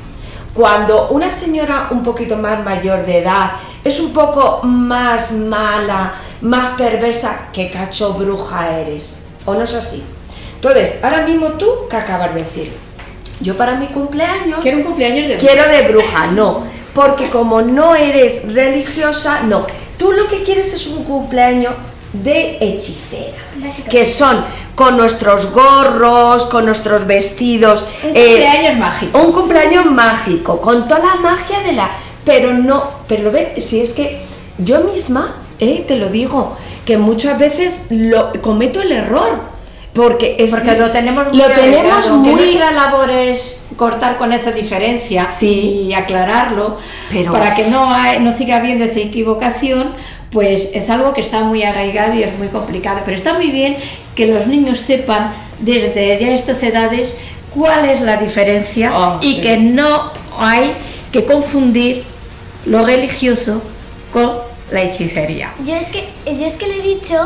Cuando 0.53 1.09
una 1.09 1.29
señora 1.29 1.89
un 1.91 2.01
poquito 2.03 2.37
más 2.37 2.63
mayor 2.63 3.05
de 3.05 3.19
edad 3.19 3.51
es 3.83 3.99
un 3.99 4.13
poco 4.13 4.61
más 4.63 5.33
mala, 5.33 6.13
más 6.41 6.77
perversa, 6.77 7.49
qué 7.51 7.69
cacho 7.69 8.13
bruja 8.13 8.79
eres. 8.79 9.25
¿O 9.45 9.53
no 9.53 9.63
es 9.63 9.73
así? 9.73 10.01
Entonces, 10.55 10.99
ahora 11.03 11.21
mismo 11.25 11.49
tú, 11.53 11.67
¿qué 11.89 11.97
acabas 11.97 12.33
de 12.33 12.43
decir? 12.43 12.71
Yo 13.41 13.57
para 13.57 13.75
mi 13.75 13.87
cumpleaños 13.87 14.59
Quiero 14.61 14.77
un 14.77 14.83
cumpleaños 14.83 15.27
de 15.27 15.35
quiero 15.37 15.67
de 15.67 15.81
bruja, 15.87 16.27
no. 16.27 16.63
Porque 16.93 17.29
como 17.29 17.61
no 17.61 17.95
eres 17.95 18.51
religiosa, 18.53 19.41
no. 19.43 19.67
Tú 19.97 20.11
lo 20.13 20.27
que 20.27 20.43
quieres 20.43 20.73
es 20.73 20.87
un 20.87 21.03
cumpleaños 21.03 21.73
de 22.13 22.57
hechicera. 22.61 23.37
Que 23.89 24.05
son 24.05 24.45
con 24.75 24.97
nuestros 24.97 25.51
gorros, 25.51 26.45
con 26.45 26.65
nuestros 26.65 27.05
vestidos. 27.05 27.85
Un 28.03 28.15
eh, 28.15 28.25
cumpleaños 28.25 28.79
mágico. 28.79 29.19
un 29.19 29.31
cumpleaños 29.31 29.85
mágico, 29.85 30.61
con 30.61 30.87
toda 30.87 30.99
la 30.99 31.15
magia 31.15 31.59
de 31.61 31.73
la... 31.73 31.91
Pero 32.23 32.53
no, 32.53 32.89
pero 33.07 33.31
ve, 33.31 33.53
si 33.57 33.81
es 33.81 33.93
que 33.93 34.21
yo 34.57 34.81
misma, 34.81 35.35
eh, 35.59 35.85
te 35.87 35.95
lo 35.95 36.09
digo, 36.09 36.55
que 36.85 36.97
muchas 36.97 37.37
veces 37.37 37.83
lo 37.89 38.31
cometo 38.41 38.81
el 38.81 38.91
error. 38.91 39.54
Porque 39.95 40.35
es 40.39 40.51
Porque 40.51 40.75
lo 40.77 40.91
tenemos 40.91 41.27
muy 41.29 41.37
lo 41.37 41.45
tenemos 41.47 42.09
muy 42.11 42.31
nuestra 42.33 42.71
labor 42.71 43.09
es 43.09 43.57
cortar 43.77 44.17
con 44.17 44.33
esa 44.33 44.51
diferencia 44.51 45.29
Sí. 45.29 45.87
y 45.87 45.93
aclararlo 45.93 46.77
Pero- 47.11 47.31
para 47.31 47.55
que 47.55 47.69
no, 47.69 47.91
hay- 47.93 48.19
no 48.19 48.35
siga 48.35 48.57
habiendo 48.57 48.83
esa 48.85 48.99
equivocación, 48.99 49.95
pues 50.31 50.69
es 50.73 50.89
algo 50.89 51.13
que 51.13 51.21
está 51.21 51.41
muy 51.45 51.63
arraigado 51.63 52.13
y 52.13 52.23
es 52.23 52.37
muy 52.37 52.49
complicado. 52.49 52.99
Pero 53.05 53.15
está 53.15 53.33
muy 53.35 53.51
bien 53.51 53.77
que 54.15 54.27
los 54.27 54.47
niños 54.47 54.79
sepan 54.81 55.33
desde 55.59 56.19
ya 56.19 56.31
estas 56.31 56.61
edades 56.61 57.09
cuál 57.53 57.85
es 57.85 58.01
la 58.01 58.17
diferencia 58.17 58.91
Ah, 58.93 59.17
y 59.21 59.35
sí. 59.35 59.41
que 59.41 59.55
no 59.57 60.11
hay 60.39 60.73
que 61.13 61.23
confundir 61.23 62.03
lo 62.65 62.85
religioso 62.85 63.61
con 64.11 64.33
la 64.71 64.81
hechicería. 64.81 65.53
Yo 65.65 65.73
es 65.75 65.87
que 65.87 66.03
yo 66.25 66.45
es 66.45 66.55
que 66.55 66.67
le 66.67 66.79
he 66.79 66.81
dicho 66.81 67.25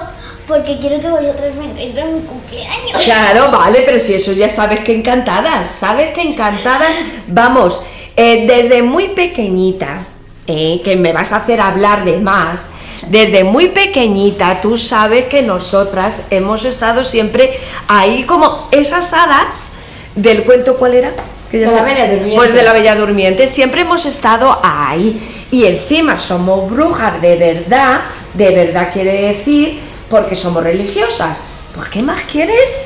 porque 0.50 0.78
quiero 0.80 1.00
que 1.00 1.08
vosotros 1.08 1.56
vengáis 1.58 1.98
a 1.98 2.06
mi 2.06 2.20
cumpleaños. 2.22 3.02
Claro, 3.04 3.52
vale, 3.52 3.84
pero 3.86 4.00
si 4.00 4.16
eso 4.16 4.34
ya 4.34 4.50
sabes 4.50 4.80
que 4.82 4.94
encantadas, 4.94 5.70
sabes 5.70 6.10
que 6.10 6.22
encantadas, 6.22 6.92
vamos, 7.28 7.84
eh, 8.18 8.46
desde 8.48 8.82
muy 8.82 9.10
pequeñita, 9.10 10.08
eh, 10.48 10.82
que 10.84 10.96
me 10.96 11.14
vas 11.14 11.32
a 11.32 11.38
hacer 11.38 11.62
hablar 11.62 12.04
de 12.04 12.18
más, 12.18 12.72
desde 13.08 13.44
muy 13.44 13.70
pequeñita 13.70 14.60
tú 14.62 14.78
sabes 14.78 15.26
que 15.26 15.44
nosotras 15.44 16.24
hemos 16.32 16.66
estado 16.66 17.04
siempre 17.04 17.60
ahí 17.88 18.24
como 18.24 18.68
esas 18.72 19.14
hadas 19.14 19.70
del 20.16 20.44
cuento, 20.44 20.76
¿cuál 20.78 20.96
era? 20.96 21.12
Que 21.52 21.60
ya 21.60 21.68
De 21.68 21.72
la 21.72 21.78
sabes. 21.80 21.94
Bella 21.94 22.10
Durmiente. 22.10 22.36
Pues 22.36 22.54
de 22.54 22.64
la 22.64 22.74
Bella 22.74 22.96
Durmiente, 22.96 23.48
siempre 23.48 23.82
hemos 23.82 24.06
estado 24.08 24.60
ahí 24.64 25.46
y 25.52 25.66
encima 25.66 26.20
somos 26.20 26.70
brujas 26.70 27.22
de 27.22 27.36
verdad, 27.36 28.02
de 28.34 28.50
verdad 28.50 28.90
quiere 28.92 29.28
decir, 29.28 29.89
porque 30.10 30.36
somos 30.36 30.64
religiosas. 30.64 31.42
Pues 31.76 31.90
¿qué 31.90 32.02
más 32.02 32.22
quieres? 32.24 32.84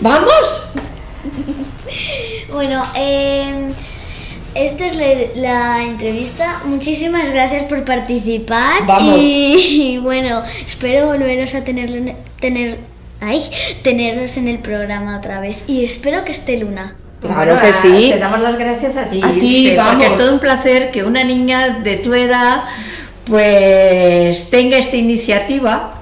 ¡Vamos! 0.00 0.68
Bueno, 2.52 2.82
eh, 2.96 3.68
esta 4.54 4.86
es 4.86 4.96
la, 4.96 5.40
la 5.40 5.84
entrevista. 5.84 6.62
Muchísimas 6.64 7.28
gracias 7.30 7.64
por 7.64 7.84
participar. 7.84 8.86
Vamos. 8.86 9.18
Y, 9.20 9.98
bueno, 10.02 10.42
espero 10.64 11.06
volveros 11.06 11.54
a 11.54 11.64
tenerlo, 11.64 11.96
en- 11.96 12.16
tener, 12.40 12.78
ay, 13.20 13.42
tenerlos 13.82 14.36
en 14.36 14.48
el 14.48 14.58
programa 14.60 15.18
otra 15.18 15.40
vez. 15.40 15.64
Y 15.66 15.84
espero 15.84 16.24
que 16.24 16.32
esté 16.32 16.58
Luna. 16.58 16.94
Claro 17.20 17.54
Bueno, 17.54 17.60
que 17.60 17.72
sí. 17.72 18.10
Te 18.12 18.18
damos 18.18 18.40
las 18.40 18.56
gracias 18.58 18.96
a 18.96 19.06
ti. 19.10 19.20
A 19.22 19.32
ti, 19.32 19.72
Porque 19.74 19.76
vamos. 19.76 20.06
es 20.06 20.16
todo 20.16 20.32
un 20.34 20.38
placer 20.38 20.90
que 20.90 21.02
una 21.04 21.24
niña 21.24 21.78
de 21.82 21.96
tu 21.96 22.14
edad 22.14 22.64
pues 23.24 24.50
tenga 24.50 24.76
esta 24.78 24.96
iniciativa 24.96 25.95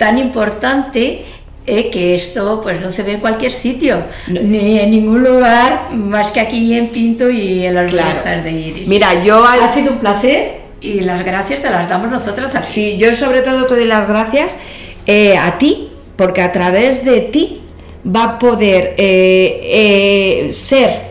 tan 0.00 0.18
importante 0.18 1.24
eh, 1.66 1.90
que 1.90 2.14
esto 2.14 2.60
pues 2.62 2.80
no 2.80 2.90
se 2.90 3.02
ve 3.02 3.12
en 3.12 3.20
cualquier 3.20 3.52
sitio, 3.52 4.02
ni 4.28 4.80
en 4.80 4.90
ningún 4.90 5.22
lugar 5.22 5.78
más 5.92 6.32
que 6.32 6.40
aquí 6.40 6.76
en 6.76 6.88
Pinto 6.88 7.28
y 7.30 7.66
en 7.66 7.74
las 7.74 7.90
Claro. 7.92 8.20
granjas 8.22 8.44
de 8.44 8.50
Iris. 8.52 8.88
Mira, 8.88 9.22
yo 9.22 9.44
al- 9.46 9.60
ha 9.62 9.72
sido 9.72 9.92
un 9.92 9.98
placer 9.98 10.54
y 10.80 11.00
las 11.00 11.22
gracias 11.24 11.60
te 11.60 11.68
las 11.70 11.86
damos 11.88 12.10
nosotras 12.10 12.54
a 12.54 12.62
ti. 12.62 12.66
Sí, 12.66 12.96
yo 12.98 13.14
sobre 13.14 13.42
todo 13.42 13.66
te 13.66 13.74
doy 13.76 13.84
las 13.84 14.08
gracias 14.08 14.58
eh, 15.06 15.36
a 15.36 15.58
ti, 15.58 15.90
porque 16.16 16.40
a 16.40 16.50
través 16.50 17.04
de 17.04 17.20
ti 17.20 17.60
va 18.06 18.22
a 18.24 18.38
poder 18.38 18.94
eh, 18.96 20.46
eh, 20.48 20.52
ser, 20.52 21.10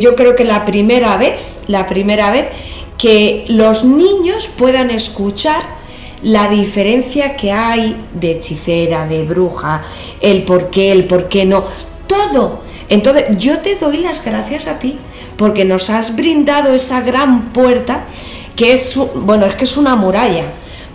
yo 0.00 0.14
creo 0.14 0.36
que 0.36 0.44
la 0.44 0.64
primera 0.64 1.16
vez, 1.16 1.56
la 1.66 1.88
primera 1.88 2.30
vez 2.30 2.46
que 2.96 3.44
los 3.48 3.84
niños 3.84 4.48
puedan 4.56 4.90
escuchar 4.92 5.60
la 6.24 6.48
diferencia 6.48 7.36
que 7.36 7.52
hay 7.52 7.96
de 8.14 8.32
hechicera, 8.32 9.06
de 9.06 9.22
bruja, 9.24 9.82
el 10.20 10.42
por 10.44 10.70
qué, 10.70 10.90
el 10.90 11.04
por 11.04 11.28
qué 11.28 11.44
no, 11.44 11.64
todo. 12.08 12.62
Entonces 12.88 13.24
yo 13.38 13.58
te 13.58 13.76
doy 13.76 13.98
las 13.98 14.24
gracias 14.24 14.66
a 14.66 14.78
ti, 14.78 14.98
porque 15.36 15.64
nos 15.64 15.88
has 15.90 16.16
brindado 16.16 16.74
esa 16.74 17.00
gran 17.00 17.52
puerta 17.52 18.04
que 18.56 18.72
es, 18.72 18.96
bueno, 19.14 19.46
es 19.46 19.54
que 19.54 19.64
es 19.64 19.76
una 19.76 19.96
muralla, 19.96 20.44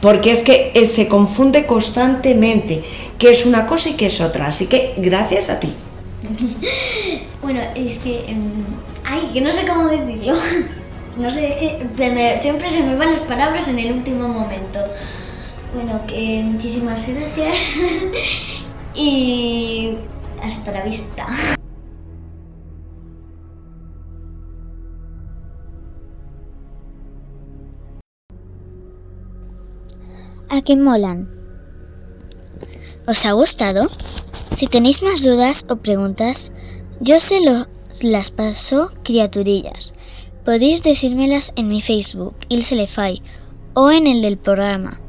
porque 0.01 0.31
es 0.31 0.43
que 0.43 0.71
eh, 0.73 0.85
se 0.85 1.07
confunde 1.07 1.65
constantemente 1.65 2.83
qué 3.17 3.31
es 3.31 3.45
una 3.45 3.65
cosa 3.65 3.89
y 3.89 3.93
qué 3.93 4.05
es 4.07 4.21
otra. 4.21 4.47
Así 4.47 4.67
que 4.67 4.93
gracias 4.97 5.49
a 5.49 5.59
ti. 5.59 5.71
Bueno, 7.41 7.61
es 7.73 7.99
que. 7.99 8.29
em, 8.29 8.51
ay, 9.05 9.29
que 9.33 9.41
no 9.41 9.51
sé 9.51 9.65
cómo 9.67 9.87
decirlo. 9.87 10.33
No 11.17 11.33
sé, 11.33 11.47
es 11.47 11.55
que 11.57 11.79
se 11.97 12.11
me- 12.11 12.41
siempre 12.41 12.69
se 12.69 12.81
me 12.81 12.95
van 12.95 13.11
las 13.11 13.21
palabras 13.21 13.67
en 13.67 13.77
el 13.77 13.91
último 13.91 14.25
momento. 14.27 14.79
Bueno, 15.73 16.01
que 16.07 16.41
muchísimas 16.43 17.07
gracias. 17.07 17.77
y. 18.95 19.95
hasta 20.41 20.71
la 20.71 20.83
vista. 20.83 21.27
¿A 30.49 30.61
qué 30.61 30.75
molan? 30.75 31.29
¿Os 33.07 33.25
ha 33.27 33.33
gustado? 33.33 33.87
Si 34.51 34.67
tenéis 34.67 35.03
más 35.03 35.23
dudas 35.23 35.67
o 35.69 35.75
preguntas, 35.75 36.51
yo 36.99 37.19
se 37.19 37.39
las 37.41 38.31
paso 38.31 38.89
criaturillas. 39.03 39.93
Podéis 40.43 40.81
decírmelas 40.81 41.53
en 41.55 41.67
mi 41.67 41.81
Facebook, 41.81 42.35
Ilse 42.49 42.75
Lefay, 42.75 43.21
o 43.75 43.91
en 43.91 44.07
el 44.07 44.23
del 44.23 44.37
programa, 44.37 44.99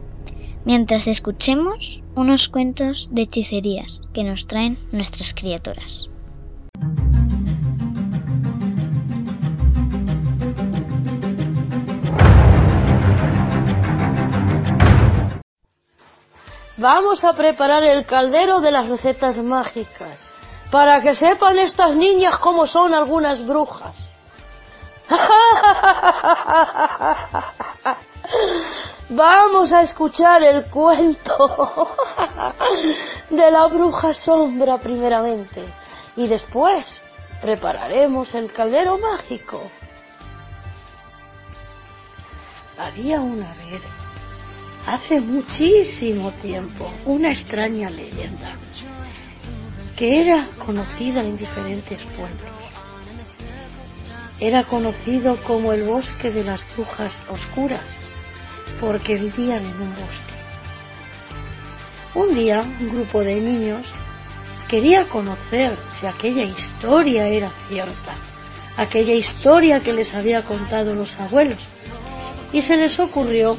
mientras 0.70 1.08
escuchemos 1.08 2.04
unos 2.14 2.48
cuentos 2.48 3.12
de 3.12 3.22
hechicerías 3.22 4.02
que 4.14 4.22
nos 4.22 4.46
traen 4.46 4.76
nuestras 4.92 5.34
criaturas. 5.34 6.08
Vamos 16.76 17.24
a 17.24 17.32
preparar 17.32 17.82
el 17.82 18.06
caldero 18.06 18.60
de 18.60 18.70
las 18.70 18.88
recetas 18.88 19.38
mágicas, 19.38 20.20
para 20.70 21.00
que 21.02 21.16
sepan 21.16 21.58
estas 21.58 21.96
niñas 21.96 22.38
cómo 22.38 22.68
son 22.68 22.94
algunas 22.94 23.44
brujas. 23.44 24.09
Vamos 29.10 29.72
a 29.72 29.82
escuchar 29.82 30.42
el 30.42 30.64
cuento 30.66 31.90
de 33.28 33.50
la 33.50 33.66
bruja 33.66 34.14
sombra 34.14 34.78
primeramente 34.78 35.64
y 36.16 36.28
después 36.28 36.86
prepararemos 37.42 38.32
el 38.34 38.50
caldero 38.52 38.98
mágico. 38.98 39.60
Había 42.78 43.20
una 43.20 43.52
vez, 43.54 43.82
hace 44.86 45.20
muchísimo 45.20 46.30
tiempo, 46.40 46.90
una 47.04 47.32
extraña 47.32 47.90
leyenda 47.90 48.54
que 49.98 50.22
era 50.22 50.46
conocida 50.64 51.20
en 51.20 51.36
diferentes 51.36 52.00
pueblos. 52.16 52.59
Era 54.40 54.64
conocido 54.64 55.36
como 55.44 55.72
el 55.72 55.84
bosque 55.84 56.30
de 56.30 56.44
las 56.44 56.60
brujas 56.74 57.12
oscuras 57.28 57.84
porque 58.80 59.16
vivían 59.16 59.64
en 59.66 59.80
un 59.80 59.90
bosque. 59.90 60.30
Un 62.14 62.34
día 62.34 62.62
un 62.62 62.88
grupo 62.88 63.20
de 63.22 63.36
niños 63.36 63.86
quería 64.68 65.06
conocer 65.08 65.76
si 65.98 66.06
aquella 66.06 66.44
historia 66.44 67.26
era 67.26 67.50
cierta, 67.68 68.14
aquella 68.76 69.12
historia 69.12 69.80
que 69.80 69.92
les 69.92 70.14
había 70.14 70.44
contado 70.44 70.94
los 70.94 71.12
abuelos, 71.20 71.58
y 72.52 72.62
se 72.62 72.76
les 72.76 72.98
ocurrió 72.98 73.58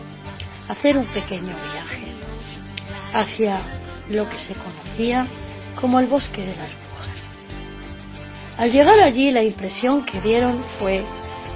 hacer 0.68 0.98
un 0.98 1.06
pequeño 1.06 1.54
viaje 1.72 2.08
hacia 3.14 3.62
lo 4.10 4.28
que 4.30 4.38
se 4.40 4.56
conocía 4.56 5.28
como 5.80 6.00
el 6.00 6.08
bosque 6.08 6.42
de 6.42 6.56
las. 6.56 6.81
Al 8.62 8.72
llegar 8.72 9.00
allí 9.00 9.32
la 9.32 9.42
impresión 9.42 10.06
que 10.06 10.22
dieron 10.22 10.64
fue 10.78 11.04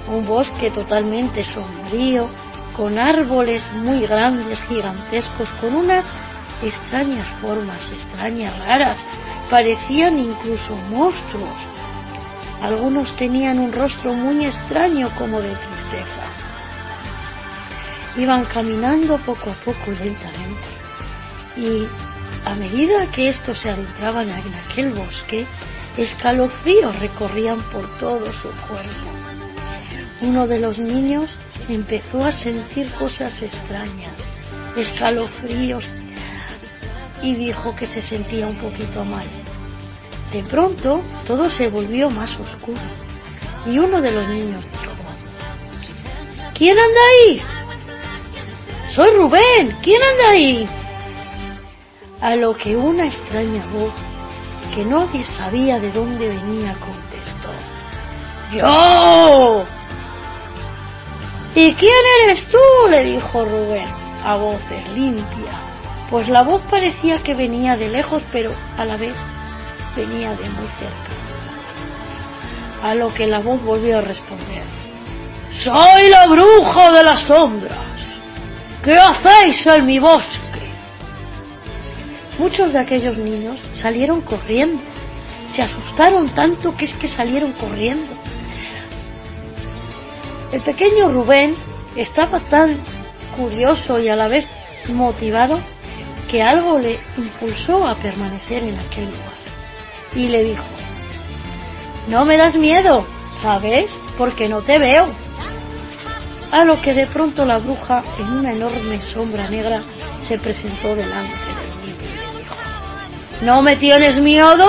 un 0.08 0.26
bosque 0.26 0.72
totalmente 0.72 1.44
sombrío, 1.44 2.28
con 2.76 2.98
árboles 2.98 3.62
muy 3.74 4.00
grandes, 4.08 4.60
gigantescos, 4.62 5.48
con 5.60 5.76
unas 5.76 6.04
extrañas 6.64 7.24
formas, 7.40 7.78
extrañas, 7.92 8.58
raras, 8.66 8.98
parecían 9.48 10.18
incluso 10.18 10.74
monstruos. 10.90 11.56
Algunos 12.60 13.14
tenían 13.14 13.60
un 13.60 13.72
rostro 13.72 14.12
muy 14.12 14.44
extraño 14.44 15.08
como 15.16 15.40
de 15.40 15.50
tristeza. 15.50 16.26
Iban 18.16 18.46
caminando 18.46 19.16
poco 19.18 19.50
a 19.50 19.64
poco 19.64 19.92
lentamente 19.92 20.68
y 21.56 21.86
a 22.44 22.54
medida 22.56 23.06
que 23.12 23.28
estos 23.28 23.60
se 23.60 23.70
adentraban 23.70 24.28
en 24.28 24.54
aquel 24.54 24.90
bosque, 24.90 25.46
escalofríos 25.96 26.98
recorrían 27.00 27.60
por 27.70 27.86
todo 27.98 28.26
su 28.34 28.48
cuerpo. 28.68 29.10
Uno 30.22 30.46
de 30.46 30.60
los 30.60 30.78
niños 30.78 31.30
empezó 31.68 32.24
a 32.24 32.32
sentir 32.32 32.90
cosas 32.92 33.40
extrañas, 33.42 34.14
escalofríos, 34.76 35.84
y 37.22 37.34
dijo 37.34 37.74
que 37.76 37.86
se 37.86 38.02
sentía 38.02 38.46
un 38.46 38.56
poquito 38.56 39.04
mal. 39.04 39.26
De 40.32 40.42
pronto 40.44 41.02
todo 41.26 41.50
se 41.50 41.68
volvió 41.68 42.10
más 42.10 42.30
oscuro 42.38 42.80
y 43.66 43.78
uno 43.78 44.00
de 44.00 44.12
los 44.12 44.28
niños 44.28 44.62
dijo, 44.64 44.92
¿quién 46.54 46.76
anda 46.78 47.00
ahí? 47.10 47.42
Soy 48.94 49.10
Rubén, 49.16 49.76
¿quién 49.82 50.00
anda 50.02 50.30
ahí? 50.32 50.68
A 52.20 52.36
lo 52.36 52.56
que 52.56 52.76
una 52.76 53.06
extraña 53.06 53.64
voz, 53.72 53.92
que 54.76 54.84
nadie 54.84 55.24
sabía 55.38 55.80
de 55.80 55.90
dónde 55.90 56.28
venía, 56.28 56.74
contestó, 56.74 57.48
¡Yo! 58.52 59.64
¿Y 61.54 61.72
quién 61.72 62.02
eres 62.24 62.44
tú? 62.50 62.90
le 62.90 63.04
dijo 63.04 63.42
Rubén, 63.46 63.88
a 64.22 64.36
voces 64.36 64.86
limpias, 64.94 65.56
pues 66.10 66.28
la 66.28 66.42
voz 66.42 66.60
parecía 66.70 67.22
que 67.22 67.32
venía 67.32 67.78
de 67.78 67.88
lejos, 67.88 68.22
pero 68.30 68.52
a 68.76 68.84
la 68.84 68.98
vez 68.98 69.16
venía 69.96 70.32
de 70.32 70.50
muy 70.50 70.68
cerca. 70.78 71.12
A 72.82 72.94
lo 72.94 73.14
que 73.14 73.26
la 73.26 73.38
voz 73.38 73.62
volvió 73.62 73.96
a 73.96 74.02
responder, 74.02 74.64
Soy 75.64 76.10
la 76.10 76.26
bruja 76.26 76.90
de 76.90 77.02
las 77.02 77.22
sombras. 77.22 77.78
¿Qué 78.84 78.92
hacéis 78.92 79.66
en 79.74 79.86
mi 79.86 79.98
bosque? 79.98 80.45
Muchos 82.38 82.72
de 82.72 82.78
aquellos 82.78 83.16
niños 83.16 83.58
salieron 83.80 84.20
corriendo. 84.20 84.78
Se 85.54 85.62
asustaron 85.62 86.28
tanto 86.34 86.76
que 86.76 86.84
es 86.84 86.92
que 86.94 87.08
salieron 87.08 87.52
corriendo. 87.52 88.12
El 90.52 90.60
pequeño 90.60 91.08
Rubén 91.08 91.54
estaba 91.96 92.40
tan 92.40 92.76
curioso 93.36 93.98
y 93.98 94.08
a 94.08 94.16
la 94.16 94.28
vez 94.28 94.44
motivado 94.92 95.58
que 96.30 96.42
algo 96.42 96.78
le 96.78 96.98
impulsó 97.16 97.86
a 97.86 97.94
permanecer 97.94 98.62
en 98.64 98.78
aquel 98.78 99.06
lugar. 99.06 99.36
Y 100.14 100.28
le 100.28 100.44
dijo, 100.44 100.64
no 102.08 102.24
me 102.26 102.36
das 102.36 102.54
miedo, 102.54 103.06
¿sabes? 103.40 103.90
Porque 104.18 104.48
no 104.48 104.60
te 104.60 104.78
veo. 104.78 105.08
A 106.52 106.64
lo 106.64 106.80
que 106.82 106.92
de 106.92 107.06
pronto 107.06 107.44
la 107.44 107.58
bruja, 107.58 108.02
en 108.18 108.32
una 108.32 108.52
enorme 108.52 109.00
sombra 109.00 109.48
negra, 109.48 109.82
se 110.28 110.38
presentó 110.38 110.94
delante 110.94 111.34
le 111.46 111.62
dijo, 111.62 111.75
¿no 113.42 113.62
me 113.62 113.76
tienes 113.76 114.20
miedo? 114.20 114.66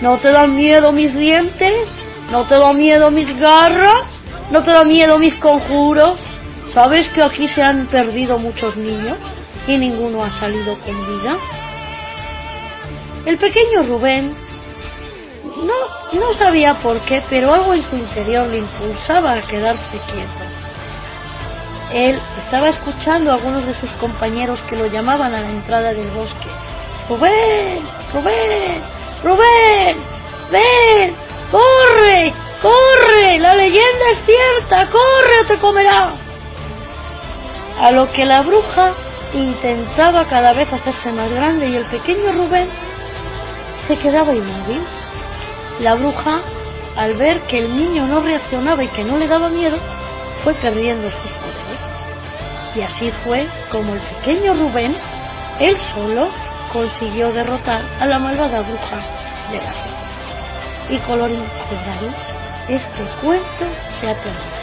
¿No 0.00 0.18
te 0.18 0.32
dan 0.32 0.54
miedo 0.54 0.92
mis 0.92 1.14
dientes? 1.14 1.88
¿No 2.30 2.46
te 2.46 2.58
dan 2.58 2.76
miedo 2.76 3.10
mis 3.10 3.34
garras? 3.38 4.04
¿No 4.50 4.62
te 4.62 4.72
da 4.72 4.84
miedo 4.84 5.18
mis 5.18 5.34
conjuros? 5.36 6.18
¿Sabes 6.74 7.08
que 7.10 7.22
aquí 7.22 7.48
se 7.48 7.62
han 7.62 7.86
perdido 7.86 8.38
muchos 8.38 8.76
niños 8.76 9.18
y 9.66 9.76
ninguno 9.76 10.22
ha 10.22 10.30
salido 10.30 10.76
con 10.78 11.06
vida? 11.06 11.36
El 13.26 13.38
pequeño 13.38 13.82
Rubén 13.82 14.34
no, 15.44 16.18
no 16.18 16.34
sabía 16.38 16.74
por 16.74 16.98
qué, 17.00 17.22
pero 17.28 17.54
algo 17.54 17.74
en 17.74 17.82
su 17.88 17.96
interior 17.96 18.48
le 18.48 18.58
impulsaba 18.58 19.32
a 19.32 19.42
quedarse 19.42 19.98
quieto. 20.12 20.42
Él 21.92 22.18
estaba 22.44 22.70
escuchando 22.70 23.30
a 23.30 23.34
algunos 23.34 23.66
de 23.66 23.74
sus 23.74 23.90
compañeros 23.92 24.58
que 24.68 24.76
lo 24.76 24.86
llamaban 24.86 25.34
a 25.34 25.40
la 25.40 25.50
entrada 25.50 25.92
del 25.92 26.10
bosque. 26.10 26.48
Rubén, 27.12 27.86
Rubén, 28.14 28.82
Rubén, 29.22 29.96
ven, 30.50 31.14
corre, 31.50 32.32
corre, 32.62 33.38
la 33.38 33.54
leyenda 33.54 34.04
es 34.12 34.24
cierta, 34.24 34.90
corre 34.90 35.40
o 35.42 35.46
te 35.46 35.58
comerá. 35.58 36.14
A 37.82 37.90
lo 37.90 38.10
que 38.12 38.24
la 38.24 38.40
bruja 38.40 38.94
intentaba 39.34 40.24
cada 40.24 40.54
vez 40.54 40.72
hacerse 40.72 41.12
más 41.12 41.30
grande 41.30 41.68
y 41.68 41.76
el 41.76 41.84
pequeño 41.84 42.32
Rubén 42.32 42.70
se 43.86 43.94
quedaba 43.98 44.32
inmóvil. 44.32 44.82
La 45.80 45.96
bruja, 45.96 46.40
al 46.96 47.12
ver 47.18 47.42
que 47.42 47.58
el 47.58 47.76
niño 47.76 48.06
no 48.06 48.22
reaccionaba 48.22 48.82
y 48.84 48.88
que 48.88 49.04
no 49.04 49.18
le 49.18 49.28
daba 49.28 49.50
miedo, 49.50 49.76
fue 50.42 50.54
perdiendo 50.54 51.10
sus 51.10 51.20
poderes. 51.20 52.74
Y 52.74 52.80
así 52.80 53.12
fue 53.22 53.46
como 53.70 53.92
el 53.92 54.00
pequeño 54.00 54.54
Rubén, 54.54 54.96
él 55.60 55.76
solo, 55.94 56.30
consiguió 56.72 57.32
derrotar 57.32 57.82
a 58.00 58.06
la 58.06 58.18
malvada 58.18 58.60
bruja 58.60 58.96
de 59.50 59.58
la 59.58 59.74
sombra. 59.74 60.00
Y 60.88 60.96
colorín 60.98 61.44
colorado, 61.68 62.08
este 62.68 63.04
cuento 63.20 63.66
se 64.00 64.08
ha 64.08 64.14
terminado. 64.14 64.62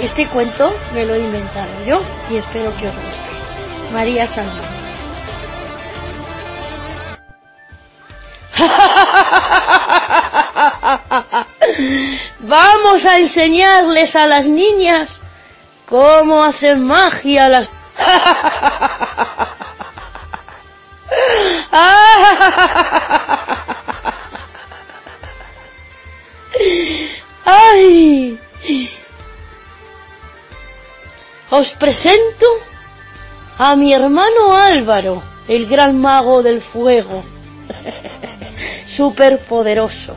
Este 0.00 0.26
cuento 0.28 0.74
me 0.94 1.04
lo 1.04 1.14
he 1.14 1.20
inventado 1.20 1.84
yo 1.84 2.00
y 2.30 2.38
espero 2.38 2.74
que 2.76 2.88
os 2.88 2.94
guste. 2.94 3.30
María 3.92 4.26
Salmón. 4.28 4.80
Vamos 12.40 13.04
a 13.04 13.18
enseñarles 13.18 14.16
a 14.16 14.26
las 14.26 14.46
niñas 14.46 15.20
cómo 15.86 16.42
hacer 16.42 16.78
magia 16.78 17.48
las... 17.48 17.68
¡Ay! 27.44 28.38
Os 31.50 31.68
presento 31.78 32.46
a 33.58 33.74
mi 33.76 33.92
hermano 33.92 34.56
Álvaro, 34.56 35.22
el 35.48 35.66
gran 35.66 35.98
mago 35.98 36.42
del 36.42 36.62
fuego. 36.62 37.24
Superpoderoso. 38.96 40.16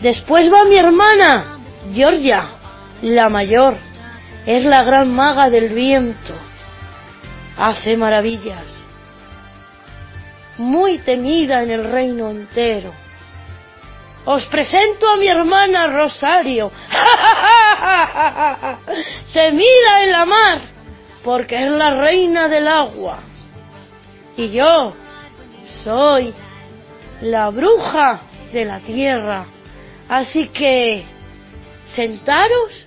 Después 0.00 0.52
va 0.52 0.64
mi 0.64 0.76
hermana, 0.76 1.58
Georgia, 1.94 2.48
la 3.02 3.28
mayor. 3.28 3.76
Es 4.46 4.64
la 4.64 4.82
gran 4.82 5.12
maga 5.14 5.50
del 5.50 5.68
viento. 5.70 6.34
hace 7.56 7.96
maravillas, 7.96 8.64
muy 10.58 10.98
temida 10.98 11.62
en 11.62 11.70
el 11.70 11.90
reino 11.90 12.30
entero. 12.30 12.92
Os 14.24 14.44
presento 14.46 15.08
a 15.08 15.16
mi 15.16 15.28
hermana 15.28 15.86
Rosario. 15.86 16.72
Se 19.32 19.52
mira 19.52 20.02
en 20.02 20.12
la 20.12 20.24
mar 20.24 20.58
porque 21.22 21.64
es 21.64 21.70
la 21.70 21.94
reina 21.94 22.48
del 22.48 22.66
agua. 22.66 23.20
Y 24.36 24.50
yo 24.50 24.94
soy 25.84 26.34
la 27.20 27.50
bruja 27.50 28.20
de 28.52 28.64
la 28.64 28.80
tierra. 28.80 29.44
Así 30.08 30.48
que 30.48 31.04
sentaros 31.94 32.84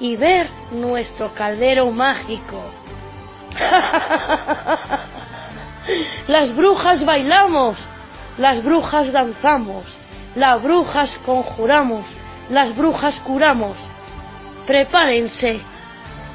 y 0.00 0.16
ver 0.16 0.48
nuestro 0.72 1.34
caldero 1.34 1.90
mágico. 1.90 2.62
las 6.26 6.54
brujas 6.54 7.04
bailamos, 7.04 7.76
las 8.36 8.62
brujas 8.62 9.12
danzamos, 9.12 9.84
las 10.34 10.62
brujas 10.62 11.18
conjuramos, 11.24 12.04
las 12.50 12.76
brujas 12.76 13.18
curamos. 13.20 13.76
Prepárense 14.66 15.60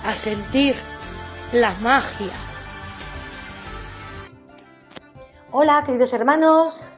a 0.04 0.16
sentir 0.16 0.76
la 1.52 1.74
magia. 1.76 2.34
Hola, 5.52 5.84
queridos 5.86 6.14
hermanos. 6.14 6.90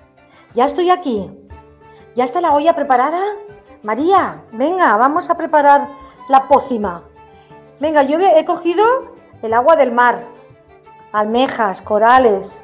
Ya 0.53 0.65
estoy 0.65 0.89
aquí. 0.89 1.29
¿Ya 2.15 2.23
está 2.23 2.39
la 2.39 2.53
olla 2.53 2.73
preparada? 2.73 3.21
María, 3.83 4.45
venga, 4.53 4.95
vamos 4.95 5.29
a 5.29 5.35
preparar 5.35 5.89
la 6.29 6.47
pócima. 6.47 7.03
Venga, 7.81 8.03
yo 8.03 8.17
he 8.17 8.45
cogido 8.45 8.85
el 9.41 9.53
agua 9.53 9.75
del 9.75 9.91
mar, 9.91 10.34
almejas, 11.15 11.81
corales. 11.81 12.61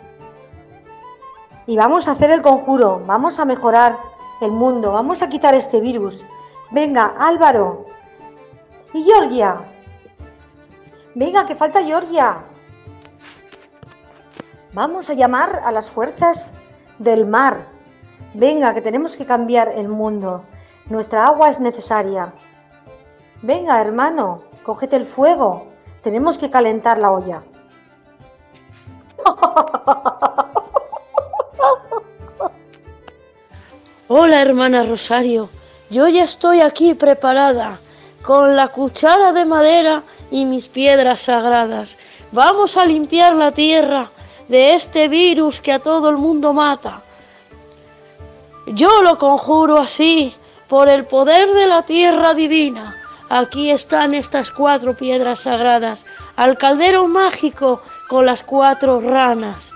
Y 1.66 1.78
vamos 1.78 2.08
a 2.08 2.12
hacer 2.12 2.32
el 2.32 2.42
conjuro, 2.42 3.02
vamos 3.06 3.40
a 3.40 3.46
mejorar 3.46 3.98
el 4.42 4.52
mundo, 4.52 4.92
vamos 4.92 5.22
a 5.22 5.30
quitar 5.30 5.54
este 5.54 5.80
virus. 5.80 6.26
Venga, 6.72 7.14
Álvaro. 7.18 7.86
Y 8.94 9.04
Georgia. 9.04 9.62
Venga, 11.16 11.46
que 11.46 11.56
falta 11.56 11.84
Georgia. 11.84 12.44
Vamos 14.74 15.10
a 15.10 15.14
llamar 15.14 15.62
a 15.64 15.72
las 15.72 15.90
fuerzas 15.90 16.52
del 17.00 17.26
mar. 17.26 17.68
Venga, 18.34 18.74
que 18.74 18.82
tenemos 18.82 19.16
que 19.16 19.26
cambiar 19.26 19.70
el 19.70 19.88
mundo. 19.88 20.44
Nuestra 20.88 21.26
agua 21.26 21.50
es 21.50 21.60
necesaria. 21.60 22.34
Venga, 23.42 23.80
hermano, 23.80 24.44
cógete 24.64 24.98
el 24.98 25.06
fuego. 25.06 25.68
Tenemos 26.02 26.38
que 26.38 26.50
calentar 26.50 26.98
la 26.98 27.12
olla. 27.12 27.44
Hola, 34.08 34.42
hermana 34.42 34.84
Rosario. 34.84 35.50
Yo 35.90 36.08
ya 36.08 36.26
estoy 36.26 36.62
aquí 36.62 36.94
preparada, 36.94 37.80
con 38.24 38.56
la 38.56 38.68
cuchara 38.68 39.32
de 39.32 39.46
madera 39.46 40.04
y 40.30 40.46
mis 40.46 40.68
piedras 40.68 41.22
sagradas. 41.22 41.96
Vamos 42.32 42.78
a 42.78 42.86
limpiar 42.86 43.36
la 43.36 43.52
tierra 43.52 44.10
de 44.48 44.74
este 44.74 45.08
virus 45.08 45.62
que 45.62 45.72
a 45.72 45.80
todo 45.80 46.10
el 46.10 46.18
mundo 46.18 46.52
mata. 46.54 47.02
Yo 48.68 49.02
lo 49.02 49.18
conjuro 49.18 49.78
así, 49.80 50.36
por 50.68 50.88
el 50.88 51.06
poder 51.06 51.52
de 51.54 51.68
la 51.68 51.84
tierra 51.84 52.34
divina. 52.34 52.96
Aquí 53.30 53.72
están 53.72 54.14
estas 54.14 54.52
cuatro 54.52 54.96
piedras 54.96 55.42
sagradas, 55.42 56.06
al 56.36 56.58
caldero 56.58 57.08
mágico 57.08 57.82
con 58.12 58.26
las 58.26 58.44
cuatro 58.44 59.00
ranas. 59.00 59.72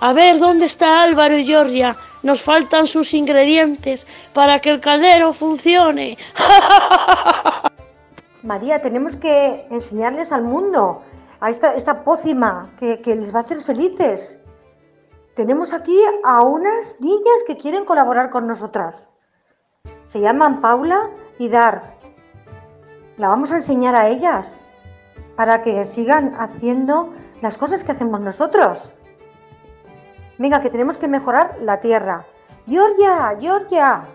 A 0.00 0.12
ver, 0.12 0.40
¿dónde 0.40 0.66
está 0.66 1.04
Álvaro 1.04 1.38
y 1.38 1.44
Georgia? 1.44 1.96
Nos 2.24 2.42
faltan 2.42 2.88
sus 2.88 3.14
ingredientes 3.14 4.08
para 4.34 4.60
que 4.60 4.70
el 4.70 4.80
caldero 4.80 5.32
funcione. 5.32 6.18
María, 8.42 8.82
tenemos 8.82 9.14
que 9.14 9.68
enseñarles 9.70 10.32
al 10.32 10.42
mundo 10.42 11.02
a 11.38 11.48
esta, 11.48 12.02
pócima 12.02 12.72
que 12.80 13.00
les 13.06 13.32
va 13.32 13.38
a 13.38 13.42
hacer 13.42 13.60
felices. 13.60 14.40
Tenemos 15.36 15.72
aquí 15.72 15.96
a 16.24 16.42
unas 16.42 16.96
niñas 16.98 17.44
que 17.46 17.56
quieren 17.56 17.84
colaborar 17.84 18.30
con 18.30 18.48
nosotras. 18.48 19.08
Se 20.02 20.20
llaman 20.20 20.60
Paula 20.60 21.08
y 21.38 21.48
Dar. 21.48 21.94
La 23.16 23.28
vamos 23.28 23.52
a 23.52 23.56
enseñar 23.56 23.94
a 23.94 24.08
ellas 24.08 24.58
para 25.36 25.60
que 25.60 25.84
sigan 25.84 26.34
haciendo 26.34 27.14
las 27.40 27.58
cosas 27.58 27.84
que 27.84 27.92
hacemos 27.92 28.20
nosotros. 28.20 28.92
Venga, 30.38 30.62
que 30.62 30.70
tenemos 30.70 30.98
que 30.98 31.08
mejorar 31.08 31.56
la 31.60 31.80
tierra. 31.80 32.26
Georgia, 32.66 33.36
Georgia. 33.38 34.08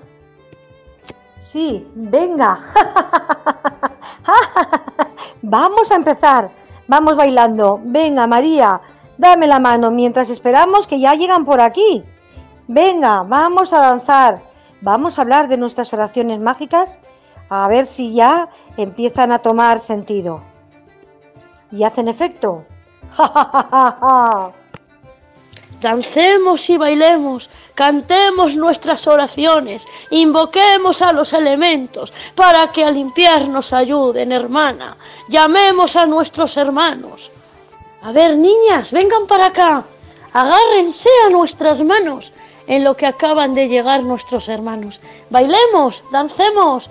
Sí, 1.39 1.89
venga. 1.95 2.59
Vamos 5.41 5.91
a 5.91 5.95
empezar. 5.95 6.51
Vamos 6.88 7.15
bailando. 7.15 7.80
Venga, 7.84 8.28
María, 8.28 8.82
dame 9.17 9.47
la 9.47 9.59
mano 9.59 9.91
mientras 9.91 10.30
esperamos 10.30 10.88
que 10.88 10.99
ya 10.99 11.13
llegan 11.13 11.45
por 11.45 11.61
aquí. 11.61 12.03
Venga, 12.67 13.21
vamos 13.21 13.73
a 13.73 13.80
danzar. 13.80 14.41
Vamos 14.82 15.17
a 15.17 15.21
hablar 15.21 15.47
de 15.47 15.57
nuestras 15.57 15.93
oraciones 15.93 16.39
mágicas 16.39 16.99
a 17.49 17.67
ver 17.67 17.86
si 17.86 18.13
ya 18.13 18.49
empiezan 18.78 19.32
a 19.32 19.39
tomar 19.39 19.80
sentido. 19.80 20.41
¿Y 21.71 21.84
hacen 21.84 22.07
efecto? 22.07 22.65
Dancemos 25.82 26.70
y 26.70 26.78
bailemos, 26.78 27.49
cantemos 27.76 28.55
nuestras 28.55 29.05
oraciones, 29.07 29.86
invoquemos 30.09 31.01
a 31.01 31.13
los 31.13 31.34
elementos 31.34 32.13
para 32.34 32.72
que 32.72 32.84
a 32.84 32.91
limpiar 32.91 33.47
nos 33.47 33.74
ayuden, 33.74 34.32
hermana. 34.32 34.97
Llamemos 35.28 35.95
a 35.95 36.05
nuestros 36.05 36.57
hermanos. 36.57 37.30
A 38.01 38.11
ver, 38.11 38.38
niñas, 38.38 38.91
vengan 38.91 39.28
para 39.28 39.47
acá. 39.47 39.84
Agárrense 40.34 41.09
a 41.26 41.30
nuestras 41.30 41.84
manos 41.84 42.32
en 42.68 42.84
lo 42.84 42.97
que 42.97 43.05
acaban 43.05 43.53
de 43.53 43.68
llegar 43.68 44.03
nuestros 44.03 44.47
hermanos. 44.47 44.99
Bailemos, 45.30 46.03
dancemos, 46.11 46.89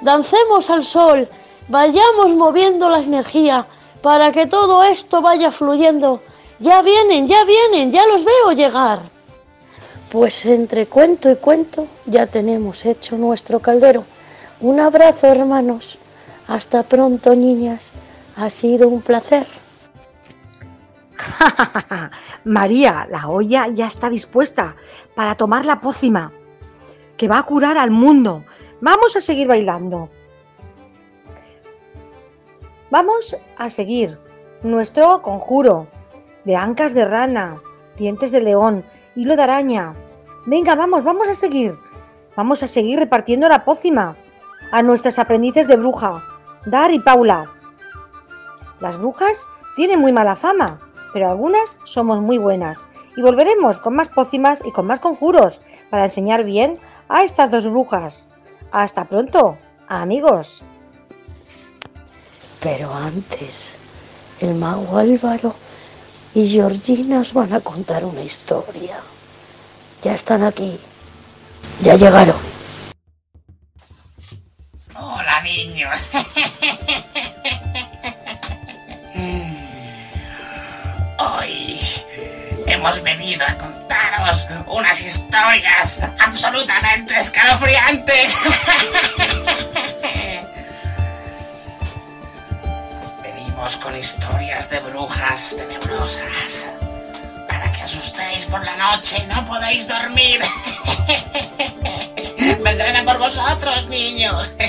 dancemos 0.00 0.68
al 0.70 0.84
sol, 0.84 1.28
vayamos 1.68 2.30
moviendo 2.30 2.88
la 2.88 3.00
energía 3.00 3.66
para 4.02 4.32
que 4.32 4.46
todo 4.46 4.82
esto 4.82 5.20
vaya 5.20 5.52
fluyendo. 5.52 6.20
Ya 6.58 6.82
vienen, 6.82 7.28
ya 7.28 7.44
vienen, 7.44 7.92
ya 7.92 8.06
los 8.06 8.24
veo 8.24 8.52
llegar. 8.52 9.00
Pues 10.10 10.44
entre 10.44 10.86
cuento 10.86 11.30
y 11.30 11.36
cuento 11.36 11.86
ya 12.06 12.26
tenemos 12.26 12.84
hecho 12.84 13.16
nuestro 13.16 13.60
caldero. 13.60 14.04
Un 14.60 14.80
abrazo, 14.80 15.26
hermanos. 15.26 15.98
Hasta 16.48 16.82
pronto, 16.82 17.34
niñas. 17.34 17.80
Ha 18.36 18.50
sido 18.50 18.88
un 18.88 19.02
placer. 19.02 19.46
María, 22.44 23.06
la 23.10 23.28
olla 23.28 23.68
ya 23.68 23.86
está 23.86 24.10
dispuesta 24.10 24.74
para 25.14 25.34
tomar 25.34 25.64
la 25.64 25.80
pócima 25.80 26.32
que 27.16 27.28
va 27.28 27.38
a 27.38 27.42
curar 27.42 27.78
al 27.78 27.90
mundo. 27.90 28.44
Vamos 28.80 29.14
a 29.14 29.20
seguir 29.20 29.46
bailando. 29.46 30.08
Vamos 32.90 33.36
a 33.56 33.70
seguir 33.70 34.18
nuestro 34.64 35.22
conjuro 35.22 35.86
de 36.44 36.56
ancas 36.56 36.92
de 36.92 37.04
rana, 37.04 37.62
dientes 37.96 38.32
de 38.32 38.40
león, 38.40 38.84
hilo 39.14 39.36
de 39.36 39.44
araña. 39.44 39.94
Venga, 40.44 40.74
vamos, 40.74 41.04
vamos 41.04 41.28
a 41.28 41.34
seguir. 41.34 41.78
Vamos 42.34 42.64
a 42.64 42.66
seguir 42.66 42.98
repartiendo 42.98 43.48
la 43.48 43.64
pócima 43.64 44.16
a 44.72 44.82
nuestras 44.82 45.20
aprendices 45.20 45.68
de 45.68 45.76
bruja, 45.76 46.24
Dar 46.66 46.90
y 46.90 46.98
Paula. 46.98 47.48
Las 48.80 48.98
brujas 48.98 49.46
tienen 49.76 50.00
muy 50.00 50.12
mala 50.12 50.34
fama, 50.34 50.80
pero 51.12 51.28
algunas 51.28 51.78
somos 51.84 52.20
muy 52.20 52.38
buenas. 52.38 52.84
Y 53.16 53.22
volveremos 53.22 53.78
con 53.78 53.94
más 53.94 54.08
pócimas 54.08 54.64
y 54.66 54.72
con 54.72 54.86
más 54.86 54.98
conjuros 54.98 55.60
para 55.90 56.04
enseñar 56.04 56.42
bien 56.42 56.74
a 57.08 57.22
estas 57.22 57.52
dos 57.52 57.70
brujas. 57.70 58.26
Hasta 58.72 59.04
pronto, 59.04 59.58
amigos. 59.86 60.64
Pero 62.60 62.94
antes, 62.94 63.54
el 64.40 64.54
mago 64.54 64.98
Álvaro 64.98 65.56
y 66.34 66.50
Georgina 66.50 67.20
os 67.20 67.32
van 67.32 67.54
a 67.54 67.60
contar 67.60 68.04
una 68.04 68.22
historia. 68.22 68.98
Ya 70.02 70.14
están 70.14 70.44
aquí. 70.44 70.78
Ya 71.82 71.96
llegaron. 71.96 72.36
Hola 74.94 75.40
niños. 75.42 75.98
Hoy 81.18 81.78
hemos 82.66 83.02
venido 83.02 83.44
a 83.46 83.56
contaros 83.56 84.46
unas 84.66 85.00
historias 85.02 86.02
absolutamente 86.18 87.18
escalofriantes. 87.18 88.36
con 93.60 93.94
historias 93.94 94.70
de 94.70 94.80
brujas 94.80 95.54
tenebrosas. 95.56 96.70
Para 97.46 97.70
que 97.70 97.82
asustéis 97.82 98.46
por 98.46 98.64
la 98.64 98.74
noche 98.74 99.22
y 99.22 99.26
no 99.26 99.44
podéis 99.44 99.86
dormir. 99.86 100.40
Vendrán 102.64 102.96
a 102.96 103.04
por 103.04 103.18
vosotros, 103.18 103.86
niños. 103.88 104.52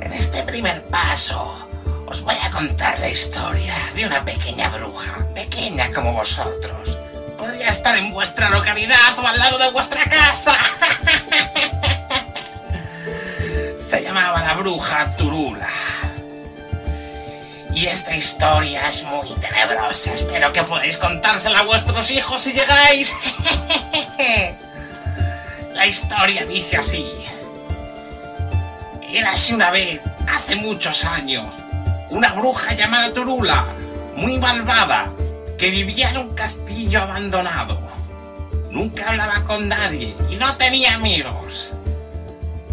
En 0.00 0.12
este 0.14 0.42
primer 0.44 0.82
paso 0.84 1.68
os 2.06 2.22
voy 2.22 2.36
a 2.42 2.50
contar 2.50 2.98
la 3.00 3.10
historia 3.10 3.74
de 3.94 4.06
una 4.06 4.24
pequeña 4.24 4.70
bruja, 4.70 5.26
pequeña 5.34 5.92
como 5.92 6.14
vosotros. 6.14 6.98
Podría 7.36 7.68
estar 7.68 7.96
en 7.96 8.10
vuestra 8.12 8.48
localidad 8.48 9.18
o 9.18 9.26
al 9.26 9.38
lado 9.38 9.58
de 9.58 9.70
vuestra 9.72 10.04
casa. 10.04 10.56
Se 13.78 14.02
llamaba 14.02 14.42
la 14.42 14.54
bruja 14.54 15.16
Turula. 15.16 15.68
Y 17.72 17.86
esta 17.86 18.16
historia 18.16 18.88
es 18.88 19.04
muy 19.04 19.30
tenebrosa. 19.34 20.14
Espero 20.14 20.52
que 20.52 20.64
podáis 20.64 20.98
contársela 20.98 21.60
a 21.60 21.62
vuestros 21.62 22.10
hijos 22.10 22.42
si 22.42 22.52
llegáis. 22.52 23.14
La 25.74 25.86
historia 25.86 26.44
dice 26.44 26.76
así. 26.76 27.06
Érase 29.12 29.54
una 29.54 29.70
vez, 29.70 30.00
hace 30.28 30.56
muchos 30.56 31.04
años, 31.04 31.54
una 32.10 32.32
bruja 32.32 32.74
llamada 32.74 33.12
Turula, 33.12 33.64
muy 34.16 34.38
malvada, 34.38 35.12
que 35.56 35.70
vivía 35.70 36.10
en 36.10 36.18
un 36.18 36.34
castillo 36.34 37.02
abandonado. 37.02 37.80
Nunca 38.72 39.08
hablaba 39.08 39.44
con 39.44 39.68
nadie 39.68 40.16
y 40.28 40.36
no 40.36 40.56
tenía 40.56 40.94
amigos. 40.94 41.74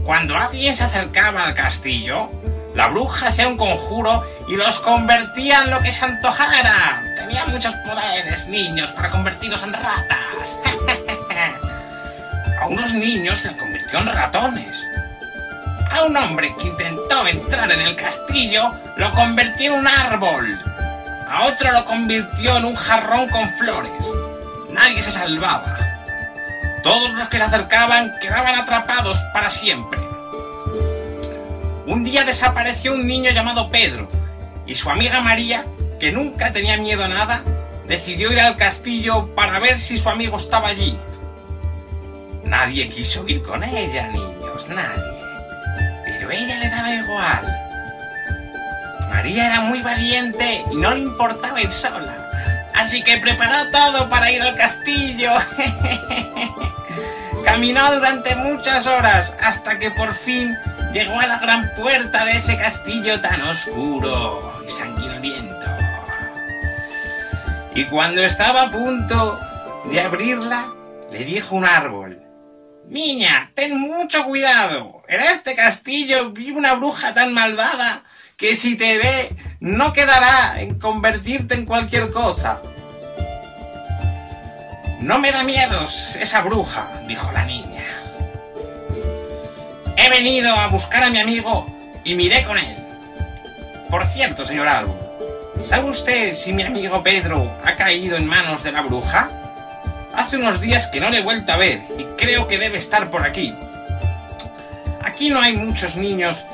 Cuando 0.06 0.38
alguien 0.38 0.76
se 0.76 0.84
acercaba 0.84 1.46
al 1.46 1.56
castillo, 1.56 2.30
la 2.76 2.90
bruja 2.90 3.30
hacía 3.30 3.48
un 3.48 3.58
conjuro 3.58 4.24
y 4.48 4.56
los 4.56 4.80
convertía 4.80 5.64
en 5.64 5.72
lo 5.72 5.82
que 5.82 5.92
se 5.92 6.06
antojara. 6.06 7.02
Tenía 7.18 7.48
muchos 7.48 7.74
poderes, 7.78 8.48
niños, 8.48 8.92
para 8.92 9.10
convertirlos 9.10 9.64
en 9.64 9.74
ratas. 9.74 10.60
A 12.62 12.68
unos 12.68 12.94
niños 12.94 13.44
la 13.46 13.58
convirtió 13.58 13.98
en 13.98 14.08
ratones. 14.08 14.86
A 15.90 16.04
un 16.04 16.16
hombre 16.16 16.54
que 16.56 16.68
intentó 16.68 17.26
entrar 17.26 17.72
en 17.72 17.82
el 17.82 17.96
castillo 17.96 18.72
lo 18.98 19.12
convirtió 19.12 19.74
en 19.74 19.80
un 19.80 19.88
árbol. 19.88 20.62
A 21.28 21.46
otro 21.46 21.72
lo 21.72 21.84
convirtió 21.84 22.58
en 22.58 22.66
un 22.66 22.76
jarrón 22.76 23.28
con 23.30 23.50
flores. 23.50 24.12
Nadie 24.70 25.02
se 25.02 25.12
salvaba. 25.12 25.95
Todos 26.86 27.10
los 27.16 27.28
que 27.30 27.40
se 27.40 27.44
acercaban 27.44 28.14
quedaban 28.22 28.60
atrapados 28.60 29.18
para 29.34 29.50
siempre. 29.50 30.00
Un 31.88 32.04
día 32.04 32.24
desapareció 32.26 32.94
un 32.94 33.08
niño 33.08 33.32
llamado 33.32 33.72
Pedro 33.72 34.08
y 34.68 34.76
su 34.76 34.92
amiga 34.92 35.20
María, 35.20 35.66
que 36.00 36.12
nunca 36.12 36.52
tenía 36.52 36.78
miedo 36.78 37.04
a 37.04 37.08
nada, 37.08 37.42
decidió 37.88 38.32
ir 38.32 38.40
al 38.40 38.56
castillo 38.56 39.34
para 39.34 39.58
ver 39.58 39.80
si 39.80 39.98
su 39.98 40.08
amigo 40.12 40.38
estaba 40.38 40.68
allí. 40.68 40.96
Nadie 42.44 42.88
quiso 42.90 43.28
ir 43.28 43.42
con 43.42 43.64
ella, 43.64 44.10
niños, 44.10 44.68
nadie. 44.70 45.04
Pero 46.06 46.30
ella 46.30 46.60
le 46.60 46.70
daba 46.70 46.94
igual. 46.94 47.60
María 49.10 49.48
era 49.48 49.62
muy 49.62 49.82
valiente 49.82 50.64
y 50.72 50.76
no 50.76 50.94
le 50.94 51.00
importaba 51.00 51.60
ir 51.60 51.72
sola. 51.72 52.25
Así 52.76 53.02
que 53.04 53.18
preparó 53.18 53.72
todo 53.72 54.10
para 54.10 54.32
ir 54.32 54.42
al 54.42 54.56
castillo. 54.56 55.32
Caminó 57.46 57.94
durante 57.94 58.36
muchas 58.36 58.86
horas 58.88 59.36
hasta 59.42 59.80
que 59.80 59.92
por 59.92 60.14
fin 60.14 60.56
llegó 60.94 61.20
a 61.20 61.28
la 61.28 61.40
gran 61.40 61.72
puerta 61.76 62.26
de 62.26 62.34
ese 62.34 62.58
castillo 62.58 63.22
tan 63.22 63.42
oscuro 63.42 64.62
y 64.66 64.70
sanguinoliento. 64.70 65.66
Y 67.76 67.86
cuando 67.86 68.24
estaba 68.24 68.64
a 68.64 68.72
punto 68.72 69.40
de 69.92 70.02
abrirla, 70.02 70.74
le 71.12 71.24
dijo 71.24 71.56
un 71.56 71.66
árbol. 71.66 72.22
Niña, 72.88 73.52
ten 73.54 73.80
mucho 73.80 74.24
cuidado. 74.26 75.04
En 75.08 75.22
este 75.22 75.56
castillo 75.56 76.32
vive 76.32 76.58
una 76.58 76.74
bruja 76.74 77.14
tan 77.14 77.34
malvada 77.34 78.04
que 78.38 78.56
si 78.56 78.76
te 78.76 78.98
ve 78.98 79.36
no 79.60 79.94
quedará 79.94 80.60
en 80.60 80.78
convertirte 80.78 81.54
en 81.54 81.66
cualquier 81.66 82.12
cosa. 82.12 82.62
No 85.00 85.20
me 85.20 85.32
da 85.32 85.44
miedos 85.44 86.16
esa 86.20 86.42
bruja, 86.42 87.02
dijo 87.08 87.32
la 87.32 87.46
niña. 87.46 87.86
He 89.96 90.10
venido 90.10 90.54
a 90.54 90.68
buscar 90.68 91.04
a 91.04 91.10
mi 91.10 91.20
amigo 91.20 91.66
y 92.04 92.16
miré 92.16 92.44
con 92.44 92.58
él. 92.58 92.76
Por 93.90 94.06
cierto, 94.08 94.46
señor 94.46 94.68
árbol, 94.68 94.98
¿sabe 95.64 95.90
usted 95.90 96.34
si 96.34 96.52
mi 96.52 96.64
amigo 96.64 97.04
Pedro 97.04 97.50
ha 97.64 97.76
caído 97.76 98.18
en 98.18 98.26
manos 98.26 98.64
de 98.64 98.74
la 98.74 98.82
bruja? 98.82 99.30
Hace 100.14 100.38
unos 100.38 100.60
días 100.60 100.88
que 100.88 101.00
no 101.00 101.10
le 101.10 101.20
he 101.20 101.24
vuelto 101.24 101.54
a 101.54 101.58
ver 101.58 101.82
y 101.98 102.04
creo 102.18 102.48
que 102.48 102.58
debe 102.58 102.80
estar 102.80 103.10
por 103.10 103.24
aquí. 103.24 103.56
Aquí 105.04 105.30
no 105.30 105.40
hay 105.40 105.56
muchos 105.56 105.96
niños 105.96 106.46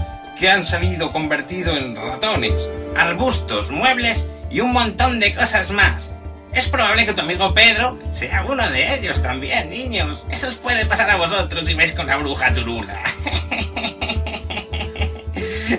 que 0.42 0.50
han 0.50 0.64
salido 0.64 1.12
convertidos 1.12 1.78
en 1.78 1.96
ratones, 1.96 2.68
arbustos, 2.98 3.70
muebles 3.70 4.26
y 4.50 4.60
un 4.60 4.74
montón 4.74 5.20
de 5.20 5.36
cosas 5.36 5.70
más. 5.70 6.16
Es 6.52 6.68
probable 6.68 7.06
que 7.06 7.14
tu 7.14 7.22
amigo 7.22 7.54
Pedro 7.54 8.00
sea 8.10 8.44
uno 8.44 8.68
de 8.68 8.96
ellos 8.96 9.22
también, 9.22 9.70
niños. 9.70 10.26
Eso 10.32 10.48
os 10.48 10.56
puede 10.56 10.88
pasar 10.88 11.12
a 11.12 11.18
vosotros 11.18 11.68
si 11.68 11.76
vais 11.76 11.92
con 11.92 12.08
la 12.08 12.18
bruja 12.18 12.52
Turula. 12.52 12.96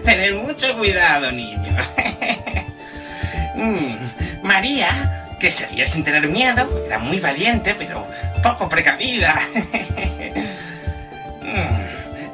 Tened 0.04 0.36
mucho 0.36 0.78
cuidado, 0.78 1.32
niños. 1.32 1.90
Mm, 3.54 3.96
María, 4.42 5.28
que 5.38 5.50
seguía 5.50 5.84
sin 5.84 6.02
tener 6.02 6.26
miedo, 6.26 6.66
era 6.86 6.98
muy 6.98 7.20
valiente, 7.20 7.74
pero 7.76 8.08
poco 8.42 8.66
precavida. 8.68 9.38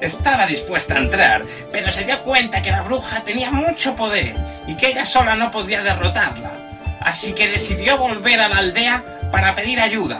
Estaba 0.01 0.47
dispuesta 0.47 0.95
a 0.95 0.99
entrar, 0.99 1.43
pero 1.73 1.91
se 1.91 2.05
dio 2.05 2.23
cuenta 2.23 2.63
que 2.63 2.71
la 2.71 2.83
bruja 2.83 3.25
tenía 3.25 3.51
mucho 3.51 3.97
poder 3.97 4.37
y 4.69 4.77
que 4.77 4.91
ella 4.91 5.05
sola 5.05 5.35
no 5.35 5.51
podía 5.51 5.83
derrotarla. 5.83 6.53
Así 7.01 7.33
que 7.33 7.49
decidió 7.49 7.99
volver 7.99 8.41
a 8.41 8.49
la 8.49 8.59
aldea 8.59 9.03
para 9.33 9.57
pedir 9.57 9.81
ayuda. 9.81 10.19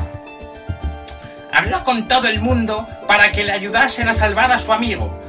Habló 1.53 1.85
con 1.85 2.09
todo 2.09 2.27
el 2.27 2.41
mundo 2.41 2.89
para 3.07 3.31
que 3.31 3.45
le 3.45 3.53
ayudasen 3.53 4.09
a 4.09 4.15
salvar 4.15 4.51
a 4.51 4.59
su 4.59 4.73
amigo 4.73 5.23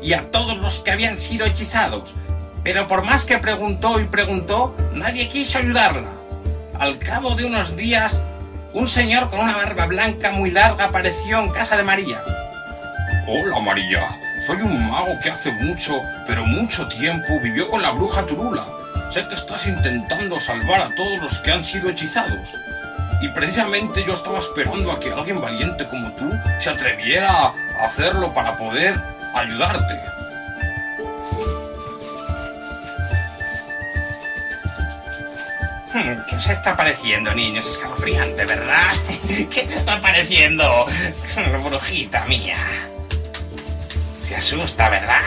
y 0.00 0.12
a 0.12 0.30
todos 0.30 0.56
los 0.56 0.78
que 0.78 0.92
habían 0.92 1.18
sido 1.18 1.44
hechizados. 1.44 2.14
Pero 2.62 2.86
por 2.86 3.02
más 3.02 3.24
que 3.24 3.38
preguntó 3.38 3.98
y 3.98 4.04
preguntó, 4.04 4.76
nadie 4.92 5.28
quiso 5.28 5.58
ayudarla. 5.58 6.10
Al 6.78 6.98
cabo 6.98 7.34
de 7.34 7.44
unos 7.44 7.76
días, 7.76 8.22
un 8.72 8.86
señor 8.86 9.28
con 9.30 9.40
una 9.40 9.56
barba 9.56 9.86
blanca 9.86 10.30
muy 10.30 10.50
larga 10.50 10.86
apareció 10.86 11.40
en 11.40 11.50
casa 11.50 11.76
de 11.76 11.82
María. 11.82 12.22
Hola 13.26 13.58
María, 13.58 14.06
soy 14.38 14.58
un 14.58 14.90
mago 14.90 15.18
que 15.22 15.30
hace 15.30 15.50
mucho, 15.52 16.02
pero 16.26 16.44
mucho 16.44 16.86
tiempo 16.88 17.40
vivió 17.40 17.70
con 17.70 17.80
la 17.80 17.90
bruja 17.90 18.26
Turula. 18.26 18.66
Sé 19.10 19.26
que 19.26 19.34
estás 19.34 19.66
intentando 19.66 20.38
salvar 20.38 20.82
a 20.82 20.94
todos 20.94 21.22
los 21.22 21.38
que 21.40 21.52
han 21.52 21.64
sido 21.64 21.88
hechizados. 21.88 22.58
Y 23.22 23.28
precisamente 23.28 24.04
yo 24.06 24.12
estaba 24.12 24.38
esperando 24.40 24.92
a 24.92 25.00
que 25.00 25.10
alguien 25.10 25.40
valiente 25.40 25.86
como 25.86 26.12
tú 26.12 26.30
se 26.60 26.68
atreviera 26.68 27.30
a 27.30 27.54
hacerlo 27.86 28.34
para 28.34 28.58
poder 28.58 28.94
ayudarte. 29.32 30.00
Hmm, 35.94 36.26
¿Qué 36.28 36.36
os 36.36 36.50
está 36.50 36.76
pareciendo, 36.76 37.34
niños? 37.34 37.66
Escalofriante, 37.66 38.44
¿verdad? 38.44 38.92
¿Qué 39.50 39.62
te 39.62 39.74
está 39.76 39.98
pareciendo? 40.02 40.86
Brujita 41.64 42.26
mía. 42.26 42.58
Asusta, 44.36 44.88
¿verdad? 44.88 45.20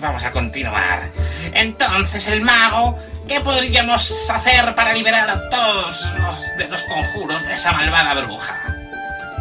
Vamos 0.00 0.24
a 0.24 0.30
continuar. 0.30 1.10
Entonces, 1.52 2.28
el 2.28 2.40
mago, 2.40 2.98
¿qué 3.28 3.40
podríamos 3.40 4.30
hacer 4.30 4.74
para 4.74 4.92
liberar 4.92 5.28
a 5.28 5.48
todos 5.50 6.12
los 6.18 6.56
de 6.56 6.68
los 6.68 6.82
conjuros 6.84 7.46
de 7.46 7.52
esa 7.52 7.72
malvada 7.72 8.14
bruja? 8.14 8.60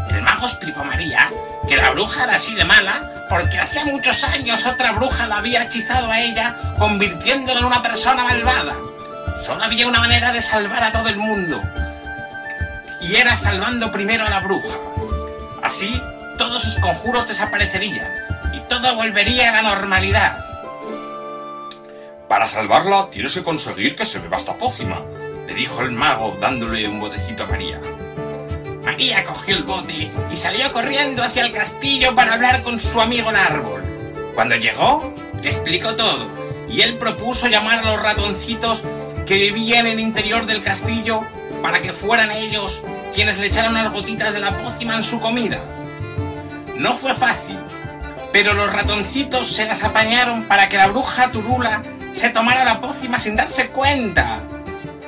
El 0.10 0.22
mago 0.22 0.46
explicó 0.46 0.82
a 0.82 0.86
María 0.86 1.30
que 1.68 1.78
la 1.78 1.92
bruja 1.92 2.24
era 2.24 2.36
así 2.36 2.56
de 2.56 2.66
mala 2.66 3.10
porque 3.30 3.60
hacía 3.60 3.86
muchos 3.86 4.24
años 4.24 4.66
otra 4.66 4.92
bruja 4.92 5.28
la 5.28 5.38
había 5.38 5.64
hechizado 5.64 6.12
a 6.12 6.20
ella, 6.20 6.56
convirtiéndola 6.80 7.60
en 7.60 7.66
una 7.66 7.82
persona 7.82 8.24
malvada. 8.24 8.76
Solo 9.46 9.64
había 9.64 9.88
una 9.88 10.00
manera 10.00 10.32
de 10.32 10.42
salvar 10.42 10.84
a 10.84 10.92
todo 10.92 11.08
el 11.08 11.18
mundo. 11.18 11.62
Y 13.02 13.16
era 13.16 13.38
salvando 13.38 13.92
primero 13.92 14.26
a 14.26 14.30
la 14.30 14.40
bruja. 14.40 14.78
Así, 15.62 16.02
todos 16.40 16.62
sus 16.62 16.80
conjuros 16.80 17.28
desaparecerían 17.28 18.08
y 18.54 18.60
todo 18.70 18.96
volvería 18.96 19.50
a 19.50 19.62
la 19.62 19.70
normalidad. 19.70 20.38
Para 22.30 22.48
salvarla 22.48 23.10
tienes 23.12 23.36
que 23.36 23.44
conseguir 23.44 23.98
que 23.98 24.06
se 24.06 24.20
beba 24.20 24.38
esta 24.38 24.58
pócima, 24.58 25.04
le 25.46 25.54
dijo 25.54 25.82
el 25.82 25.92
mago 25.92 26.38
dándole 26.40 26.88
un 26.88 27.02
botecito 27.02 27.44
a 27.44 27.48
María. 27.48 27.82
María 28.84 29.26
cogió 29.26 29.58
el 29.58 29.64
bote 29.64 30.10
y 30.32 30.38
salió 30.38 30.72
corriendo 30.72 31.24
hacia 31.24 31.44
el 31.46 31.52
castillo 31.52 32.16
para 32.16 32.36
hablar 32.36 32.64
con 32.64 32.80
su 32.80 33.02
amigo 33.02 33.32
el 33.32 33.36
árbol. 33.36 33.84
Cuando 34.34 34.56
llegó, 34.56 35.14
le 35.44 35.50
explicó 35.50 35.98
todo 35.98 36.30
y 36.70 36.82
él 36.82 36.98
propuso 36.98 37.48
llamar 37.48 37.80
a 37.80 37.84
los 37.84 38.02
ratoncitos 38.02 38.86
que 39.26 39.36
vivían 39.36 39.88
en 39.88 39.94
el 39.94 40.00
interior 40.00 40.46
del 40.46 40.64
castillo 40.64 41.20
para 41.62 41.82
que 41.82 41.92
fueran 41.92 42.32
ellos 42.32 42.82
quienes 43.14 43.40
le 43.40 43.48
echaran 43.48 43.72
unas 43.72 43.92
gotitas 43.92 44.34
de 44.34 44.40
la 44.40 44.58
pócima 44.58 44.96
en 44.96 45.04
su 45.04 45.20
comida. 45.20 45.60
No 46.80 46.94
fue 46.94 47.14
fácil, 47.14 47.60
pero 48.32 48.54
los 48.54 48.72
ratoncitos 48.72 49.52
se 49.52 49.66
las 49.66 49.84
apañaron 49.84 50.44
para 50.44 50.70
que 50.70 50.78
la 50.78 50.88
bruja 50.88 51.30
Turula 51.30 51.84
se 52.14 52.30
tomara 52.30 52.64
la 52.64 52.80
pócima 52.80 53.20
sin 53.20 53.36
darse 53.36 53.68
cuenta. 53.68 54.40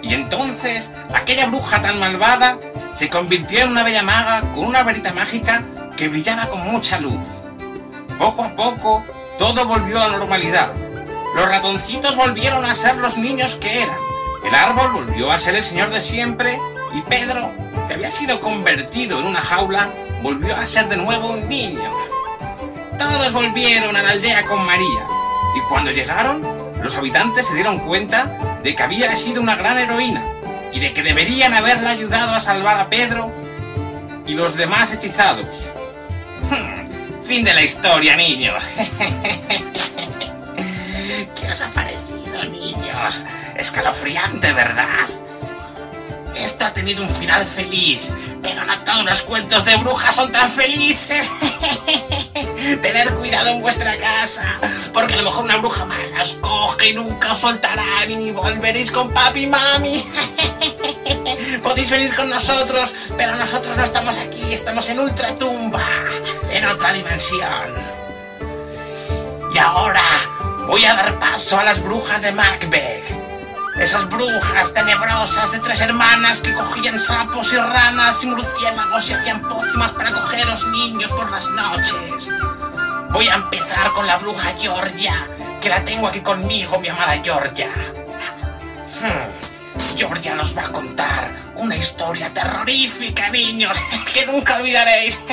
Y 0.01 0.13
entonces 0.13 0.93
aquella 1.13 1.45
bruja 1.45 1.81
tan 1.81 1.97
malvada 1.97 2.59
se 2.91 3.07
convirtió 3.07 3.61
en 3.61 3.69
una 3.69 3.83
bella 3.83 4.03
maga 4.03 4.41
con 4.53 4.65
una 4.65 4.83
varita 4.83 5.13
mágica 5.13 5.63
que 5.95 6.09
brillaba 6.09 6.49
con 6.49 6.69
mucha 6.69 6.99
luz. 6.99 7.41
Poco 8.17 8.43
a 8.43 8.53
poco 8.53 9.05
todo 9.39 9.65
volvió 9.65 10.01
a 10.01 10.09
la 10.09 10.17
normalidad. 10.17 10.73
Los 11.37 11.47
ratoncitos 11.47 12.17
volvieron 12.17 12.65
a 12.65 12.75
ser 12.75 12.97
los 12.97 13.17
niños 13.17 13.55
que 13.55 13.83
eran. 13.83 13.97
El 14.43 14.53
árbol 14.53 14.91
volvió 14.91 15.31
a 15.31 15.37
ser 15.37 15.55
el 15.55 15.63
señor 15.63 15.89
de 15.89 16.01
siempre 16.01 16.59
y 16.93 16.99
Pedro, 17.03 17.49
que 17.87 17.93
había 17.93 18.09
sido 18.09 18.41
convertido 18.41 19.21
en 19.21 19.27
una 19.27 19.39
jaula, 19.39 19.89
volvió 20.21 20.55
a 20.55 20.65
ser 20.65 20.87
de 20.87 20.97
nuevo 20.97 21.29
un 21.29 21.47
niño. 21.49 21.91
Todos 22.97 23.33
volvieron 23.33 23.95
a 23.95 24.03
la 24.03 24.11
aldea 24.11 24.45
con 24.45 24.65
María 24.65 25.07
y 25.55 25.59
cuando 25.61 25.91
llegaron, 25.91 26.41
los 26.81 26.95
habitantes 26.97 27.47
se 27.47 27.55
dieron 27.55 27.79
cuenta 27.79 28.59
de 28.63 28.75
que 28.75 28.83
había 28.83 29.15
sido 29.15 29.41
una 29.41 29.55
gran 29.55 29.77
heroína 29.77 30.23
y 30.71 30.79
de 30.79 30.93
que 30.93 31.03
deberían 31.03 31.53
haberla 31.53 31.89
ayudado 31.89 32.33
a 32.33 32.39
salvar 32.39 32.77
a 32.77 32.89
Pedro 32.89 33.31
y 34.27 34.33
los 34.33 34.55
demás 34.55 34.93
hechizados. 34.93 35.69
fin 37.23 37.43
de 37.43 37.53
la 37.53 37.63
historia, 37.63 38.15
niños. 38.15 38.63
¿Qué 41.35 41.49
os 41.49 41.61
ha 41.61 41.67
parecido, 41.69 42.43
niños? 42.45 43.25
Escalofriante, 43.55 44.53
¿verdad? 44.53 45.07
Esto 46.35 46.65
ha 46.65 46.73
tenido 46.73 47.03
un 47.03 47.09
final 47.09 47.45
feliz, 47.45 48.07
pero 48.41 48.63
no 48.63 48.83
todos 48.83 49.05
los 49.05 49.21
cuentos 49.23 49.65
de 49.65 49.75
brujas 49.77 50.15
son 50.15 50.31
tan 50.31 50.49
felices. 50.49 51.31
Tener 52.81 53.13
cuidado 53.15 53.49
en 53.49 53.61
vuestra 53.61 53.97
casa, 53.97 54.59
porque 54.93 55.13
a 55.13 55.17
lo 55.17 55.23
mejor 55.23 55.43
una 55.45 55.57
bruja 55.57 55.85
mala 55.85 56.21
os 56.21 56.33
coge 56.35 56.89
y 56.89 56.93
nunca 56.93 57.33
os 57.33 57.39
soltará 57.39 58.05
y 58.07 58.31
volveréis 58.31 58.91
con 58.91 59.11
papi 59.13 59.41
y 59.41 59.47
mami. 59.47 60.05
Podéis 61.63 61.89
venir 61.89 62.15
con 62.15 62.29
nosotros, 62.29 62.93
pero 63.17 63.35
nosotros 63.35 63.77
no 63.77 63.83
estamos 63.83 64.17
aquí, 64.17 64.53
estamos 64.53 64.87
en 64.89 64.99
Ultratumba, 64.99 66.05
en 66.51 66.65
otra 66.65 66.93
dimensión. 66.93 67.91
Y 69.53 69.57
ahora 69.57 70.03
voy 70.67 70.85
a 70.85 70.95
dar 70.95 71.19
paso 71.19 71.59
a 71.59 71.63
las 71.63 71.81
brujas 71.83 72.21
de 72.21 72.31
Macbeth. 72.31 73.20
Esas 73.79 74.07
brujas 74.09 74.73
tenebrosas 74.73 75.51
de 75.51 75.59
tres 75.59 75.81
hermanas 75.81 76.39
que 76.41 76.53
cogían 76.53 76.99
sapos 76.99 77.51
y 77.53 77.57
ranas 77.57 78.23
y 78.23 78.27
murciélagos 78.27 79.09
y 79.09 79.13
hacían 79.13 79.41
pócimas 79.47 79.91
para 79.91 80.11
cogeros 80.11 80.67
niños 80.67 81.11
por 81.11 81.31
las 81.31 81.49
noches. 81.49 82.29
Voy 83.11 83.27
a 83.27 83.35
empezar 83.35 83.91
con 83.93 84.05
la 84.05 84.17
bruja 84.17 84.53
Georgia, 84.59 85.27
que 85.61 85.69
la 85.69 85.83
tengo 85.83 86.07
aquí 86.07 86.19
conmigo, 86.21 86.79
mi 86.79 86.89
amada 86.89 87.19
Georgia. 87.23 87.69
Hmm, 89.01 89.97
Georgia 89.97 90.35
nos 90.35 90.55
va 90.55 90.63
a 90.63 90.71
contar 90.71 91.31
una 91.55 91.75
historia 91.75 92.33
terrorífica, 92.33 93.29
niños, 93.29 93.77
que 94.13 94.25
nunca 94.25 94.57
olvidaréis. 94.57 95.21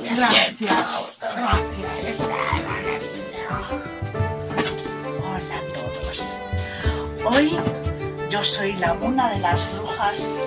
Gracias, 0.00 1.20
gracias. 1.20 2.28
Hola 3.48 3.64
a 5.56 5.62
todos. 5.72 6.44
Hoy 7.24 7.56
yo 8.28 8.44
soy 8.44 8.76
la 8.76 8.92
una 8.92 9.30
de 9.30 9.38
las 9.40 9.72
brujas 9.72 10.38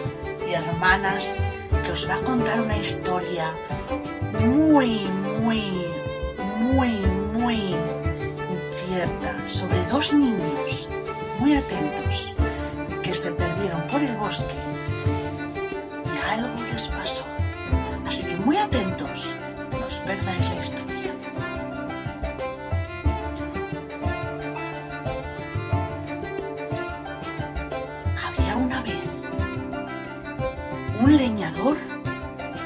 y 0.48 0.54
hermanas 0.54 1.40
que 1.84 1.92
os 1.94 2.08
va 2.08 2.16
a 2.16 2.20
contar 2.20 2.62
una 2.62 2.78
historia 2.78 3.52
muy, 4.40 5.08
muy, 5.42 5.88
muy, 6.60 6.90
muy 7.34 7.76
incierta 8.52 9.48
sobre 9.48 9.84
dos 9.86 10.14
niños 10.14 10.88
muy 11.40 11.56
atentos 11.56 12.36
que 13.02 13.16
se 13.16 13.32
perdieron 13.32 13.82
por 13.88 14.00
el 14.02 14.16
bosque 14.18 14.54
y 16.06 16.32
algo 16.34 16.62
les 16.72 16.88
pasó. 16.90 17.24
Así 18.08 18.28
que 18.28 18.38
muy 18.38 18.58
atentos, 18.58 19.36
no 19.72 19.88
os 19.88 19.98
perdáis 20.02 20.50
la 20.50 20.60
historia. 20.60 21.21
Un 31.02 31.18
leñador 31.18 31.78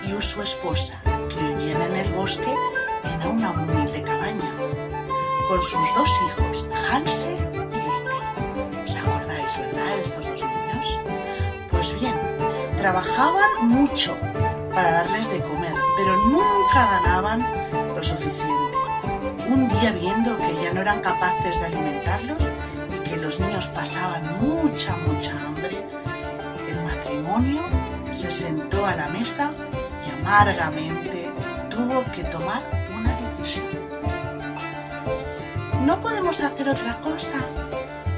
y 0.04 0.22
su 0.22 0.42
esposa 0.42 1.00
que 1.04 1.40
vivían 1.40 1.82
en 1.82 1.96
el 1.96 2.14
bosque 2.14 2.54
en 3.04 3.28
una 3.28 3.52
humilde 3.52 4.04
cabaña 4.04 4.52
con 5.48 5.62
sus 5.62 5.96
dos 5.96 6.10
hijos, 6.28 6.68
Hansel 6.92 7.38
y 7.54 7.78
Gretel. 7.78 8.84
¿Os 8.84 8.98
acordáis, 8.98 9.60
verdad, 9.60 10.00
estos 10.02 10.26
dos 10.28 10.44
niños? 10.44 11.00
Pues 11.72 12.00
bien, 12.00 12.16
trabajaban 12.78 13.70
mucho 13.70 14.18
para 14.74 14.92
darles 14.92 15.30
de 15.30 15.42
comer, 15.42 15.76
pero 15.96 16.18
nunca 16.28 16.88
ganaban 16.92 17.48
lo 17.96 18.04
suficiente. 18.04 18.78
Un 19.48 19.70
día 19.70 19.92
viendo 19.94 20.38
que 20.38 20.64
ya 20.64 20.74
no 20.74 20.82
eran 20.82 21.02
capaces 21.02 21.60
de 21.60 21.66
alimentarlos 21.68 22.52
y 22.90 23.10
que 23.10 23.18
los 23.18 23.40
niños 23.40 23.68
pasaban 23.68 24.24
mucha, 24.42 24.98
mucha 25.08 25.32
hambre, 25.46 25.88
el 26.68 26.84
matrimonio 26.84 27.85
se 28.16 28.32
sentó 28.32 28.86
a 28.86 28.96
la 28.96 29.10
mesa 29.10 29.52
y 30.08 30.22
amargamente 30.22 31.30
tuvo 31.70 32.04
que 32.14 32.24
tomar 32.24 32.62
una 32.98 33.14
decisión. 33.18 33.68
No 35.86 36.00
podemos 36.00 36.40
hacer 36.40 36.70
otra 36.70 37.02
cosa. 37.02 37.40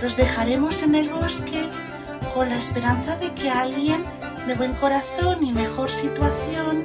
Los 0.01 0.15
dejaremos 0.15 0.83
en 0.83 0.93
el 0.93 1.09
bosque 1.09 1.67
con 2.35 2.47
la 2.47 2.57
esperanza 2.57 3.17
de 3.17 3.33
que 3.33 3.49
alguien 3.49 4.05
de 4.45 4.53
buen 4.53 4.73
corazón 4.73 5.43
y 5.43 5.51
mejor 5.51 5.89
situación 5.89 6.83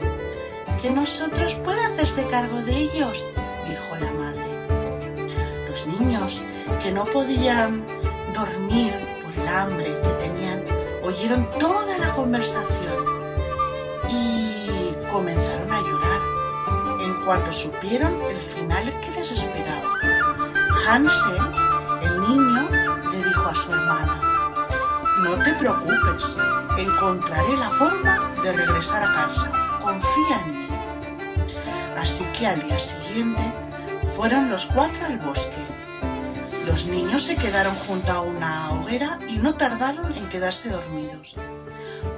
que 0.81 0.91
nosotros 0.91 1.55
pueda 1.57 1.87
hacerse 1.89 2.27
cargo 2.29 2.63
de 2.63 2.77
ellos, 2.77 3.27
dijo 3.69 3.97
la 4.01 4.11
madre. 4.13 4.47
Los 5.69 5.87
niños 5.87 6.45
que 6.83 6.91
no 6.91 7.05
podían 7.05 7.85
dormir 8.35 8.93
por 9.23 9.43
el 9.43 9.49
hambre 9.49 10.01
que 10.01 10.27
tenían 10.27 10.65
oyeron 11.05 11.47
toda 11.59 11.99
la 11.99 12.11
conversación 12.15 12.92
comenzaron 15.13 15.71
a 15.71 15.81
llorar 15.83 16.21
en 17.01 17.25
cuanto 17.25 17.53
supieron 17.53 18.21
el 18.23 18.39
final 18.39 18.85
que 19.01 19.11
les 19.11 19.31
esperaba. 19.31 19.93
Hansel, 20.89 21.37
el 22.03 22.21
niño, 22.23 22.69
le 23.13 23.19
dijo 23.23 23.49
a 23.49 23.55
su 23.55 23.73
hermana, 23.73 24.33
no 25.23 25.37
te 25.45 25.53
preocupes, 25.55 26.37
encontraré 26.79 27.57
la 27.59 27.71
forma 27.71 28.33
de 28.43 28.53
regresar 28.53 29.05
a 29.05 29.15
casa. 29.15 29.79
Confía 29.83 30.41
en 30.47 30.59
mí. 30.59 30.69
Así 31.99 32.25
que 32.37 32.47
al 32.47 32.63
día 32.63 32.81
siguiente 32.81 33.43
fueron 34.17 34.49
los 34.49 34.67
cuatro 34.67 35.07
al 35.07 35.19
bosque. 35.19 35.63
Los 36.67 36.87
niños 36.87 37.23
se 37.23 37.37
quedaron 37.37 37.75
junto 37.75 38.13
a 38.13 38.21
una 38.21 38.73
hoguera 38.73 39.19
y 39.29 39.37
no 39.37 39.55
tardaron 39.55 40.15
en 40.15 40.29
quedarse 40.29 40.71
dormidos. 40.71 41.37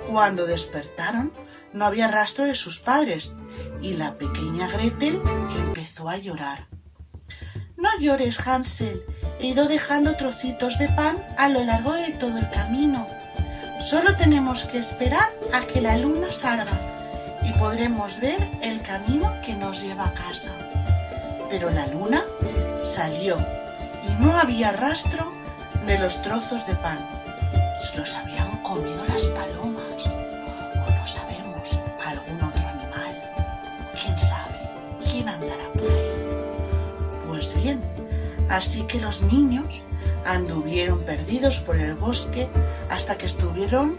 Cuando 0.08 0.46
despertaron, 0.46 1.32
no 1.74 1.84
había 1.84 2.08
rastro 2.08 2.44
de 2.44 2.54
sus 2.54 2.78
padres 2.78 3.34
y 3.82 3.94
la 3.94 4.16
pequeña 4.16 4.68
Gretel 4.68 5.20
empezó 5.56 6.08
a 6.08 6.16
llorar. 6.16 6.68
No 7.76 7.88
llores, 7.98 8.46
Hansel. 8.46 9.02
He 9.40 9.48
ido 9.48 9.66
dejando 9.66 10.16
trocitos 10.16 10.78
de 10.78 10.88
pan 10.88 11.22
a 11.36 11.48
lo 11.48 11.64
largo 11.64 11.92
de 11.92 12.12
todo 12.12 12.38
el 12.38 12.48
camino. 12.48 13.06
Solo 13.80 14.16
tenemos 14.16 14.64
que 14.64 14.78
esperar 14.78 15.28
a 15.52 15.62
que 15.62 15.80
la 15.80 15.98
luna 15.98 16.32
salga 16.32 16.72
y 17.44 17.52
podremos 17.58 18.20
ver 18.20 18.48
el 18.62 18.80
camino 18.80 19.34
que 19.44 19.54
nos 19.54 19.82
lleva 19.82 20.06
a 20.06 20.14
casa. 20.14 20.52
Pero 21.50 21.70
la 21.70 21.88
luna 21.88 22.22
salió 22.84 23.36
y 24.08 24.22
no 24.22 24.34
había 24.36 24.72
rastro 24.72 25.30
de 25.86 25.98
los 25.98 26.22
trozos 26.22 26.66
de 26.66 26.74
pan. 26.76 26.98
Se 27.82 27.98
los 27.98 28.16
habían 28.16 28.62
comido 28.62 29.04
las 29.06 29.26
palomas 29.26 30.06
o 30.06 30.90
no 30.90 31.06
sabemos 31.06 31.33
así 38.54 38.82
que 38.82 39.00
los 39.00 39.20
niños 39.22 39.82
anduvieron 40.24 41.00
perdidos 41.00 41.58
por 41.58 41.76
el 41.76 41.94
bosque 41.94 42.48
hasta 42.88 43.18
que 43.18 43.26
estuvieron 43.26 43.98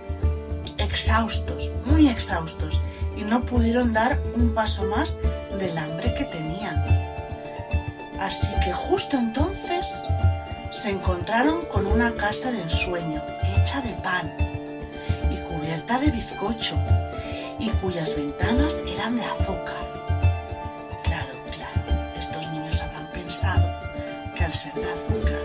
exhaustos, 0.78 1.74
muy 1.86 2.08
exhaustos, 2.08 2.82
y 3.18 3.24
no 3.24 3.46
pudieron 3.46 3.92
dar 3.92 4.22
un 4.36 4.54
paso 4.54 4.84
más 4.86 5.18
del 5.60 5.78
hambre 5.78 6.14
que 6.18 6.26
tenían. 6.26 6.76
Así 8.20 8.48
que 8.64 8.72
justo 8.72 9.18
entonces 9.18 10.08
se 10.72 10.90
encontraron 10.90 11.66
con 11.66 11.86
una 11.86 12.14
casa 12.14 12.52
de 12.52 12.62
ensueño 12.62 13.22
hecha 13.58 13.82
de 13.82 13.92
pan 14.04 14.32
y 15.32 15.38
cubierta 15.50 16.00
de 16.00 16.12
bizcocho 16.12 16.78
y 17.60 17.70
cuyas 17.82 18.16
ventanas 18.16 18.82
eran 18.88 19.18
de 19.18 19.24
azúcar. 19.24 19.86
Claro, 21.04 21.34
claro, 21.52 22.12
estos 22.18 22.50
niños 22.52 22.82
habrán 22.82 23.12
pensado 23.12 23.85
que 24.36 24.44
al 24.44 24.54
ser 24.54 24.74
de 24.74 24.84
azúcar, 24.84 25.42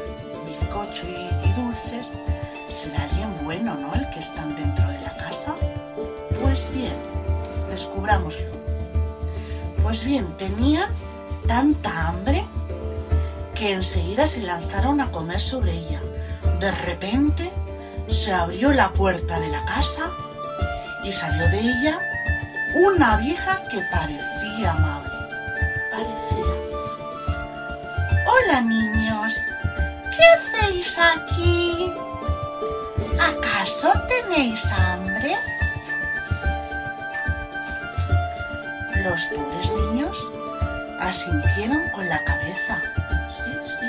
bizcocho 0.47 1.07
y, 1.07 1.49
y 1.49 1.53
dulces, 1.55 2.15
será 2.71 3.03
alguien 3.05 3.45
bueno, 3.45 3.75
¿no? 3.75 3.95
El 3.95 4.09
que 4.11 4.21
están 4.21 4.55
dentro 4.57 4.87
de 4.89 5.01
la 5.01 5.17
casa. 5.17 5.55
Pues 6.43 6.69
bien, 6.73 6.95
descubrámoslo. 7.71 8.47
Pues 9.83 10.05
bien, 10.05 10.37
tenían 10.37 10.89
tanta 11.47 12.09
hambre 12.09 12.45
que 13.55 13.73
enseguida 13.73 14.27
se 14.27 14.43
lanzaron 14.43 15.01
a 15.01 15.11
comer 15.11 15.41
sobre 15.41 15.73
ella. 15.73 16.01
De 16.61 16.71
repente 16.71 17.51
se 18.09 18.33
abrió 18.33 18.73
la 18.73 18.91
puerta 18.93 19.39
de 19.39 19.49
la 19.49 19.65
casa 19.65 20.11
y 21.05 21.13
salió 21.13 21.49
de 21.49 21.61
ella 21.61 21.99
una 22.85 23.17
vieja 23.17 23.63
que 23.71 23.81
parecía 23.93 24.73
amable. 24.73 25.11
Parecía. 25.91 26.50
Hola 28.43 28.61
niños, 28.63 29.35
¿qué 30.17 30.63
hacéis 30.63 30.99
aquí? 30.99 31.93
¿Acaso 33.21 33.93
tenéis 34.09 34.71
hambre? 34.73 35.37
Los 39.05 39.27
pobres 39.27 39.73
niños 39.73 40.33
asintieron 41.01 41.81
con 41.95 42.09
la 42.09 42.23
cabeza. 42.25 42.81
Sí, 43.29 43.51
sí. 43.63 43.87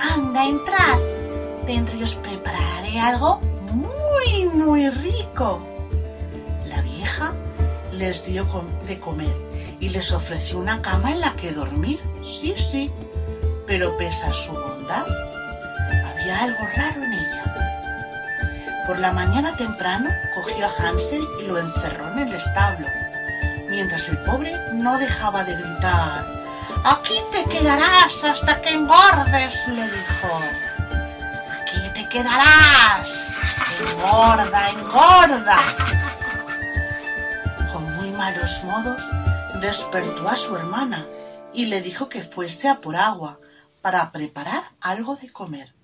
Anda, 0.00 0.44
entrad. 0.46 0.98
Dentro 1.66 1.96
y 1.96 2.02
os 2.02 2.14
prepararé 2.14 3.00
algo 3.00 3.40
muy, 3.72 4.46
muy 4.54 4.88
rico. 4.90 5.66
La 6.66 6.80
vieja 6.82 7.32
les 7.92 8.24
dio 8.24 8.46
de 8.86 8.98
comer 8.98 9.47
y 9.80 9.88
les 9.90 10.12
ofreció 10.12 10.58
una 10.58 10.82
cama 10.82 11.12
en 11.12 11.20
la 11.20 11.32
que 11.32 11.52
dormir. 11.52 12.00
Sí, 12.22 12.54
sí. 12.56 12.92
Pero 13.66 13.96
pese 13.98 14.26
a 14.26 14.32
su 14.32 14.52
bondad, 14.52 15.06
había 16.10 16.42
algo 16.42 16.66
raro 16.76 17.02
en 17.02 17.12
ella. 17.12 18.84
Por 18.86 18.98
la 18.98 19.12
mañana 19.12 19.54
temprano 19.56 20.08
cogió 20.34 20.66
a 20.66 20.70
Hansel 20.70 21.26
y 21.40 21.46
lo 21.46 21.58
encerró 21.58 22.08
en 22.12 22.20
el 22.20 22.32
establo, 22.32 22.86
mientras 23.68 24.08
el 24.08 24.16
pobre 24.24 24.56
no 24.72 24.98
dejaba 24.98 25.44
de 25.44 25.54
gritar. 25.54 26.24
Aquí 26.84 27.14
te 27.32 27.44
quedarás 27.44 28.24
hasta 28.24 28.60
que 28.62 28.70
engordes, 28.70 29.68
le 29.68 29.82
dijo. 29.82 30.40
Aquí 31.60 31.78
te 31.94 32.08
quedarás. 32.08 33.34
Engorda, 33.78 34.70
engorda. 34.70 35.58
Con 37.72 37.94
muy 37.96 38.10
malos 38.12 38.64
modos, 38.64 39.02
despertó 39.60 40.28
a 40.28 40.36
su 40.36 40.56
hermana 40.56 41.06
y 41.52 41.66
le 41.66 41.82
dijo 41.82 42.08
que 42.08 42.22
fuese 42.22 42.68
a 42.68 42.80
por 42.80 42.96
agua 42.96 43.40
para 43.82 44.10
preparar 44.12 44.62
algo 44.80 45.16
de 45.16 45.30
comer, 45.30 45.74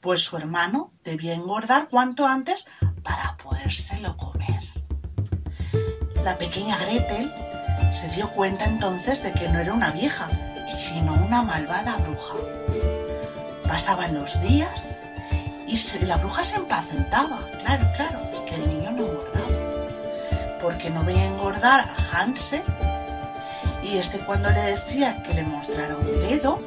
pues 0.00 0.20
su 0.20 0.36
hermano 0.36 0.92
debía 1.04 1.34
engordar 1.34 1.88
cuanto 1.88 2.26
antes 2.26 2.66
para 3.02 3.36
podérselo 3.36 4.16
comer. 4.16 4.60
La 6.22 6.38
pequeña 6.38 6.76
Gretel 6.78 7.32
se 7.92 8.08
dio 8.08 8.30
cuenta 8.30 8.64
entonces 8.64 9.22
de 9.22 9.32
que 9.32 9.48
no 9.48 9.58
era 9.58 9.72
una 9.72 9.90
vieja, 9.90 10.28
sino 10.68 11.14
una 11.14 11.42
malvada 11.42 11.96
bruja. 11.96 12.34
Pasaban 13.68 14.14
los 14.14 14.40
días 14.42 14.98
y 15.66 16.04
la 16.04 16.16
bruja 16.16 16.44
se 16.44 16.56
impacientaba. 16.56 17.40
Claro, 17.60 17.86
claro, 17.96 18.20
es 18.32 18.40
que 18.40 18.54
el 18.54 18.68
niño 18.68 18.92
no 18.92 19.06
engordaba. 19.06 20.58
Porque 20.60 20.90
no 20.90 21.04
veía 21.04 21.24
engordar 21.24 21.88
a 21.88 22.20
Hansel 22.20 22.62
y 23.84 23.98
este 23.98 24.18
cuando 24.20 24.50
le 24.50 24.60
decía 24.62 25.22
que 25.22 25.34
le 25.34 25.42
mostrara 25.42 25.96
un 25.96 26.06
dedo 26.20 26.58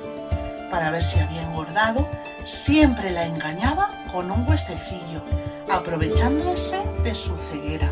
para 0.69 0.91
ver 0.91 1.03
si 1.03 1.19
había 1.19 1.41
engordado, 1.41 2.07
siempre 2.45 3.11
la 3.11 3.25
engañaba 3.25 3.89
con 4.11 4.29
un 4.31 4.47
huesecillo, 4.47 5.23
aprovechándose 5.69 6.79
de 7.03 7.15
su 7.15 7.35
ceguera. 7.35 7.89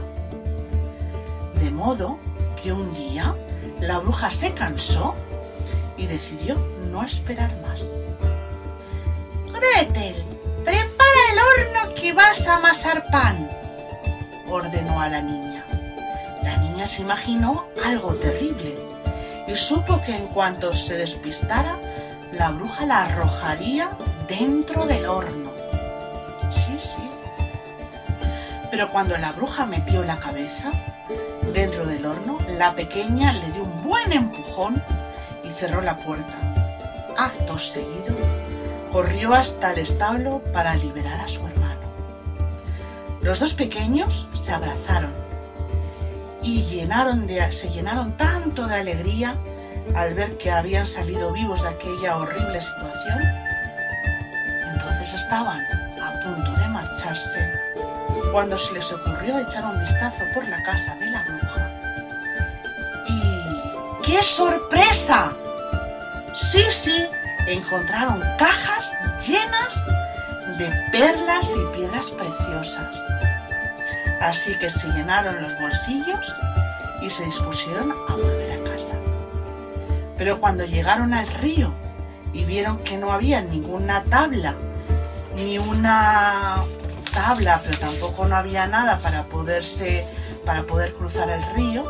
De 1.59 1.71
modo 1.71 2.19
que 2.61 2.71
un 2.71 2.93
día 2.93 3.33
la 3.79 3.99
bruja 3.99 4.29
se 4.29 4.53
cansó 4.53 5.15
y 5.97 6.05
decidió 6.05 6.55
no 6.91 7.03
esperar 7.03 7.51
más. 7.61 7.83
Gretel, 9.51 10.15
prepara 10.63 11.21
el 11.31 11.39
horno 11.39 11.95
que 11.95 12.13
vas 12.13 12.47
a 12.47 12.57
amasar 12.57 13.05
pan, 13.11 13.49
ordenó 14.49 15.01
a 15.01 15.09
la 15.09 15.21
niña. 15.21 15.65
La 16.43 16.57
niña 16.57 16.85
se 16.85 17.01
imaginó 17.01 17.65
algo 17.83 18.13
terrible 18.15 18.84
y 19.47 19.55
supo 19.55 20.01
que 20.01 20.15
en 20.15 20.27
cuanto 20.27 20.73
se 20.73 20.97
despistara, 20.97 21.79
la 22.31 22.51
bruja 22.51 22.85
la 22.85 23.05
arrojaría 23.05 23.91
dentro 24.27 24.85
del 24.85 25.05
horno. 25.05 25.51
Sí, 26.49 26.77
sí. 26.77 27.09
Pero 28.71 28.89
cuando 28.91 29.17
la 29.17 29.31
bruja 29.31 29.65
metió 29.65 30.03
la 30.03 30.17
cabeza 30.17 30.71
dentro 31.53 31.85
del 31.85 32.05
horno, 32.05 32.37
la 32.57 32.73
pequeña 32.73 33.33
le 33.33 33.51
dio 33.51 33.63
un 33.63 33.83
buen 33.83 34.11
empujón 34.11 34.81
y 35.43 35.51
cerró 35.51 35.81
la 35.81 35.97
puerta. 35.97 36.33
Acto 37.17 37.57
seguido, 37.57 38.15
corrió 38.91 39.33
hasta 39.33 39.71
el 39.71 39.79
establo 39.79 40.41
para 40.51 40.75
liberar 40.75 41.21
a 41.21 41.27
su 41.27 41.45
hermano. 41.47 41.81
Los 43.21 43.39
dos 43.39 43.53
pequeños 43.53 44.27
se 44.33 44.51
abrazaron 44.51 45.24
y 46.45 46.61
llenaron 46.61 47.27
se 47.49 47.69
llenaron 47.69 48.15
tanto 48.17 48.67
de 48.67 48.75
alegría 48.75 49.35
al 49.95 50.13
ver 50.13 50.37
que 50.37 50.51
habían 50.51 50.85
salido 50.85 51.33
vivos 51.33 51.63
de 51.63 51.69
aquella 51.69 52.17
horrible 52.17 52.61
situación. 52.61 53.19
Entonces 54.71 55.13
estaban 55.13 55.59
a 55.99 56.19
punto 56.23 56.51
de 56.51 56.67
marcharse 56.67 57.51
cuando 58.31 58.57
se 58.59 58.73
les 58.73 58.93
ocurrió 58.93 59.39
echar 59.39 59.65
un 59.65 59.79
vistazo 59.79 60.23
por 60.35 60.47
la 60.47 60.61
casa 60.63 60.95
de 60.95 61.09
la 61.09 61.23
bruja. 61.23 61.71
¡Y 63.07 64.03
qué 64.03 64.21
sorpresa! 64.21 65.33
Sí, 66.33 66.63
sí, 66.69 67.07
encontraron 67.47 68.21
cajas 68.37 68.93
llenas 69.27 69.83
de 70.59 70.69
perlas 70.91 71.53
y 71.55 71.75
piedras 71.75 72.11
preciosas. 72.11 73.24
Así 74.21 74.57
que 74.59 74.69
se 74.69 74.87
llenaron 74.89 75.41
los 75.41 75.57
bolsillos 75.59 76.35
y 77.01 77.09
se 77.09 77.25
dispusieron 77.25 77.91
a 77.91 78.13
volver 78.13 78.51
a 78.51 78.71
casa. 78.71 78.95
Pero 80.17 80.39
cuando 80.39 80.65
llegaron 80.65 81.13
al 81.13 81.27
río 81.27 81.73
y 82.33 82.45
vieron 82.45 82.79
que 82.79 82.97
no 82.97 83.11
había 83.11 83.41
ninguna 83.41 84.03
tabla, 84.03 84.55
ni 85.35 85.57
una 85.57 86.63
tabla, 87.13 87.61
pero 87.63 87.77
tampoco 87.77 88.25
no 88.25 88.35
había 88.35 88.67
nada 88.67 88.99
para 88.99 89.23
poderse 89.23 90.05
para 90.45 90.63
poder 90.63 90.93
cruzar 90.93 91.29
el 91.29 91.41
río, 91.55 91.85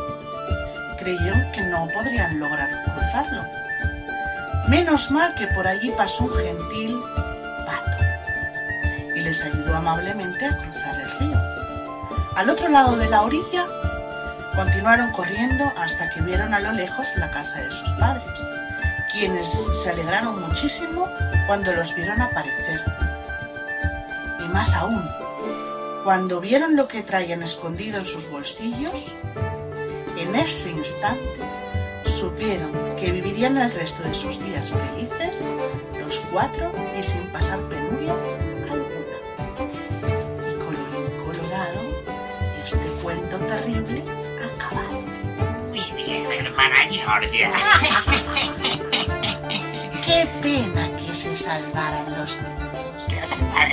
creyeron 0.98 1.52
que 1.52 1.62
no 1.62 1.88
podrían 1.94 2.38
lograr 2.38 2.68
cruzarlo. 2.84 3.44
Menos 4.68 5.10
mal 5.10 5.34
que 5.34 5.46
por 5.48 5.66
allí 5.66 5.90
pasó 5.96 6.24
un 6.24 6.34
gentil 6.34 7.00
pato 7.66 7.98
y 9.14 9.20
les 9.20 9.44
ayudó 9.44 9.76
amablemente 9.76 10.46
a 10.46 10.56
cruzar 10.56 11.00
el 11.00 11.10
río. 11.20 11.35
Al 12.36 12.50
otro 12.50 12.68
lado 12.68 12.98
de 12.98 13.08
la 13.08 13.22
orilla 13.22 13.66
continuaron 14.54 15.10
corriendo 15.12 15.72
hasta 15.74 16.10
que 16.10 16.20
vieron 16.20 16.52
a 16.52 16.60
lo 16.60 16.72
lejos 16.72 17.06
la 17.16 17.30
casa 17.30 17.62
de 17.62 17.70
sus 17.70 17.90
padres, 17.92 18.46
quienes 19.10 19.48
se 19.48 19.88
alegraron 19.88 20.42
muchísimo 20.46 21.08
cuando 21.46 21.72
los 21.72 21.94
vieron 21.94 22.20
aparecer. 22.20 22.84
Y 24.44 24.48
más 24.48 24.74
aún, 24.74 25.02
cuando 26.04 26.42
vieron 26.42 26.76
lo 26.76 26.88
que 26.88 27.02
traían 27.02 27.42
escondido 27.42 27.98
en 27.98 28.04
sus 28.04 28.28
bolsillos, 28.28 29.16
en 30.18 30.34
ese 30.34 30.72
instante 30.72 31.40
supieron 32.04 32.70
que 33.00 33.12
vivirían 33.12 33.56
el 33.56 33.72
resto 33.72 34.02
de 34.02 34.14
sus 34.14 34.44
días 34.44 34.70
felices, 34.70 35.42
los 35.98 36.20
cuatro 36.30 36.70
y 37.00 37.02
sin 37.02 37.22
pasar 37.32 37.60
penuria 37.60 38.14
acabado. 43.78 45.02
Muy 45.68 45.92
bien, 45.92 46.26
hermana 46.32 46.76
Georgia. 46.90 47.50
Qué 50.04 50.26
pena 50.42 50.88
que 50.96 51.14
se 51.14 51.36
salvaran 51.36 52.06
los 52.18 52.38
niños. 52.40 52.62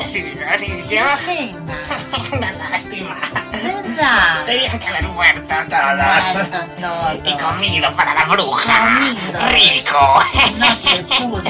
Sí, 0.03 0.21
Qué 0.21 0.83
Dios. 0.89 1.21
pena. 1.25 1.73
Una 2.33 2.51
lástima. 2.53 3.17
¿Verdad? 3.51 4.45
Tenían 4.45 4.79
que 4.79 4.87
haber 4.87 5.03
muerto 5.09 5.55
todos. 5.69 6.33
Muerto 6.33 6.57
todos. 6.81 7.17
Y 7.23 7.37
comido 7.37 7.91
para 7.93 8.13
la 8.13 8.25
bruja. 8.25 8.73
Comidos. 8.99 9.51
Rico. 9.53 10.23
No 10.57 10.75
se 10.75 11.03
pudo. 11.03 11.41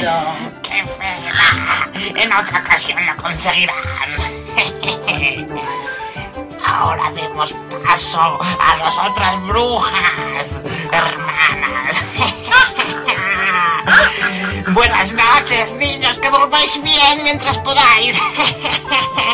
¡Qué 0.61 0.83
pena! 0.99 1.91
En 2.21 2.31
otra 2.33 2.59
ocasión 2.59 3.05
lo 3.05 3.15
conseguirán. 3.17 3.75
Ahora 6.65 7.11
demos 7.11 7.53
paso 7.85 8.39
a 8.59 8.77
las 8.77 8.97
otras 8.97 9.41
brujas, 9.43 10.65
hermanas. 10.91 12.03
Buenas 14.73 15.13
noches, 15.13 15.75
niños, 15.75 16.19
que 16.19 16.29
durmáis 16.29 16.81
bien 16.81 17.23
mientras 17.23 17.57
podáis. 17.59 18.17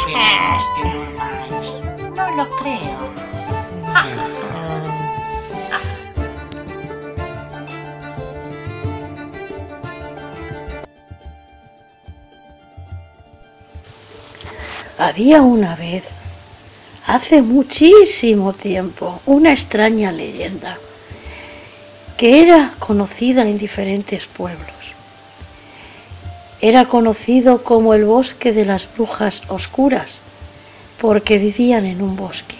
Esperemos 0.08 0.64
que 0.76 0.82
durmáis. 0.90 1.84
No 2.16 2.36
lo 2.36 2.50
creo. 2.58 3.10
Había 14.98 15.42
una 15.42 15.76
vez, 15.78 16.04
hace 17.10 17.42
muchísimo 17.42 18.54
tiempo, 18.54 19.20
una 19.26 19.52
extraña 19.52 20.12
leyenda 20.12 20.78
que 22.18 22.44
era 22.44 22.74
conocida 22.78 23.50
en 23.50 23.58
diferentes 23.58 24.28
pueblos. 24.28 24.76
Era 26.62 26.86
conocido 26.86 27.64
como 27.64 27.96
el 27.96 28.06
bosque 28.06 28.54
de 28.54 28.64
las 28.64 28.86
brujas 28.96 29.42
oscuras, 29.48 30.20
porque 31.02 31.40
vivían 31.40 31.86
en 31.86 32.04
un 32.04 32.16
bosque. 32.16 32.58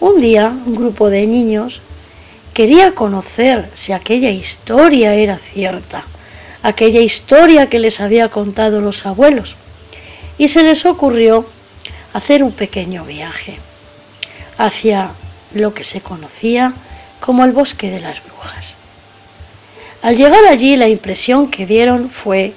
Un 0.00 0.20
día, 0.20 0.52
un 0.66 0.74
grupo 0.74 1.10
de 1.10 1.28
niños 1.28 1.80
quería 2.54 2.92
conocer 2.92 3.70
si 3.76 3.92
aquella 3.92 4.30
historia 4.30 5.14
era 5.14 5.38
cierta, 5.38 6.02
aquella 6.64 7.02
historia 7.02 7.68
que 7.68 7.78
les 7.78 8.00
había 8.00 8.30
contado 8.30 8.80
los 8.80 9.06
abuelos 9.06 9.54
y 10.38 10.48
se 10.48 10.64
les 10.64 10.84
ocurrió 10.86 11.46
hacer 12.14 12.42
un 12.42 12.52
pequeño 12.52 13.04
viaje 13.04 13.58
hacia 14.56 15.10
lo 15.52 15.74
que 15.74 15.84
se 15.84 16.00
conocía 16.00 16.72
como 17.20 17.44
el 17.44 17.52
bosque 17.52 17.90
de 17.90 18.00
las 18.00 18.24
brujas. 18.24 18.64
Al 20.00 20.16
llegar 20.16 20.44
allí 20.46 20.76
la 20.76 20.88
impresión 20.88 21.50
que 21.50 21.66
dieron 21.66 22.10
fue 22.10 22.54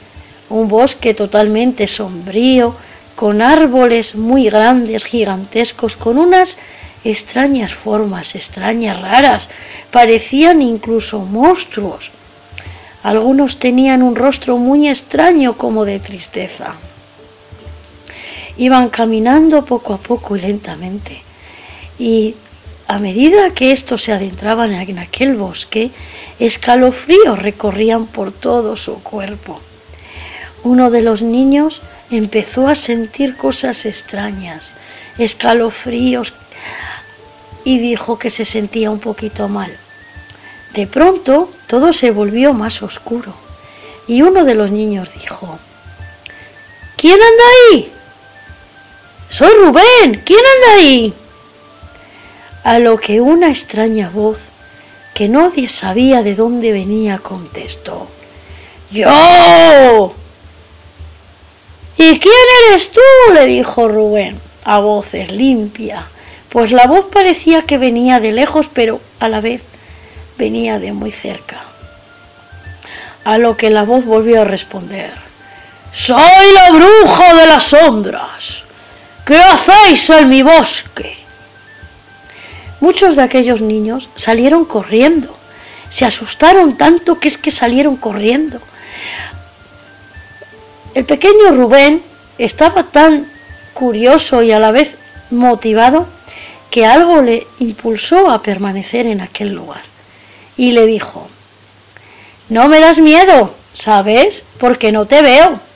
un 0.49 0.67
bosque 0.67 1.13
totalmente 1.13 1.87
sombrío, 1.87 2.75
con 3.15 3.41
árboles 3.41 4.13
muy 4.15 4.45
grandes, 4.45 5.03
gigantescos, 5.03 5.95
con 5.95 6.19
unas 6.19 6.55
extrañas 7.03 7.73
formas, 7.73 8.35
extrañas, 8.35 9.01
raras, 9.01 9.49
parecían 9.91 10.61
incluso 10.61 11.19
monstruos. 11.19 12.11
Algunos 13.01 13.57
tenían 13.57 14.03
un 14.03 14.15
rostro 14.15 14.57
muy 14.57 14.87
extraño 14.87 15.57
como 15.57 15.83
de 15.83 15.99
tristeza. 15.99 16.75
Iban 18.57 18.89
caminando 18.89 19.65
poco 19.65 19.93
a 19.93 19.97
poco 19.97 20.35
y 20.35 20.41
lentamente. 20.41 21.21
Y 21.99 22.35
a 22.87 22.99
medida 22.99 23.51
que 23.51 23.71
estos 23.71 24.03
se 24.03 24.13
adentraban 24.13 24.73
en 24.73 24.99
aquel 24.99 25.35
bosque, 25.35 25.91
escalofríos 26.39 27.39
recorrían 27.39 28.07
por 28.07 28.31
todo 28.31 28.77
su 28.77 29.01
cuerpo. 29.03 29.59
Uno 30.63 30.89
de 30.89 31.01
los 31.01 31.21
niños 31.21 31.81
empezó 32.09 32.67
a 32.67 32.75
sentir 32.75 33.35
cosas 33.35 33.85
extrañas, 33.85 34.69
escalofríos, 35.17 36.33
y 37.63 37.79
dijo 37.79 38.17
que 38.17 38.29
se 38.29 38.45
sentía 38.45 38.89
un 38.89 38.99
poquito 38.99 39.49
mal. 39.49 39.75
De 40.73 40.87
pronto 40.87 41.51
todo 41.67 41.91
se 41.91 42.11
volvió 42.11 42.53
más 42.53 42.81
oscuro 42.81 43.33
y 44.07 44.21
uno 44.21 44.45
de 44.45 44.55
los 44.55 44.71
niños 44.71 45.09
dijo, 45.13 45.59
¿Quién 46.95 47.15
anda 47.15 47.43
ahí? 47.73 47.91
Soy 49.29 49.51
Rubén, 49.53 50.21
¿quién 50.25 50.39
anda 50.39 50.81
ahí? 50.81 51.13
A 52.63 52.79
lo 52.79 52.97
que 52.97 53.21
una 53.21 53.49
extraña 53.49 54.09
voz, 54.09 54.37
que 55.13 55.27
nadie 55.27 55.69
sabía 55.69 56.23
de 56.23 56.35
dónde 56.35 56.71
venía, 56.71 57.19
contestó, 57.19 58.07
¡Yo! 58.89 60.13
¿Y 61.97 62.19
quién 62.19 62.33
eres 62.71 62.91
tú? 62.91 63.33
le 63.33 63.45
dijo 63.45 63.87
Rubén, 63.87 64.39
a 64.63 64.79
voces 64.79 65.31
limpia, 65.31 66.07
pues 66.49 66.71
la 66.71 66.87
voz 66.87 67.05
parecía 67.11 67.63
que 67.63 67.77
venía 67.77 68.19
de 68.19 68.31
lejos, 68.31 68.67
pero 68.73 69.01
a 69.19 69.27
la 69.27 69.41
vez 69.41 69.61
venía 70.37 70.79
de 70.79 70.93
muy 70.93 71.11
cerca. 71.11 71.57
A 73.25 73.37
lo 73.37 73.57
que 73.57 73.69
la 73.69 73.83
voz 73.83 74.05
volvió 74.05 74.41
a 74.41 74.45
responder, 74.45 75.11
Soy 75.93 76.53
la 76.53 76.71
bruja 76.71 77.33
de 77.33 77.45
las 77.47 77.63
sombras. 77.63 78.66
¿Qué 79.27 79.35
hacéis 79.35 80.09
en 80.09 80.29
mi 80.29 80.41
bosque? 80.41 81.17
Muchos 82.79 83.17
de 83.17 83.23
aquellos 83.23 83.59
niños 83.59 84.07
salieron 84.15 84.63
corriendo. 84.63 85.35
Se 85.89 86.05
asustaron 86.05 86.77
tanto 86.77 87.19
que 87.19 87.27
es 87.27 87.37
que 87.37 87.51
salieron 87.51 87.97
corriendo. 87.97 88.61
El 90.93 91.03
pequeño 91.03 91.51
Rubén 91.51 92.01
estaba 92.37 92.83
tan 92.83 93.27
curioso 93.73 94.43
y 94.43 94.53
a 94.53 94.61
la 94.61 94.71
vez 94.71 94.95
motivado 95.29 96.07
que 96.71 96.85
algo 96.85 97.21
le 97.21 97.45
impulsó 97.59 98.31
a 98.31 98.41
permanecer 98.41 99.07
en 99.07 99.19
aquel 99.19 99.49
lugar. 99.51 99.81
Y 100.55 100.71
le 100.71 100.85
dijo, 100.85 101.27
no 102.47 102.69
me 102.69 102.79
das 102.79 102.97
miedo, 102.97 103.53
¿sabes? 103.77 104.43
Porque 104.57 104.93
no 104.93 105.05
te 105.05 105.21
veo. 105.21 105.66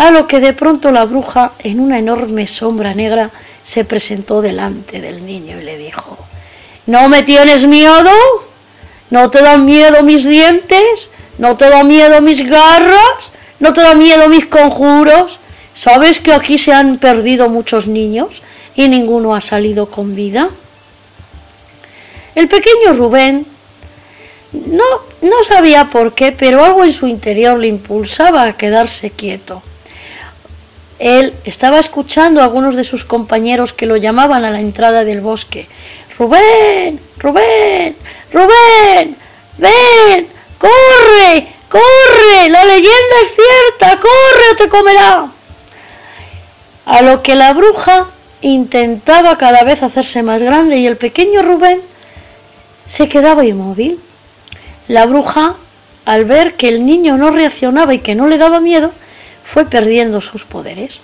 A 0.00 0.10
lo 0.10 0.26
que 0.26 0.40
de 0.40 0.54
pronto 0.54 0.90
la 0.92 1.04
bruja, 1.04 1.52
en 1.58 1.78
una 1.78 1.98
enorme 1.98 2.46
sombra 2.46 2.94
negra, 2.94 3.30
se 3.62 3.84
presentó 3.84 4.40
delante 4.40 4.98
del 4.98 5.26
niño 5.26 5.60
y 5.60 5.62
le 5.62 5.76
dijo, 5.76 6.16
¿no 6.86 7.10
me 7.10 7.22
tienes 7.22 7.66
miedo? 7.66 8.10
¿No 9.10 9.28
te 9.28 9.42
dan 9.42 9.66
miedo 9.66 10.02
mis 10.02 10.24
dientes? 10.24 11.10
¿No 11.36 11.58
te 11.58 11.68
da 11.68 11.84
miedo 11.84 12.22
mis 12.22 12.40
garras? 12.48 13.18
¿No 13.58 13.74
te 13.74 13.82
da 13.82 13.92
miedo 13.92 14.26
mis 14.30 14.46
conjuros? 14.46 15.38
¿Sabes 15.76 16.18
que 16.18 16.32
aquí 16.32 16.56
se 16.56 16.72
han 16.72 16.96
perdido 16.96 17.50
muchos 17.50 17.86
niños 17.86 18.30
y 18.76 18.88
ninguno 18.88 19.34
ha 19.34 19.42
salido 19.42 19.90
con 19.90 20.16
vida? 20.16 20.48
El 22.34 22.48
pequeño 22.48 22.94
Rubén 22.94 23.44
no, 24.52 24.84
no 25.20 25.44
sabía 25.46 25.90
por 25.90 26.14
qué, 26.14 26.32
pero 26.32 26.64
algo 26.64 26.84
en 26.84 26.94
su 26.94 27.06
interior 27.06 27.58
le 27.58 27.66
impulsaba 27.66 28.44
a 28.44 28.54
quedarse 28.54 29.10
quieto. 29.10 29.62
Él 31.00 31.32
estaba 31.44 31.78
escuchando 31.78 32.40
a 32.40 32.44
algunos 32.44 32.76
de 32.76 32.84
sus 32.84 33.06
compañeros 33.06 33.72
que 33.72 33.86
lo 33.86 33.96
llamaban 33.96 34.44
a 34.44 34.50
la 34.50 34.60
entrada 34.60 35.02
del 35.02 35.22
bosque. 35.22 35.66
Rubén, 36.18 37.00
Rubén, 37.16 37.96
Rubén, 38.30 39.16
ven, 39.56 40.28
corre, 40.58 41.48
corre, 41.70 42.50
la 42.50 42.64
leyenda 42.66 43.16
es 43.24 43.34
cierta, 43.34 43.98
corre 43.98 44.50
o 44.52 44.56
te 44.56 44.68
comerá. 44.68 45.26
A 46.84 47.00
lo 47.00 47.22
que 47.22 47.34
la 47.34 47.54
bruja 47.54 48.08
intentaba 48.42 49.38
cada 49.38 49.64
vez 49.64 49.82
hacerse 49.82 50.22
más 50.22 50.42
grande 50.42 50.76
y 50.76 50.86
el 50.86 50.98
pequeño 50.98 51.40
Rubén 51.40 51.80
se 52.86 53.08
quedaba 53.08 53.46
inmóvil. 53.46 53.98
La 54.86 55.06
bruja, 55.06 55.54
al 56.04 56.26
ver 56.26 56.56
que 56.56 56.68
el 56.68 56.84
niño 56.84 57.16
no 57.16 57.30
reaccionaba 57.30 57.94
y 57.94 58.00
que 58.00 58.14
no 58.14 58.26
le 58.26 58.36
daba 58.36 58.60
miedo, 58.60 58.92
fue 59.52 59.64
perdiendo 59.64 60.20
sus 60.20 60.44
poderes. 60.44 61.00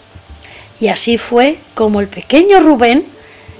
Y 0.80 0.88
así 0.88 1.18
fue 1.18 1.58
como 1.74 2.00
el 2.00 2.08
pequeño 2.08 2.60
Rubén, 2.60 3.06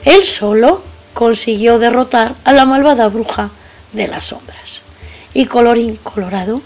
él 0.05 0.25
solo, 0.25 0.83
consiguió 1.15 1.79
derrotar 1.79 2.35
a 2.45 2.53
la 2.53 2.67
malvada 2.67 3.09
bruja 3.09 3.51
de 3.93 4.07
las 4.07 4.27
sombras. 4.27 4.81
Y 5.33 5.47
colorín 5.47 5.97
colorado, 5.97 6.61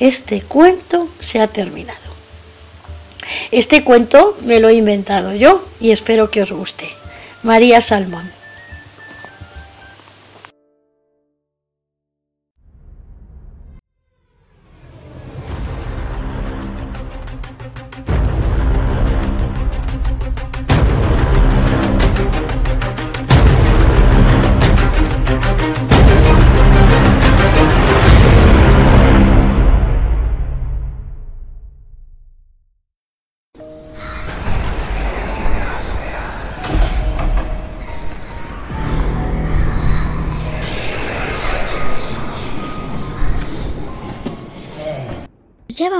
este 0.00 0.42
cuento 0.42 1.08
se 1.20 1.40
ha 1.40 1.46
terminado. 1.46 2.00
Este 3.50 3.84
cuento 3.84 4.36
me 4.42 4.58
lo 4.58 4.68
he 4.68 4.74
inventado 4.74 5.34
yo 5.34 5.64
y 5.80 5.92
espero 5.92 6.30
que 6.30 6.42
os 6.42 6.50
guste. 6.50 6.88
María 7.42 7.80
Salmón. 7.80 8.41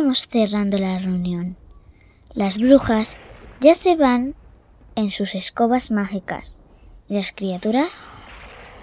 Vamos 0.03 0.27
cerrando 0.27 0.79
la 0.79 0.99
reunión. 0.99 1.57
Las 2.35 2.59
brujas 2.59 3.19
ya 3.61 3.77
se 3.77 3.95
van 3.95 4.35
en 4.97 5.11
sus 5.11 5.37
escobas 5.37 5.93
mágicas 5.93 6.61
y 7.09 7.15
las 7.15 7.31
criaturas 7.31 8.11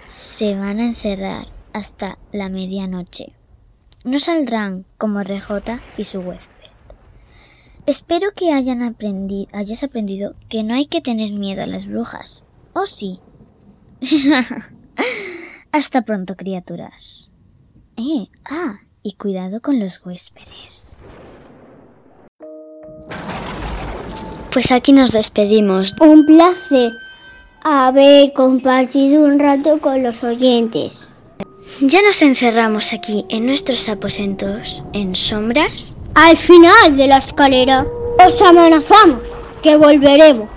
se 0.06 0.56
van 0.56 0.78
a 0.78 0.84
encerrar 0.86 1.46
hasta 1.74 2.18
la 2.32 2.48
medianoche. 2.48 3.34
No 4.02 4.18
saldrán 4.18 4.86
como 4.96 5.22
RJ 5.22 5.82
y 5.98 6.04
su 6.04 6.20
huésped. 6.20 6.70
Espero 7.84 8.30
que 8.34 8.54
hayan 8.54 8.80
hayas 9.52 9.84
aprendido 9.84 10.36
que 10.48 10.62
no 10.62 10.72
hay 10.72 10.86
que 10.86 11.02
tener 11.02 11.32
miedo 11.32 11.62
a 11.62 11.66
las 11.66 11.86
brujas. 11.86 12.46
¿O 12.72 12.86
sí? 12.86 13.20
hasta 15.72 16.00
pronto, 16.00 16.34
criaturas. 16.34 17.30
Eh, 17.98 18.28
ah, 18.46 18.80
y 19.02 19.14
cuidado 19.14 19.60
con 19.60 19.80
los 19.80 20.00
huéspedes. 20.04 21.04
Pues 24.52 24.72
aquí 24.72 24.92
nos 24.92 25.12
despedimos. 25.12 25.94
Un 26.00 26.26
placer 26.26 26.90
haber 27.62 28.32
compartido 28.32 29.24
un 29.24 29.38
rato 29.38 29.80
con 29.80 30.02
los 30.02 30.24
oyentes. 30.24 31.06
Ya 31.80 32.02
nos 32.02 32.20
encerramos 32.20 32.92
aquí 32.92 33.24
en 33.28 33.46
nuestros 33.46 33.88
aposentos, 33.88 34.82
en 34.92 35.14
sombras. 35.14 35.96
Al 36.14 36.36
final 36.36 36.96
de 36.96 37.06
la 37.06 37.18
escalera, 37.18 37.86
os 38.26 38.42
amenazamos 38.42 39.22
que 39.62 39.76
volveremos. 39.76 40.50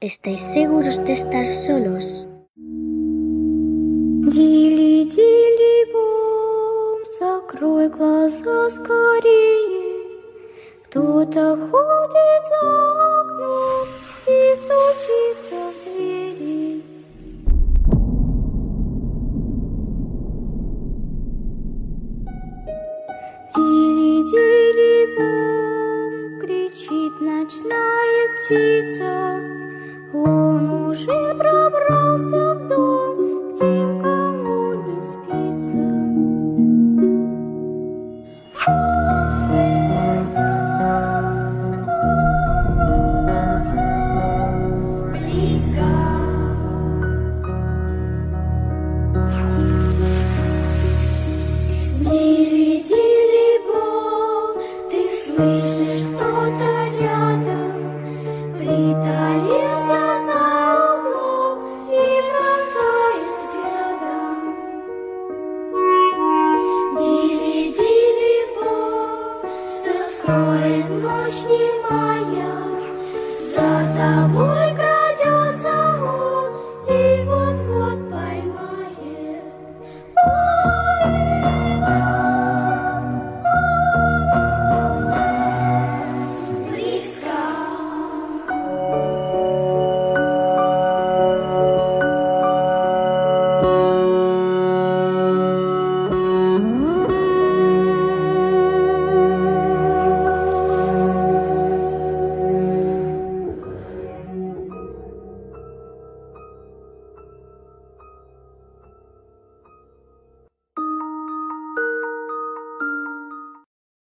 ¿Estáis 0.00 0.40
seguros 0.40 1.04
de 1.04 1.12
estar 1.12 1.46
solos? 1.48 2.28
Закрой 7.18 7.88
глаза 7.88 8.70
скорее. 8.70 10.06
Кто-то 10.84 11.56
ходит 11.56 12.42
за 12.50 13.20
окном 13.20 13.88
и 14.26 14.54
стучится 14.56 15.58
в 15.70 15.84
двери. 15.84 16.82
Дили, 24.26 24.96
бом, 25.16 26.40
кричит 26.40 27.14
ночная 27.20 28.24
птица. 28.36 29.10
Он 30.12 30.88
уже 30.90 31.34
пробрался 31.36 32.54
в 32.54 32.66
дом, 32.66 33.54
где 33.54 34.15
you 38.68 38.95